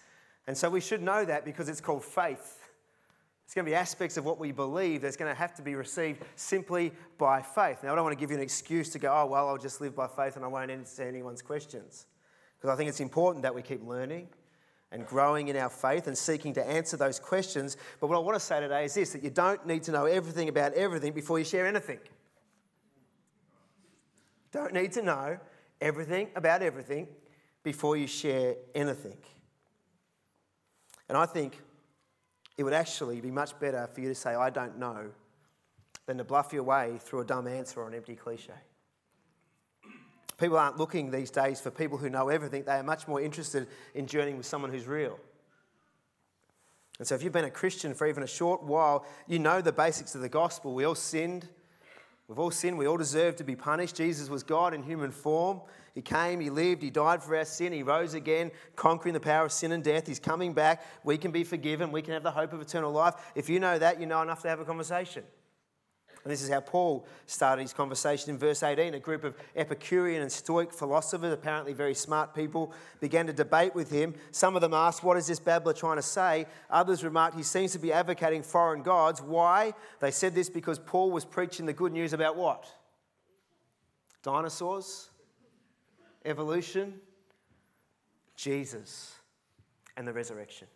And 0.49 0.59
so 0.59 0.69
we 0.69 0.81
should 0.81 1.03
know 1.03 1.25
that 1.25 1.45
because 1.45 1.69
it's 1.69 1.81
called 1.81 2.05
faith. 2.05 2.59
It's 3.45 3.55
going 3.55 3.65
to 3.65 3.71
be 3.71 3.77
aspects 3.77 4.17
of 4.17 4.25
what 4.25 4.41
we 4.41 4.51
believe 4.51 5.03
that's 5.03 5.17
going 5.17 5.31
to 5.31 5.39
have 5.39 5.55
to 5.55 5.63
be 5.63 5.77
received 5.77 6.23
simply 6.35 6.91
by 7.17 7.43
faith. 7.43 7.85
Now, 7.85 7.93
I 7.93 7.95
don't 7.95 8.05
want 8.05 8.17
to 8.17 8.21
give 8.21 8.31
you 8.31 8.37
an 8.37 8.43
excuse 8.43 8.89
to 8.91 8.99
go, 8.99 9.13
oh, 9.13 9.27
well, 9.27 9.49
I'll 9.49 9.59
just 9.59 9.81
live 9.81 9.95
by 9.95 10.09
faith 10.09 10.35
and 10.35 10.45
I 10.45 10.49
won't 10.49 10.71
answer 10.71 11.05
anyone's 11.05 11.43
questions. 11.43 12.07
Because 12.59 12.75
I 12.75 12.77
think 12.77 12.89
it's 12.89 13.01
important 13.01 13.43
that 13.43 13.55
we 13.55 13.63
keep 13.63 13.87
learning 13.87 14.29
and 14.93 15.07
growing 15.07 15.49
in 15.49 15.57
our 15.57 15.71
faith 15.71 16.07
and 16.07 16.17
seeking 16.17 16.53
to 16.55 16.65
answer 16.65 16.97
those 16.97 17.19
questions. 17.19 17.77
But 17.99 18.09
what 18.09 18.17
I 18.17 18.21
want 18.21 18.37
to 18.37 18.41
say 18.41 18.61
today 18.61 18.85
is 18.85 18.95
this 18.95 19.13
that 19.13 19.25
you 19.25 19.31
don't 19.31 19.67
need 19.67 19.83
to 19.85 19.93
know 19.93 20.05
everything 20.05 20.49
about 20.49 20.75
everything 20.75 21.13
before 21.13 21.39
you 21.39 21.45
share 21.45 21.67
anything. 21.67 21.99
Don't 24.53 24.75
need 24.75 24.93
to 24.93 25.03
know 25.03 25.39
everything 25.81 26.29
about 26.37 26.63
everything 26.63 27.09
before 27.63 27.97
you 27.97 28.07
share 28.07 28.57
anything. 28.75 29.17
And 31.09 31.17
I 31.17 31.27
think 31.27 31.59
it 32.59 32.65
would 32.65 32.75
actually 32.75 33.21
be 33.21 33.31
much 33.31 33.59
better 33.59 33.89
for 33.93 34.01
you 34.01 34.09
to 34.09 34.15
say, 34.15 34.35
I 34.35 34.51
don't 34.51 34.79
know, 34.79 35.11
than 36.07 36.19
to 36.19 36.25
bluff 36.25 36.53
your 36.53 36.65
way 36.65 36.99
through 37.01 37.21
a 37.21 37.25
dumb 37.25 37.47
answer 37.47 37.81
or 37.81 37.89
an 37.89 37.95
empty 37.95 38.15
cliche. 38.15 38.53
People 40.43 40.59
aren't 40.59 40.77
looking 40.77 41.13
these 41.13 41.31
days 41.31 41.61
for 41.61 41.71
people 41.71 41.99
who 41.99 42.11
know 42.11 42.29
everything, 42.29 42.65
they 42.65 42.73
are 42.73 42.83
much 42.83 43.07
more 43.07 43.21
interested 43.21 43.69
in 43.95 44.09
journeying 44.09 44.37
with 44.37 44.45
someone 44.45 44.73
who's 44.73 44.89
real. 44.89 45.21
And 46.99 47.07
so, 47.07 47.15
if 47.15 47.23
you've 47.23 47.33
been 47.33 47.45
a 47.45 47.51
Christian 47.51 47.95
for 47.95 48.09
even 48.09 48.25
a 48.25 48.27
short 48.27 48.61
while, 48.61 49.07
you 49.29 49.39
know 49.39 49.61
the 49.61 49.71
basics 49.71 50.17
of 50.17 50.21
the 50.21 50.29
gospel. 50.29 50.75
We 50.75 50.83
all 50.83 50.97
sinned. 50.97 51.47
We've 52.27 52.41
all 52.41 52.51
sinned. 52.51 52.77
We 52.77 52.89
all 52.89 52.97
deserve 52.97 53.37
to 53.37 53.45
be 53.45 53.55
punished. 53.55 53.95
Jesus 53.95 54.29
was 54.29 54.43
God 54.43 54.75
in 54.75 54.83
human 54.83 55.13
form. 55.13 55.61
He 55.95 56.03
came, 56.03 56.41
He 56.41 56.51
lived, 56.51 56.83
He 56.83 56.91
died 56.91 57.23
for 57.23 57.37
our 57.37 57.45
sin, 57.45 57.73
He 57.73 57.85
rose 57.85 58.15
again, 58.15 58.51
conquering 58.75 59.15
the 59.15 59.21
power 59.21 59.45
of 59.45 59.53
sin 59.53 59.71
and 59.71 59.85
death. 59.85 60.09
He's 60.09 60.19
coming 60.19 60.55
back. 60.55 60.85
We 61.05 61.19
can 61.19 61.31
be 61.31 61.45
forgiven. 61.45 61.93
We 61.93 62.03
can 62.03 62.15
have 62.15 62.25
the 62.25 62.33
hope 62.33 62.53
of 62.53 62.61
eternal 62.61 62.91
life. 62.91 63.15
If 63.37 63.49
you 63.49 63.61
know 63.61 63.79
that, 63.79 64.01
you 64.01 64.07
know 64.07 64.21
enough 64.23 64.43
to 64.43 64.49
have 64.49 64.59
a 64.59 64.65
conversation. 64.65 65.23
And 66.25 66.33
this 66.33 66.43
is 66.43 66.49
how 66.49 66.61
Paul 66.61 67.05
started 67.27 67.63
his 67.63 67.73
conversation 67.73 68.31
in 68.31 68.39
verse 68.39 68.63
18. 68.63 68.95
A 68.95 69.01
group 69.01 69.25
of 69.25 69.35
Epicurean 69.57 70.23
and 70.23 70.31
Stoic 70.31 70.73
philosophers, 70.73 71.33
apparently 71.33 71.73
very 71.73 71.95
smart 71.95 72.33
people, 72.33 72.73
began 73.01 73.27
to 73.27 73.33
debate 73.33 73.75
with 73.75 73.91
him. 73.91 74.15
Some 74.31 74.55
of 74.55 74.61
them 74.61 74.73
asked, 74.73 75.03
What 75.03 75.17
is 75.17 75.27
this 75.27 75.41
babbler 75.41 75.73
trying 75.73 75.97
to 75.97 76.03
say? 76.03 76.47
Others 76.71 77.03
remarked, 77.03 77.37
He 77.37 77.43
seems 77.43 77.73
to 77.73 77.81
be 77.81 77.93
advocating 77.93 78.45
foreign 78.45 78.83
gods. 78.83 79.21
Why? 79.21 79.75
They 79.99 80.13
said 80.13 80.35
this 80.35 80.49
because 80.49 80.79
Paul 80.79 81.11
was 81.11 81.25
preaching 81.25 81.67
the 81.67 81.73
good 81.73 81.93
news 81.93 82.13
about 82.13 82.37
what? 82.37 82.73
Dinosaurs? 84.23 85.11
Evolution? 86.25 87.01
Jesus 88.37 89.17
and 89.97 90.07
the 90.07 90.13
resurrection. 90.13 90.69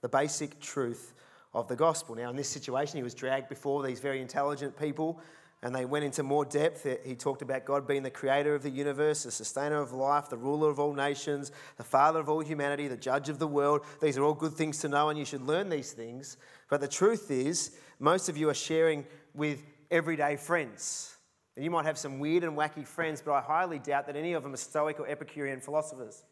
The 0.00 0.08
basic 0.08 0.58
truth 0.58 1.14
of 1.54 1.68
the 1.68 1.76
gospel. 1.76 2.14
Now, 2.14 2.30
in 2.30 2.36
this 2.36 2.48
situation, 2.48 2.96
he 2.96 3.02
was 3.02 3.14
dragged 3.14 3.48
before 3.48 3.82
these 3.82 4.00
very 4.00 4.20
intelligent 4.20 4.78
people 4.78 5.20
and 5.62 5.74
they 5.74 5.84
went 5.84 6.04
into 6.04 6.24
more 6.24 6.44
depth. 6.44 6.86
He 7.04 7.14
talked 7.14 7.40
about 7.40 7.64
God 7.64 7.86
being 7.86 8.02
the 8.02 8.10
creator 8.10 8.54
of 8.54 8.64
the 8.64 8.70
universe, 8.70 9.22
the 9.22 9.30
sustainer 9.30 9.80
of 9.80 9.92
life, 9.92 10.28
the 10.28 10.36
ruler 10.36 10.68
of 10.68 10.80
all 10.80 10.92
nations, 10.92 11.52
the 11.76 11.84
father 11.84 12.18
of 12.18 12.28
all 12.28 12.40
humanity, 12.40 12.88
the 12.88 12.96
judge 12.96 13.28
of 13.28 13.38
the 13.38 13.46
world. 13.46 13.82
These 14.00 14.18
are 14.18 14.24
all 14.24 14.34
good 14.34 14.54
things 14.54 14.78
to 14.80 14.88
know, 14.88 15.08
and 15.08 15.18
you 15.18 15.24
should 15.24 15.42
learn 15.42 15.68
these 15.68 15.92
things. 15.92 16.36
But 16.68 16.80
the 16.80 16.88
truth 16.88 17.30
is, 17.30 17.76
most 18.00 18.28
of 18.28 18.36
you 18.36 18.48
are 18.48 18.54
sharing 18.54 19.06
with 19.34 19.62
everyday 19.88 20.36
friends. 20.36 21.16
And 21.54 21.64
you 21.64 21.70
might 21.70 21.84
have 21.84 21.98
some 21.98 22.18
weird 22.18 22.42
and 22.42 22.56
wacky 22.56 22.84
friends, 22.84 23.22
but 23.24 23.32
I 23.32 23.40
highly 23.40 23.78
doubt 23.78 24.06
that 24.06 24.16
any 24.16 24.32
of 24.32 24.42
them 24.42 24.54
are 24.54 24.56
Stoic 24.56 24.98
or 24.98 25.06
Epicurean 25.06 25.60
philosophers. 25.60 26.24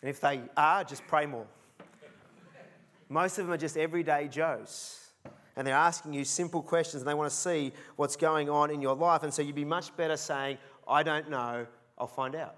and 0.00 0.08
if 0.08 0.20
they 0.20 0.40
are, 0.56 0.84
just 0.84 1.06
pray 1.06 1.26
more. 1.26 1.46
Most 3.12 3.38
of 3.38 3.44
them 3.44 3.52
are 3.52 3.58
just 3.58 3.76
everyday 3.76 4.26
Joes. 4.28 4.98
And 5.54 5.66
they're 5.66 5.74
asking 5.74 6.14
you 6.14 6.24
simple 6.24 6.62
questions 6.62 7.02
and 7.02 7.08
they 7.08 7.14
want 7.14 7.30
to 7.30 7.36
see 7.36 7.72
what's 7.96 8.16
going 8.16 8.48
on 8.48 8.70
in 8.70 8.80
your 8.80 8.96
life. 8.96 9.22
And 9.22 9.32
so 9.32 9.42
you'd 9.42 9.54
be 9.54 9.66
much 9.66 9.94
better 9.96 10.16
saying, 10.16 10.56
I 10.88 11.02
don't 11.02 11.28
know, 11.28 11.66
I'll 11.98 12.06
find 12.06 12.34
out. 12.34 12.56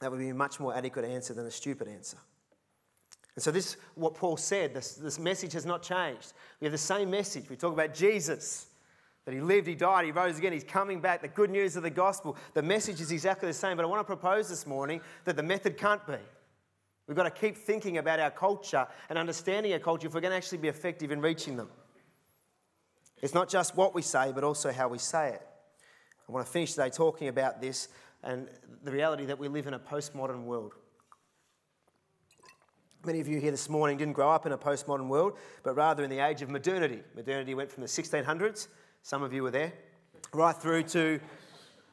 That 0.00 0.10
would 0.10 0.20
be 0.20 0.30
a 0.30 0.34
much 0.34 0.58
more 0.58 0.74
adequate 0.74 1.04
answer 1.04 1.34
than 1.34 1.44
a 1.44 1.50
stupid 1.50 1.86
answer. 1.86 2.16
And 3.34 3.42
so, 3.42 3.50
this 3.50 3.76
what 3.94 4.14
Paul 4.14 4.36
said. 4.36 4.74
This, 4.74 4.94
this 4.94 5.18
message 5.18 5.52
has 5.52 5.66
not 5.66 5.82
changed. 5.82 6.32
We 6.60 6.64
have 6.64 6.72
the 6.72 6.78
same 6.78 7.10
message. 7.10 7.48
We 7.50 7.56
talk 7.56 7.72
about 7.72 7.94
Jesus, 7.94 8.66
that 9.24 9.34
he 9.34 9.40
lived, 9.40 9.66
he 9.66 9.74
died, 9.74 10.06
he 10.06 10.12
rose 10.12 10.38
again, 10.38 10.52
he's 10.52 10.64
coming 10.64 11.00
back, 11.00 11.20
the 11.20 11.28
good 11.28 11.50
news 11.50 11.76
of 11.76 11.82
the 11.82 11.90
gospel. 11.90 12.36
The 12.54 12.62
message 12.62 13.00
is 13.00 13.12
exactly 13.12 13.48
the 13.48 13.54
same. 13.54 13.76
But 13.76 13.84
I 13.84 13.88
want 13.88 14.00
to 14.00 14.04
propose 14.04 14.48
this 14.48 14.66
morning 14.66 15.00
that 15.24 15.36
the 15.36 15.42
method 15.42 15.76
can't 15.76 16.04
be. 16.06 16.18
We've 17.08 17.16
got 17.16 17.22
to 17.22 17.30
keep 17.30 17.56
thinking 17.56 17.96
about 17.96 18.20
our 18.20 18.30
culture 18.30 18.86
and 19.08 19.18
understanding 19.18 19.72
our 19.72 19.78
culture 19.78 20.06
if 20.06 20.14
we're 20.14 20.20
going 20.20 20.32
to 20.32 20.36
actually 20.36 20.58
be 20.58 20.68
effective 20.68 21.10
in 21.10 21.22
reaching 21.22 21.56
them. 21.56 21.70
It's 23.22 23.34
not 23.34 23.48
just 23.48 23.76
what 23.76 23.94
we 23.94 24.02
say, 24.02 24.30
but 24.32 24.44
also 24.44 24.70
how 24.70 24.88
we 24.88 24.98
say 24.98 25.30
it. 25.30 25.42
I 26.28 26.32
want 26.32 26.44
to 26.44 26.52
finish 26.52 26.74
today 26.74 26.90
talking 26.90 27.28
about 27.28 27.62
this 27.62 27.88
and 28.22 28.48
the 28.84 28.92
reality 28.92 29.24
that 29.24 29.38
we 29.38 29.48
live 29.48 29.66
in 29.66 29.72
a 29.72 29.78
postmodern 29.78 30.44
world. 30.44 30.74
Many 33.06 33.20
of 33.20 33.28
you 33.28 33.40
here 33.40 33.52
this 33.52 33.70
morning 33.70 33.96
didn't 33.96 34.12
grow 34.12 34.28
up 34.30 34.44
in 34.44 34.52
a 34.52 34.58
postmodern 34.58 35.08
world, 35.08 35.38
but 35.62 35.74
rather 35.74 36.04
in 36.04 36.10
the 36.10 36.18
age 36.18 36.42
of 36.42 36.50
modernity. 36.50 37.00
Modernity 37.16 37.54
went 37.54 37.72
from 37.72 37.80
the 37.80 37.88
1600s, 37.88 38.68
some 39.02 39.22
of 39.22 39.32
you 39.32 39.42
were 39.42 39.50
there, 39.50 39.72
right 40.34 40.54
through 40.54 40.82
to 40.82 41.18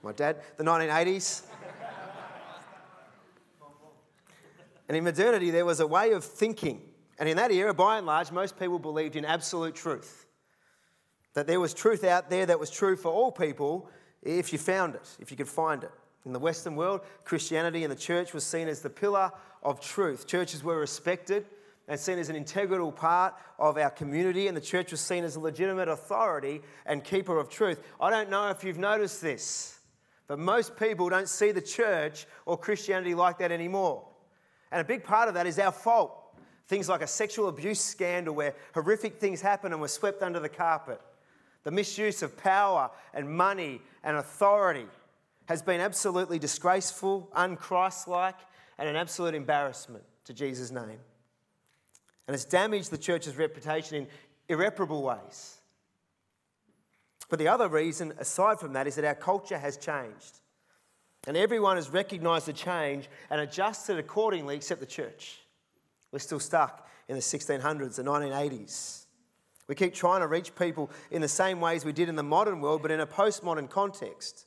my 0.03 0.11
dad, 0.11 0.41
the 0.57 0.63
1980s. 0.63 1.43
And 4.88 4.97
in 4.97 5.03
modernity, 5.03 5.51
there 5.51 5.65
was 5.65 5.79
a 5.79 5.88
way 5.88 6.11
of 6.11 6.23
thinking. 6.23 6.81
And 7.17 7.27
in 7.29 7.38
that 7.38 7.51
era, 7.51 7.73
by 7.73 7.97
and 7.97 8.05
large, 8.05 8.31
most 8.31 8.59
people 8.59 8.79
believed 8.79 9.15
in 9.15 9.25
absolute 9.25 9.75
truth. 9.75 10.25
That 11.33 11.47
there 11.47 11.59
was 11.59 11.73
truth 11.73 12.03
out 12.03 12.29
there 12.29 12.45
that 12.45 12.59
was 12.59 12.69
true 12.69 12.95
for 12.95 13.11
all 13.11 13.31
people 13.31 13.89
if 14.21 14.51
you 14.51 14.59
found 14.59 14.95
it, 14.95 15.07
if 15.19 15.31
you 15.31 15.38
could 15.38 15.47
find 15.47 15.83
it. 15.83 15.91
In 16.25 16.33
the 16.33 16.39
Western 16.39 16.75
world, 16.75 17.01
Christianity 17.23 17.83
and 17.83 17.91
the 17.91 17.97
church 17.97 18.33
was 18.33 18.43
seen 18.43 18.67
as 18.67 18.81
the 18.81 18.89
pillar 18.89 19.31
of 19.61 19.79
truth. 19.79 20.27
Churches 20.27 20.63
were 20.63 20.79
respected 20.79 21.45
and 21.88 21.99
seen 21.99 22.17
as 22.17 22.29
an 22.29 22.36
integral 22.36 22.91
part 22.91 23.36
of 23.59 23.77
our 23.77 23.91
community, 23.91 24.47
and 24.47 24.57
the 24.57 24.61
church 24.61 24.91
was 24.91 25.01
seen 25.01 25.23
as 25.23 25.36
a 25.36 25.39
legitimate 25.39 25.88
authority 25.88 26.61
and 26.86 27.03
keeper 27.03 27.38
of 27.38 27.49
truth. 27.49 27.81
I 28.01 28.09
don't 28.09 28.31
know 28.31 28.49
if 28.49 28.63
you've 28.63 28.79
noticed 28.79 29.21
this, 29.21 29.79
but 30.27 30.39
most 30.39 30.75
people 30.77 31.09
don't 31.09 31.29
see 31.29 31.51
the 31.51 31.61
church 31.61 32.25
or 32.47 32.57
Christianity 32.57 33.13
like 33.13 33.38
that 33.38 33.51
anymore. 33.51 34.07
And 34.72 34.82
a 34.82 34.84
big 34.84 35.03
part 35.03 35.28
of 35.28 35.34
that 35.36 35.47
is 35.47 35.59
our 35.59 35.72
fault. 35.72 36.22
Things 36.68 36.89
like 36.89 37.01
a 37.01 37.07
sexual 37.07 37.47
abuse 37.47 37.80
scandal 37.80 38.34
where 38.34 38.55
horrific 38.74 39.20
things 39.20 39.41
happen 39.41 39.72
and 39.72 39.80
we're 39.80 39.88
swept 39.88 40.24
under 40.24 40.39
the 40.39 40.49
carpet. 40.49 40.99
The 41.63 41.72
misuse 41.72 42.24
of 42.24 42.38
power 42.38 42.89
and 43.13 43.30
money 43.30 43.82
and 44.03 44.18
authority 44.18 44.88
has 45.45 45.61
been 45.61 45.80
absolutely 45.80 46.39
disgraceful, 46.39 47.30
unchristlike, 47.36 48.36
and 48.78 48.89
an 48.89 48.95
absolute 48.95 49.36
embarrassment 49.36 50.03
to 50.26 50.34
Jesus' 50.34 50.72
name. 50.72 50.99
And 52.28 52.34
it's 52.34 52.45
damaged 52.45 52.89
the 52.89 52.97
church's 52.97 53.38
reputation 53.38 53.97
in 53.97 54.07
irreparable 54.49 55.03
ways. 55.03 55.57
But 57.30 57.39
the 57.39 57.47
other 57.47 57.68
reason, 57.68 58.13
aside 58.20 58.59
from 58.59 58.74
that, 58.74 58.88
is 58.88 58.95
that 58.95 59.05
our 59.05 59.16
culture 59.16 59.57
has 59.57 59.78
changed. 59.78 60.39
And 61.28 61.36
everyone 61.36 61.78
has 61.78 61.89
recognized 61.89 62.45
the 62.45 62.53
change 62.53 63.09
and 63.30 63.41
adjusted 63.41 63.97
accordingly 63.97 64.55
except 64.55 64.80
the 64.80 64.86
church. 64.86 65.39
We're 66.11 66.19
still 66.19 66.39
stuck 66.39 66.88
in 67.07 67.15
the 67.15 67.21
1600s, 67.21 67.95
the 67.95 68.03
1980s. 68.03 69.05
We 69.67 69.76
keep 69.76 69.93
trying 69.93 70.21
to 70.21 70.28
reach 70.28 70.55
people 70.55 70.91
in 71.09 71.21
the 71.21 71.28
same 71.28 71.59
ways 71.59 71.84
we 71.84 71.91
did 71.91 72.09
in 72.09 72.15
the 72.15 72.23
modern 72.23 72.61
world, 72.61 72.82
but 72.82 72.91
in 72.91 72.99
a 72.99 73.07
postmodern 73.07 73.69
context. 73.69 74.45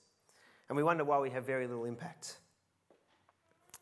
And 0.68 0.76
we 0.76 0.82
wonder 0.82 1.04
why 1.04 1.18
we 1.18 1.30
have 1.30 1.44
very 1.44 1.66
little 1.66 1.84
impact. 1.84 2.38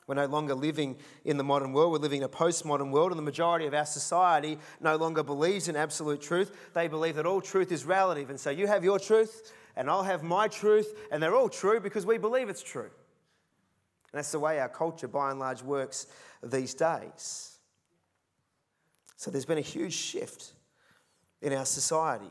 We're 0.06 0.14
no 0.14 0.26
longer 0.26 0.54
living 0.54 0.96
in 1.24 1.36
the 1.36 1.42
modern 1.42 1.72
world, 1.72 1.90
we're 1.90 1.98
living 1.98 2.18
in 2.18 2.24
a 2.24 2.28
postmodern 2.28 2.92
world, 2.92 3.10
and 3.10 3.18
the 3.18 3.24
majority 3.24 3.66
of 3.66 3.74
our 3.74 3.84
society 3.84 4.58
no 4.80 4.96
longer 4.96 5.24
believes 5.24 5.66
in 5.66 5.74
absolute 5.74 6.22
truth. 6.22 6.56
They 6.74 6.86
believe 6.86 7.16
that 7.16 7.26
all 7.26 7.40
truth 7.40 7.72
is 7.72 7.84
relative. 7.84 8.30
And 8.30 8.38
so 8.38 8.50
you 8.50 8.68
have 8.68 8.84
your 8.84 9.00
truth, 9.00 9.52
and 9.76 9.90
I'll 9.90 10.02
have 10.02 10.22
my 10.22 10.48
truth, 10.48 10.94
and 11.10 11.22
they're 11.22 11.34
all 11.34 11.48
true 11.48 11.80
because 11.80 12.06
we 12.06 12.18
believe 12.18 12.48
it's 12.48 12.62
true. 12.62 12.82
And 12.82 14.18
that's 14.18 14.32
the 14.32 14.38
way 14.38 14.58
our 14.58 14.68
culture, 14.68 15.08
by 15.08 15.30
and 15.30 15.38
large, 15.38 15.62
works 15.62 16.06
these 16.42 16.74
days. 16.74 17.58
So 19.16 19.30
there's 19.30 19.44
been 19.44 19.58
a 19.58 19.62
huge 19.62 19.92
shift 19.92 20.52
in 21.42 21.52
our 21.52 21.66
society. 21.66 22.30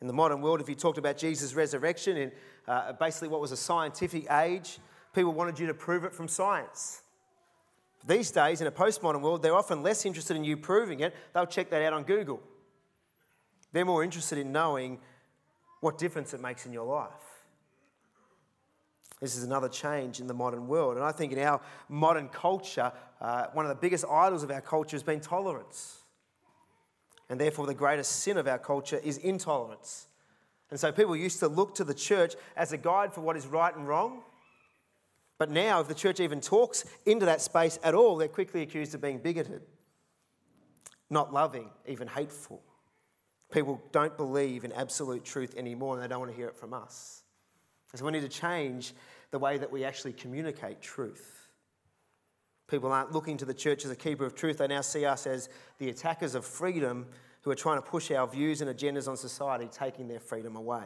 In 0.00 0.06
the 0.06 0.12
modern 0.12 0.40
world, 0.40 0.60
if 0.60 0.68
you 0.68 0.74
talked 0.74 0.98
about 0.98 1.18
Jesus' 1.18 1.54
resurrection 1.54 2.16
in 2.16 2.32
uh, 2.66 2.92
basically 2.92 3.28
what 3.28 3.40
was 3.40 3.52
a 3.52 3.56
scientific 3.56 4.30
age, 4.30 4.78
people 5.14 5.32
wanted 5.32 5.58
you 5.58 5.66
to 5.66 5.74
prove 5.74 6.04
it 6.04 6.14
from 6.14 6.28
science. 6.28 7.02
These 8.06 8.30
days, 8.30 8.62
in 8.62 8.66
a 8.66 8.72
postmodern 8.72 9.20
world, 9.20 9.42
they're 9.42 9.54
often 9.54 9.82
less 9.82 10.06
interested 10.06 10.36
in 10.36 10.44
you 10.44 10.56
proving 10.56 11.00
it. 11.00 11.14
They'll 11.34 11.46
check 11.46 11.68
that 11.70 11.82
out 11.82 11.92
on 11.92 12.04
Google. 12.04 12.40
They're 13.72 13.84
more 13.84 14.02
interested 14.02 14.38
in 14.38 14.52
knowing 14.52 14.98
what 15.80 15.98
difference 15.98 16.34
it 16.34 16.40
makes 16.40 16.66
in 16.66 16.72
your 16.72 16.86
life. 16.86 17.10
This 19.20 19.36
is 19.36 19.44
another 19.44 19.68
change 19.68 20.20
in 20.20 20.26
the 20.26 20.34
modern 20.34 20.66
world. 20.66 20.96
And 20.96 21.04
I 21.04 21.12
think 21.12 21.32
in 21.32 21.38
our 21.40 21.60
modern 21.88 22.28
culture, 22.28 22.90
uh, 23.20 23.46
one 23.52 23.66
of 23.66 23.68
the 23.68 23.80
biggest 23.80 24.04
idols 24.10 24.42
of 24.42 24.50
our 24.50 24.62
culture 24.62 24.96
has 24.96 25.02
been 25.02 25.20
tolerance. 25.20 25.98
And 27.28 27.38
therefore, 27.38 27.66
the 27.66 27.74
greatest 27.74 28.22
sin 28.22 28.38
of 28.38 28.48
our 28.48 28.58
culture 28.58 28.98
is 29.04 29.18
intolerance. 29.18 30.08
And 30.70 30.80
so 30.80 30.90
people 30.90 31.14
used 31.14 31.38
to 31.40 31.48
look 31.48 31.74
to 31.76 31.84
the 31.84 31.94
church 31.94 32.34
as 32.56 32.72
a 32.72 32.78
guide 32.78 33.12
for 33.12 33.20
what 33.20 33.36
is 33.36 33.46
right 33.46 33.74
and 33.74 33.86
wrong. 33.86 34.22
But 35.38 35.50
now, 35.50 35.80
if 35.80 35.88
the 35.88 35.94
church 35.94 36.20
even 36.20 36.40
talks 36.40 36.84
into 37.06 37.26
that 37.26 37.40
space 37.40 37.78
at 37.82 37.94
all, 37.94 38.16
they're 38.16 38.28
quickly 38.28 38.62
accused 38.62 38.94
of 38.94 39.00
being 39.00 39.18
bigoted, 39.18 39.62
not 41.08 41.32
loving, 41.32 41.70
even 41.86 42.08
hateful. 42.08 42.62
People 43.50 43.82
don't 43.92 44.16
believe 44.16 44.64
in 44.64 44.72
absolute 44.72 45.24
truth 45.24 45.54
anymore 45.56 45.94
and 45.94 46.02
they 46.02 46.08
don't 46.08 46.20
want 46.20 46.30
to 46.30 46.36
hear 46.36 46.48
it 46.48 46.56
from 46.56 46.72
us. 46.72 47.22
So 47.94 48.04
we 48.04 48.12
need 48.12 48.20
to 48.20 48.28
change 48.28 48.94
the 49.30 49.38
way 49.38 49.58
that 49.58 49.70
we 49.70 49.84
actually 49.84 50.12
communicate 50.12 50.80
truth. 50.80 51.48
People 52.68 52.92
aren't 52.92 53.10
looking 53.12 53.36
to 53.38 53.44
the 53.44 53.54
church 53.54 53.84
as 53.84 53.90
a 53.90 53.96
keeper 53.96 54.24
of 54.24 54.34
truth, 54.34 54.58
they 54.58 54.68
now 54.68 54.80
see 54.80 55.04
us 55.04 55.26
as 55.26 55.48
the 55.78 55.88
attackers 55.88 56.36
of 56.36 56.44
freedom 56.44 57.06
who 57.42 57.50
are 57.50 57.56
trying 57.56 57.78
to 57.78 57.82
push 57.82 58.10
our 58.12 58.28
views 58.28 58.60
and 58.60 58.70
agendas 58.70 59.08
on 59.08 59.16
society, 59.16 59.68
taking 59.72 60.06
their 60.06 60.20
freedom 60.20 60.54
away. 60.54 60.84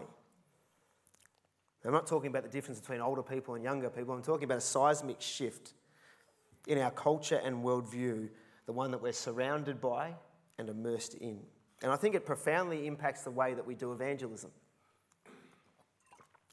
I'm 1.85 1.93
not 1.93 2.07
talking 2.07 2.31
about 2.31 2.45
the 2.45 2.49
difference 2.49 2.81
between 2.81 3.03
older 3.03 3.23
people 3.23 3.55
and 3.55 3.63
younger 3.63 3.91
people, 3.91 4.15
I'm 4.15 4.23
talking 4.23 4.45
about 4.45 4.59
a 4.59 4.63
seismic 4.63 5.21
shift 5.21 5.75
in 6.67 6.79
our 6.79 6.91
culture 6.91 7.41
and 7.45 7.63
worldview, 7.63 8.31
the 8.65 8.73
one 8.73 8.91
that 8.93 9.03
we're 9.03 9.13
surrounded 9.13 9.83
by 9.83 10.15
and 10.59 10.71
immersed 10.71 11.15
in. 11.15 11.41
And 11.85 11.93
I 11.93 11.97
think 11.97 12.15
it 12.15 12.25
profoundly 12.25 12.87
impacts 12.87 13.25
the 13.25 13.31
way 13.31 13.53
that 13.53 13.67
we 13.67 13.75
do 13.75 13.93
evangelism. 13.93 14.51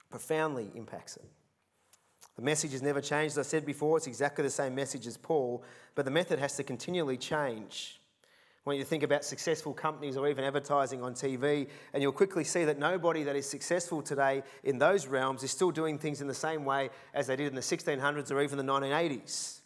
Profoundly 0.10 0.70
impacts 0.76 1.16
it. 1.16 1.24
The 2.36 2.42
message 2.42 2.74
has 2.74 2.82
never 2.82 3.00
changed. 3.00 3.38
As 3.38 3.48
I 3.48 3.50
said 3.50 3.66
before, 3.66 3.96
it's 3.96 4.08
exactly 4.08 4.44
the 4.44 4.50
same 4.50 4.76
message 4.76 5.08
as 5.08 5.16
Paul, 5.16 5.64
but 5.96 6.04
the 6.04 6.12
method 6.12 6.38
has 6.40 6.58
to 6.58 6.64
continually 6.64 7.16
change. 7.16 8.02
Want 8.66 8.78
you 8.78 8.84
think 8.84 9.04
about 9.04 9.24
successful 9.24 9.74
companies 9.74 10.18
or 10.18 10.28
even 10.28 10.44
advertising 10.44 11.02
on 11.02 11.14
TV, 11.14 11.70
and 11.94 12.04
you'll 12.04 12.12
quickly 12.12 12.44
see 12.44 12.66
that 12.66 12.78
nobody 12.78 13.24
that 13.24 13.38
is 13.38 13.50
successful 13.50 14.02
today 14.02 14.44
in 14.66 14.80
those 14.80 15.08
realms 15.08 15.44
is 15.44 15.52
still 15.52 15.72
doing 15.72 15.98
things 15.98 16.20
in 16.20 16.28
the 16.28 16.34
same 16.34 16.66
way 16.66 16.90
as 17.14 17.28
they 17.28 17.38
did 17.38 17.48
in 17.48 17.56
the 17.56 17.62
1600s 17.62 18.32
or 18.32 18.42
even 18.42 18.58
the 18.58 18.66
1980s. 18.66 19.62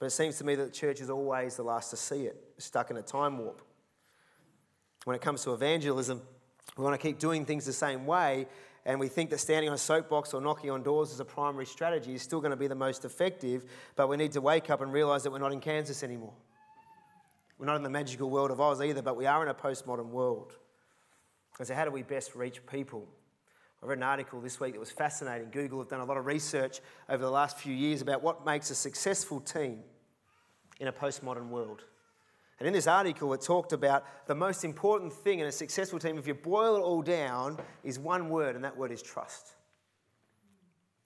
But 0.00 0.06
it 0.06 0.10
seems 0.10 0.38
to 0.38 0.44
me 0.44 0.56
that 0.56 0.64
the 0.64 0.72
church 0.72 1.00
is 1.00 1.08
always 1.08 1.54
the 1.54 1.62
last 1.62 1.90
to 1.90 1.96
see 1.96 2.26
it, 2.26 2.36
stuck 2.58 2.90
in 2.90 2.96
a 2.96 3.02
time 3.02 3.38
warp. 3.38 3.62
When 5.04 5.16
it 5.16 5.22
comes 5.22 5.42
to 5.44 5.52
evangelism, 5.52 6.22
we 6.76 6.84
want 6.84 6.98
to 6.98 7.06
keep 7.06 7.18
doing 7.18 7.44
things 7.44 7.66
the 7.66 7.72
same 7.72 8.06
way, 8.06 8.46
and 8.84 8.98
we 9.00 9.08
think 9.08 9.30
that 9.30 9.38
standing 9.38 9.68
on 9.68 9.74
a 9.74 9.78
soapbox 9.78 10.32
or 10.32 10.40
knocking 10.40 10.70
on 10.70 10.82
doors 10.82 11.12
as 11.12 11.20
a 11.20 11.24
primary 11.24 11.66
strategy 11.66 12.14
is 12.14 12.22
still 12.22 12.40
going 12.40 12.50
to 12.50 12.56
be 12.56 12.66
the 12.66 12.74
most 12.74 13.04
effective, 13.04 13.64
but 13.96 14.08
we 14.08 14.16
need 14.16 14.32
to 14.32 14.40
wake 14.40 14.70
up 14.70 14.80
and 14.80 14.92
realize 14.92 15.22
that 15.24 15.30
we're 15.30 15.38
not 15.38 15.52
in 15.52 15.60
Kansas 15.60 16.02
anymore. 16.02 16.32
We're 17.58 17.66
not 17.66 17.76
in 17.76 17.82
the 17.82 17.90
magical 17.90 18.30
world 18.30 18.50
of 18.50 18.60
Oz 18.60 18.80
either, 18.80 19.02
but 19.02 19.16
we 19.16 19.26
are 19.26 19.42
in 19.42 19.48
a 19.48 19.54
postmodern 19.54 20.08
world. 20.08 20.54
And 21.58 21.66
so, 21.68 21.74
how 21.74 21.84
do 21.84 21.90
we 21.90 22.02
best 22.02 22.34
reach 22.34 22.64
people? 22.66 23.06
I 23.82 23.86
read 23.86 23.98
an 23.98 24.04
article 24.04 24.40
this 24.40 24.58
week 24.60 24.72
that 24.74 24.80
was 24.80 24.90
fascinating. 24.90 25.50
Google 25.50 25.80
have 25.80 25.88
done 25.88 26.00
a 26.00 26.04
lot 26.04 26.16
of 26.16 26.26
research 26.26 26.80
over 27.08 27.22
the 27.22 27.30
last 27.30 27.58
few 27.58 27.74
years 27.74 28.00
about 28.00 28.22
what 28.22 28.46
makes 28.46 28.70
a 28.70 28.74
successful 28.74 29.40
team 29.40 29.80
in 30.80 30.88
a 30.88 30.92
postmodern 30.92 31.48
world. 31.48 31.82
And 32.62 32.68
in 32.68 32.74
this 32.74 32.86
article, 32.86 33.34
it 33.34 33.40
talked 33.40 33.72
about 33.72 34.04
the 34.28 34.36
most 34.36 34.64
important 34.64 35.12
thing 35.12 35.40
in 35.40 35.48
a 35.48 35.50
successful 35.50 35.98
team, 35.98 36.16
if 36.16 36.28
you 36.28 36.34
boil 36.34 36.76
it 36.76 36.80
all 36.80 37.02
down, 37.02 37.58
is 37.82 37.98
one 37.98 38.28
word, 38.28 38.54
and 38.54 38.64
that 38.64 38.76
word 38.76 38.92
is 38.92 39.02
trust. 39.02 39.54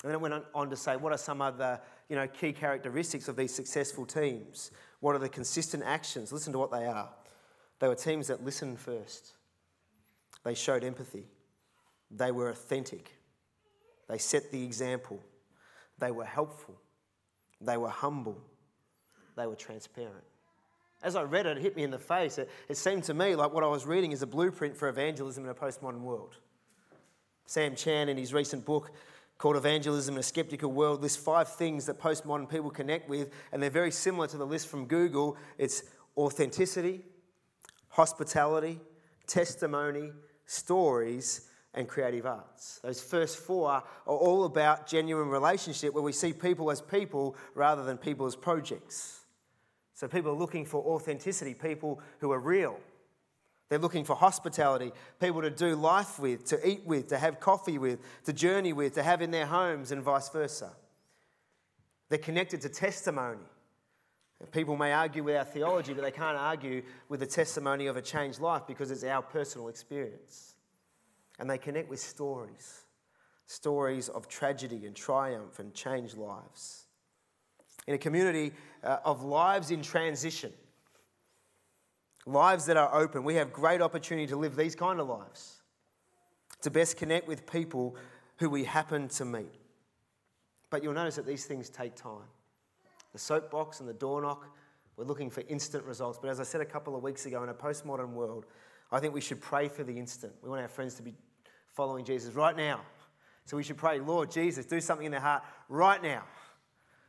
And 0.02 0.10
then 0.10 0.16
it 0.16 0.20
went 0.20 0.44
on 0.54 0.68
to 0.68 0.76
say, 0.76 0.96
what 0.96 1.14
are 1.14 1.16
some 1.16 1.40
other 1.40 1.80
you 2.10 2.16
know, 2.16 2.28
key 2.28 2.52
characteristics 2.52 3.26
of 3.26 3.36
these 3.36 3.54
successful 3.54 4.04
teams? 4.04 4.70
What 5.00 5.14
are 5.14 5.18
the 5.18 5.30
consistent 5.30 5.82
actions? 5.82 6.30
Listen 6.30 6.52
to 6.52 6.58
what 6.58 6.70
they 6.70 6.84
are. 6.84 7.08
They 7.78 7.88
were 7.88 7.94
teams 7.94 8.26
that 8.26 8.44
listened 8.44 8.78
first, 8.78 9.32
they 10.44 10.52
showed 10.52 10.84
empathy, 10.84 11.24
they 12.10 12.32
were 12.32 12.50
authentic, 12.50 13.12
they 14.10 14.18
set 14.18 14.50
the 14.50 14.62
example, 14.62 15.22
they 15.98 16.10
were 16.10 16.26
helpful, 16.26 16.78
they 17.62 17.78
were 17.78 17.88
humble, 17.88 18.36
they 19.38 19.46
were 19.46 19.56
transparent. 19.56 20.24
As 21.06 21.14
I 21.14 21.22
read 21.22 21.46
it, 21.46 21.56
it 21.56 21.62
hit 21.62 21.76
me 21.76 21.84
in 21.84 21.92
the 21.92 22.00
face. 22.00 22.36
It, 22.36 22.50
it 22.68 22.76
seemed 22.76 23.04
to 23.04 23.14
me 23.14 23.36
like 23.36 23.52
what 23.52 23.62
I 23.62 23.68
was 23.68 23.86
reading 23.86 24.10
is 24.10 24.22
a 24.22 24.26
blueprint 24.26 24.76
for 24.76 24.88
evangelism 24.88 25.44
in 25.44 25.50
a 25.50 25.54
postmodern 25.54 26.00
world. 26.00 26.34
Sam 27.46 27.76
Chan, 27.76 28.08
in 28.08 28.16
his 28.16 28.34
recent 28.34 28.64
book, 28.64 28.90
called 29.38 29.54
Evangelism 29.54 30.16
in 30.16 30.18
a 30.18 30.24
Skeptical 30.24 30.72
World 30.72 31.02
lists 31.02 31.22
five 31.22 31.46
things 31.46 31.86
that 31.86 32.00
postmodern 32.00 32.50
people 32.50 32.70
connect 32.70 33.08
with, 33.08 33.30
and 33.52 33.62
they're 33.62 33.70
very 33.70 33.92
similar 33.92 34.26
to 34.26 34.36
the 34.36 34.44
list 34.44 34.66
from 34.66 34.86
Google. 34.86 35.36
It's 35.58 35.84
authenticity, 36.16 37.02
hospitality, 37.90 38.80
testimony, 39.28 40.10
stories, 40.46 41.48
and 41.72 41.86
creative 41.86 42.26
arts. 42.26 42.80
Those 42.82 43.00
first 43.00 43.38
four 43.38 43.70
are 43.70 43.84
all 44.06 44.44
about 44.44 44.88
genuine 44.88 45.28
relationship 45.28 45.94
where 45.94 46.02
we 46.02 46.10
see 46.10 46.32
people 46.32 46.68
as 46.72 46.80
people 46.80 47.36
rather 47.54 47.84
than 47.84 47.96
people 47.96 48.26
as 48.26 48.34
projects. 48.34 49.20
So 49.96 50.06
people 50.06 50.30
are 50.30 50.36
looking 50.36 50.66
for 50.66 50.84
authenticity, 50.84 51.54
people 51.54 52.00
who 52.20 52.30
are 52.30 52.38
real, 52.38 52.78
they're 53.70 53.78
looking 53.78 54.04
for 54.04 54.14
hospitality, 54.14 54.92
people 55.20 55.40
to 55.40 55.50
do 55.50 55.74
life 55.74 56.18
with, 56.18 56.44
to 56.46 56.68
eat 56.68 56.82
with, 56.84 57.08
to 57.08 57.18
have 57.18 57.40
coffee 57.40 57.78
with, 57.78 57.98
to 58.24 58.32
journey 58.34 58.74
with, 58.74 58.94
to 58.94 59.02
have 59.02 59.22
in 59.22 59.30
their 59.30 59.46
homes, 59.46 59.90
and 59.92 60.02
vice 60.02 60.28
versa. 60.28 60.70
They're 62.10 62.18
connected 62.18 62.60
to 62.60 62.68
testimony. 62.68 63.40
People 64.52 64.76
may 64.76 64.92
argue 64.92 65.24
with 65.24 65.34
our 65.34 65.44
theology, 65.44 65.94
but 65.94 66.04
they 66.04 66.10
can't 66.10 66.36
argue 66.36 66.82
with 67.08 67.20
the 67.20 67.26
testimony 67.26 67.86
of 67.86 67.96
a 67.96 68.02
changed 68.02 68.38
life 68.38 68.62
because 68.68 68.90
it's 68.90 69.02
our 69.02 69.22
personal 69.22 69.68
experience. 69.68 70.54
And 71.38 71.48
they 71.48 71.58
connect 71.58 71.88
with 71.88 72.00
stories 72.00 72.82
stories 73.48 74.08
of 74.08 74.28
tragedy 74.28 74.86
and 74.86 74.96
triumph 74.96 75.60
and 75.60 75.72
changed 75.72 76.16
lives. 76.18 76.85
In 77.86 77.94
a 77.94 77.98
community 77.98 78.52
uh, 78.82 78.98
of 79.04 79.22
lives 79.22 79.70
in 79.70 79.82
transition, 79.82 80.52
lives 82.26 82.66
that 82.66 82.76
are 82.76 82.92
open. 82.94 83.22
We 83.22 83.36
have 83.36 83.52
great 83.52 83.80
opportunity 83.80 84.26
to 84.26 84.36
live 84.36 84.56
these 84.56 84.74
kind 84.74 85.00
of 85.00 85.08
lives, 85.08 85.62
to 86.62 86.70
best 86.70 86.96
connect 86.96 87.28
with 87.28 87.46
people 87.50 87.96
who 88.38 88.50
we 88.50 88.64
happen 88.64 89.08
to 89.08 89.24
meet. 89.24 89.54
But 90.70 90.82
you'll 90.82 90.94
notice 90.94 91.16
that 91.16 91.26
these 91.26 91.44
things 91.44 91.70
take 91.70 91.94
time. 91.94 92.26
The 93.12 93.18
soapbox 93.18 93.80
and 93.80 93.88
the 93.88 93.94
door 93.94 94.20
knock, 94.20 94.46
we're 94.96 95.04
looking 95.04 95.30
for 95.30 95.42
instant 95.48 95.84
results. 95.84 96.18
But 96.20 96.28
as 96.28 96.40
I 96.40 96.42
said 96.42 96.60
a 96.60 96.66
couple 96.66 96.96
of 96.96 97.02
weeks 97.02 97.24
ago, 97.26 97.42
in 97.42 97.48
a 97.48 97.54
postmodern 97.54 98.10
world, 98.10 98.46
I 98.90 98.98
think 98.98 99.14
we 99.14 99.20
should 99.20 99.40
pray 99.40 99.68
for 99.68 99.84
the 99.84 99.96
instant. 99.96 100.32
We 100.42 100.50
want 100.50 100.60
our 100.62 100.68
friends 100.68 100.94
to 100.96 101.02
be 101.02 101.14
following 101.68 102.04
Jesus 102.04 102.34
right 102.34 102.56
now. 102.56 102.80
So 103.44 103.56
we 103.56 103.62
should 103.62 103.76
pray, 103.76 104.00
Lord 104.00 104.30
Jesus, 104.30 104.66
do 104.66 104.80
something 104.80 105.06
in 105.06 105.12
their 105.12 105.20
heart 105.20 105.44
right 105.68 106.02
now. 106.02 106.24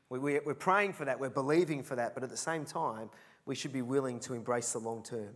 We, 0.10 0.20
we, 0.20 0.40
we're 0.46 0.54
praying 0.54 0.94
for 0.94 1.06
that, 1.06 1.20
we're 1.20 1.30
believing 1.30 1.84
for 1.84 1.96
that, 1.96 2.14
but 2.14 2.24
at 2.24 2.30
the 2.30 2.38
same 2.38 2.66
time, 2.66 3.10
we 3.46 3.56
should 3.56 3.74
be 3.74 3.82
willing 3.82 4.20
to 4.22 4.34
embrace 4.34 4.74
the 4.74 4.80
long 4.80 5.04
term. 5.04 5.34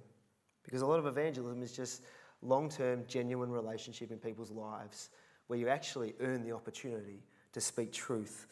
Because 0.64 0.82
a 0.82 0.86
lot 0.86 1.00
of 1.00 1.06
evangelism 1.06 1.62
is 1.64 1.76
just 1.76 2.04
long 2.42 2.70
term, 2.70 3.04
genuine 3.08 3.50
relationship 3.50 4.12
in 4.12 4.18
people's 4.18 4.52
lives 4.52 5.10
where 5.48 5.60
you 5.60 5.68
actually 5.68 6.14
earn 6.22 6.44
the 6.44 6.54
opportunity 6.54 7.24
to 7.54 7.60
speak 7.60 7.92
truth 7.92 8.48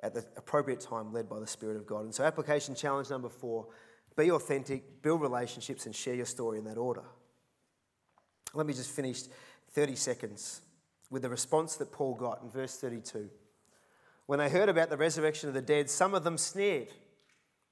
at 0.00 0.14
the 0.14 0.24
appropriate 0.36 0.80
time, 0.80 1.12
led 1.12 1.28
by 1.28 1.38
the 1.40 1.46
Spirit 1.46 1.76
of 1.76 1.86
God. 1.86 2.04
And 2.04 2.14
so, 2.14 2.24
application 2.24 2.74
challenge 2.74 3.10
number 3.10 3.28
four 3.28 3.66
be 4.16 4.30
authentic, 4.32 5.00
build 5.00 5.20
relationships, 5.20 5.86
and 5.86 5.94
share 5.94 6.14
your 6.14 6.26
story 6.26 6.58
in 6.58 6.64
that 6.64 6.76
order. 6.76 7.04
Let 8.52 8.66
me 8.66 8.72
just 8.72 8.90
finish 8.90 9.22
30 9.72 9.94
seconds 9.94 10.62
with 11.08 11.22
the 11.22 11.28
response 11.28 11.76
that 11.76 11.92
Paul 11.92 12.14
got 12.14 12.42
in 12.42 12.50
verse 12.50 12.76
32. 12.78 13.30
When 14.28 14.38
they 14.38 14.50
heard 14.50 14.68
about 14.68 14.90
the 14.90 14.98
resurrection 14.98 15.48
of 15.48 15.54
the 15.54 15.62
dead, 15.62 15.88
some 15.88 16.12
of 16.12 16.22
them 16.22 16.36
sneered 16.36 16.92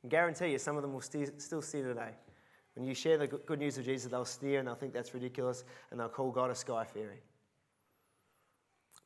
I 0.03 0.09
guarantee 0.09 0.53
you, 0.53 0.59
some 0.59 0.77
of 0.77 0.83
them 0.83 0.93
will 0.93 1.01
still 1.01 1.63
see 1.63 1.83
today. 1.83 2.13
When 2.75 2.87
you 2.87 2.95
share 2.95 3.19
the 3.19 3.27
good 3.27 3.59
news 3.59 3.77
of 3.77 3.85
Jesus, 3.85 4.11
they'll 4.11 4.25
sneer 4.25 4.61
and 4.61 4.69
they'll 4.69 4.75
think 4.75 4.93
that's 4.93 5.13
ridiculous 5.13 5.65
and 5.91 5.99
they'll 5.99 6.09
call 6.09 6.31
God 6.31 6.51
a 6.51 6.55
sky 6.55 6.85
fairy. 6.85 7.23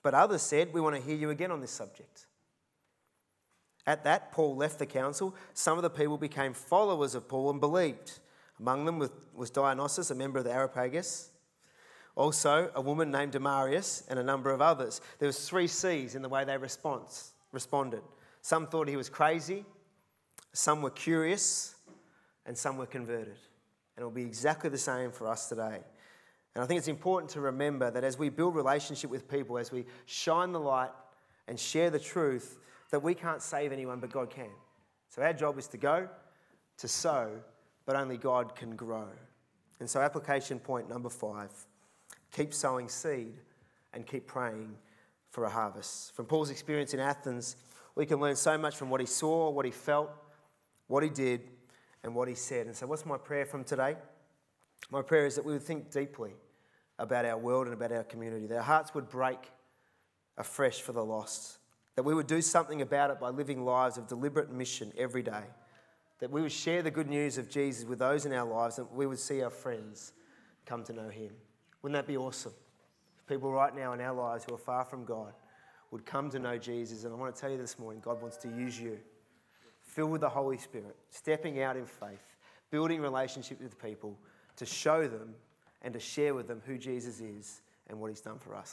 But 0.03 0.15
others 0.15 0.43
said, 0.43 0.73
We 0.73 0.81
want 0.81 0.97
to 0.97 1.03
hear 1.03 1.17
you 1.17 1.31
again 1.31 1.51
on 1.51 1.61
this 1.61 1.71
subject. 1.71 2.27
At 3.87 4.05
that, 4.05 4.31
Paul 4.31 4.57
left 4.57 4.79
the 4.79 4.87
council. 4.87 5.35
Some 5.55 5.79
of 5.79 5.83
the 5.83 5.91
people 5.91 6.19
became 6.19 6.53
followers 6.53 7.15
of 7.15 7.29
Paul 7.29 7.51
and 7.51 7.61
believed. 7.61 8.21
Among 8.61 8.85
them 8.85 9.09
was 9.35 9.51
Dionysius, 9.51 10.11
a 10.11 10.15
member 10.15 10.39
of 10.39 10.45
the 10.45 10.53
Areopagus. 10.53 11.31
Also, 12.15 12.71
a 12.75 12.81
woman 12.81 13.11
named 13.11 13.33
Damaris 13.33 14.05
and 14.09 14.19
a 14.19 14.23
number 14.23 14.51
of 14.51 14.61
others. 14.61 15.01
There 15.19 15.27
was 15.27 15.49
three 15.49 15.67
C's 15.67 16.15
in 16.15 16.23
the 16.23 16.29
way 16.29 16.45
they 16.45 16.59
response, 16.59 17.33
responded. 17.53 18.03
Some 18.43 18.67
thought 18.67 18.89
he 18.89 18.97
was 18.97 19.09
crazy. 19.09 19.65
Some 20.53 20.83
were 20.83 20.91
curious 20.91 21.75
and 22.47 22.57
some 22.57 22.77
were 22.77 22.87
converted. 22.87 23.39
And 23.97 24.03
it 24.03 24.05
will 24.05 24.11
be 24.11 24.23
exactly 24.23 24.71
the 24.71 24.79
same 24.79 25.13
for 25.13 25.29
us 25.29 25.49
today. 25.49 25.81
And 26.55 26.65
I 26.65 26.67
think 26.67 26.79
it's 26.79 26.89
important 26.89 27.31
to 27.33 27.41
remember 27.41 27.91
that 27.91 28.03
as 28.03 28.19
we 28.19 28.29
build 28.29 28.55
relationship 28.55 29.11
with 29.11 29.29
people, 29.29 29.59
as 29.59 29.71
we 29.71 29.85
shine 30.07 30.53
the 30.53 30.61
light 30.61 30.91
and 31.47 31.59
share 31.59 31.91
the 31.91 31.99
truth, 31.99 32.59
that 32.91 33.03
we 33.03 33.15
can't 33.15 33.41
save 33.41 33.73
anyone, 33.73 34.01
but 34.01 34.11
God 34.11 34.31
can. 34.31 34.51
So 35.09 35.23
our 35.23 35.33
job 35.33 35.59
is 35.59 35.69
to 35.69 35.77
go, 35.77 36.09
to 36.79 36.89
sow, 36.89 37.31
but 37.87 37.97
only 37.97 38.17
God 38.17 38.57
can 38.57 38.75
grow. 38.75 39.09
And 39.81 39.89
so, 39.89 40.01
application 40.01 40.59
point 40.59 40.89
number 40.89 41.09
five 41.09 41.51
keep 42.33 42.55
sowing 42.55 42.89
seed 42.89 43.35
and 43.93 44.07
keep 44.07 44.27
praying 44.27 44.77
for 45.31 45.45
a 45.45 45.51
harvest. 45.51 46.15
From 46.15 46.27
Paul's 46.27 46.51
experience 46.51 46.93
in 46.93 47.01
Athens, 47.01 47.57
we 47.95 48.07
can 48.07 48.21
learn 48.21 48.37
so 48.37 48.59
much 48.59 48.77
from 48.77 48.91
what 48.91 49.01
he 49.01 49.07
saw, 49.07 49.51
what 49.51 49.65
he 49.65 49.71
felt, 49.71 50.11
what 50.87 51.03
he 51.03 51.09
did, 51.09 51.41
and 52.03 52.15
what 52.15 52.29
he 52.29 52.35
said. 52.35 52.67
And 52.67 52.77
so, 52.77 52.87
what's 52.87 53.07
my 53.07 53.17
prayer 53.17 53.47
from 53.47 53.65
today? 53.65 53.97
My 54.91 55.03
prayer 55.03 55.27
is 55.27 55.37
that 55.37 55.45
we 55.45 55.53
would 55.53 55.63
think 55.63 55.91
deeply 55.91 56.33
about 56.99 57.25
our 57.25 57.39
world 57.39 57.67
and 57.67 57.75
about 57.75 57.93
our 57.93 58.05
community, 58.05 58.47
that 58.47 58.57
our 58.57 58.63
hearts 58.63 58.95
would 58.95 59.09
break 59.09 59.39
afresh 60.37 60.81
for 60.81 60.93
the 60.93 61.05
lost, 61.05 61.59
that 61.97 62.03
we 62.03 62.15
would 62.15 62.27
do 62.27 62.43
something 62.43 62.83
about 62.83 63.11
it 63.11 63.21
by 63.21 63.29
living 63.29 63.65
lives 63.65 63.99
of 63.99 64.07
deliberate 64.07 64.51
mission 64.51 64.93
every 64.97 65.23
day, 65.23 65.45
that 66.19 66.31
we 66.31 66.43
would 66.43 66.53
share 66.53 66.83
the 66.83 66.91
good 66.91 67.09
news 67.09 67.39
of 67.39 67.49
Jesus 67.49 67.85
with 67.85 67.99
those 67.99 68.27
in 68.27 68.33
our 68.33 68.47
lives, 68.47 68.79
and 68.79 68.87
we 68.93 69.07
would 69.07 69.19
see 69.19 69.43
our 69.43 69.51
friends 69.51 70.13
come 70.67 70.83
to 70.85 70.93
know 70.93 71.09
him. 71.09 71.33
Wouldn't 71.83 71.97
that 71.97 72.07
be 72.07 72.17
awesome? 72.17 72.53
People 73.31 73.53
right 73.53 73.73
now 73.77 73.93
in 73.93 74.01
our 74.01 74.13
lives 74.13 74.45
who 74.45 74.57
are 74.57 74.59
far 74.59 74.85
from 74.85 75.05
God 75.05 75.33
would 75.93 76.05
come 76.05 76.31
to 76.31 76.41
know 76.41 76.59
Jesus, 76.59 77.05
and 77.05 77.15
I 77.15 77.17
want 77.17 77.33
to 77.33 77.41
tell 77.41 77.49
you 77.49 77.59
this 77.59 77.79
morning, 77.79 78.03
God 78.05 78.21
wants 78.21 78.37
to 78.39 78.49
use 78.49 78.79
you 78.79 78.99
filled 79.83 80.11
with 80.11 80.21
the 80.21 80.29
Holy 80.29 80.59
Spirit, 80.59 80.97
stepping 81.11 81.63
out 81.63 81.77
in 81.77 81.87
faith, 81.87 82.37
building 82.73 83.01
relationship 83.01 83.63
with 83.63 83.81
people 83.81 84.19
to 84.57 84.67
show 84.67 85.07
them 85.07 85.33
and 85.83 85.95
to 85.95 86.01
share 86.01 86.35
with 86.35 86.49
them 86.49 86.61
who 86.67 86.77
Jesus 86.77 87.21
is 87.21 87.63
and 87.87 88.01
what 88.01 88.11
he's 88.11 88.21
done 88.21 88.41
for 88.41 88.57
us. 88.57 88.69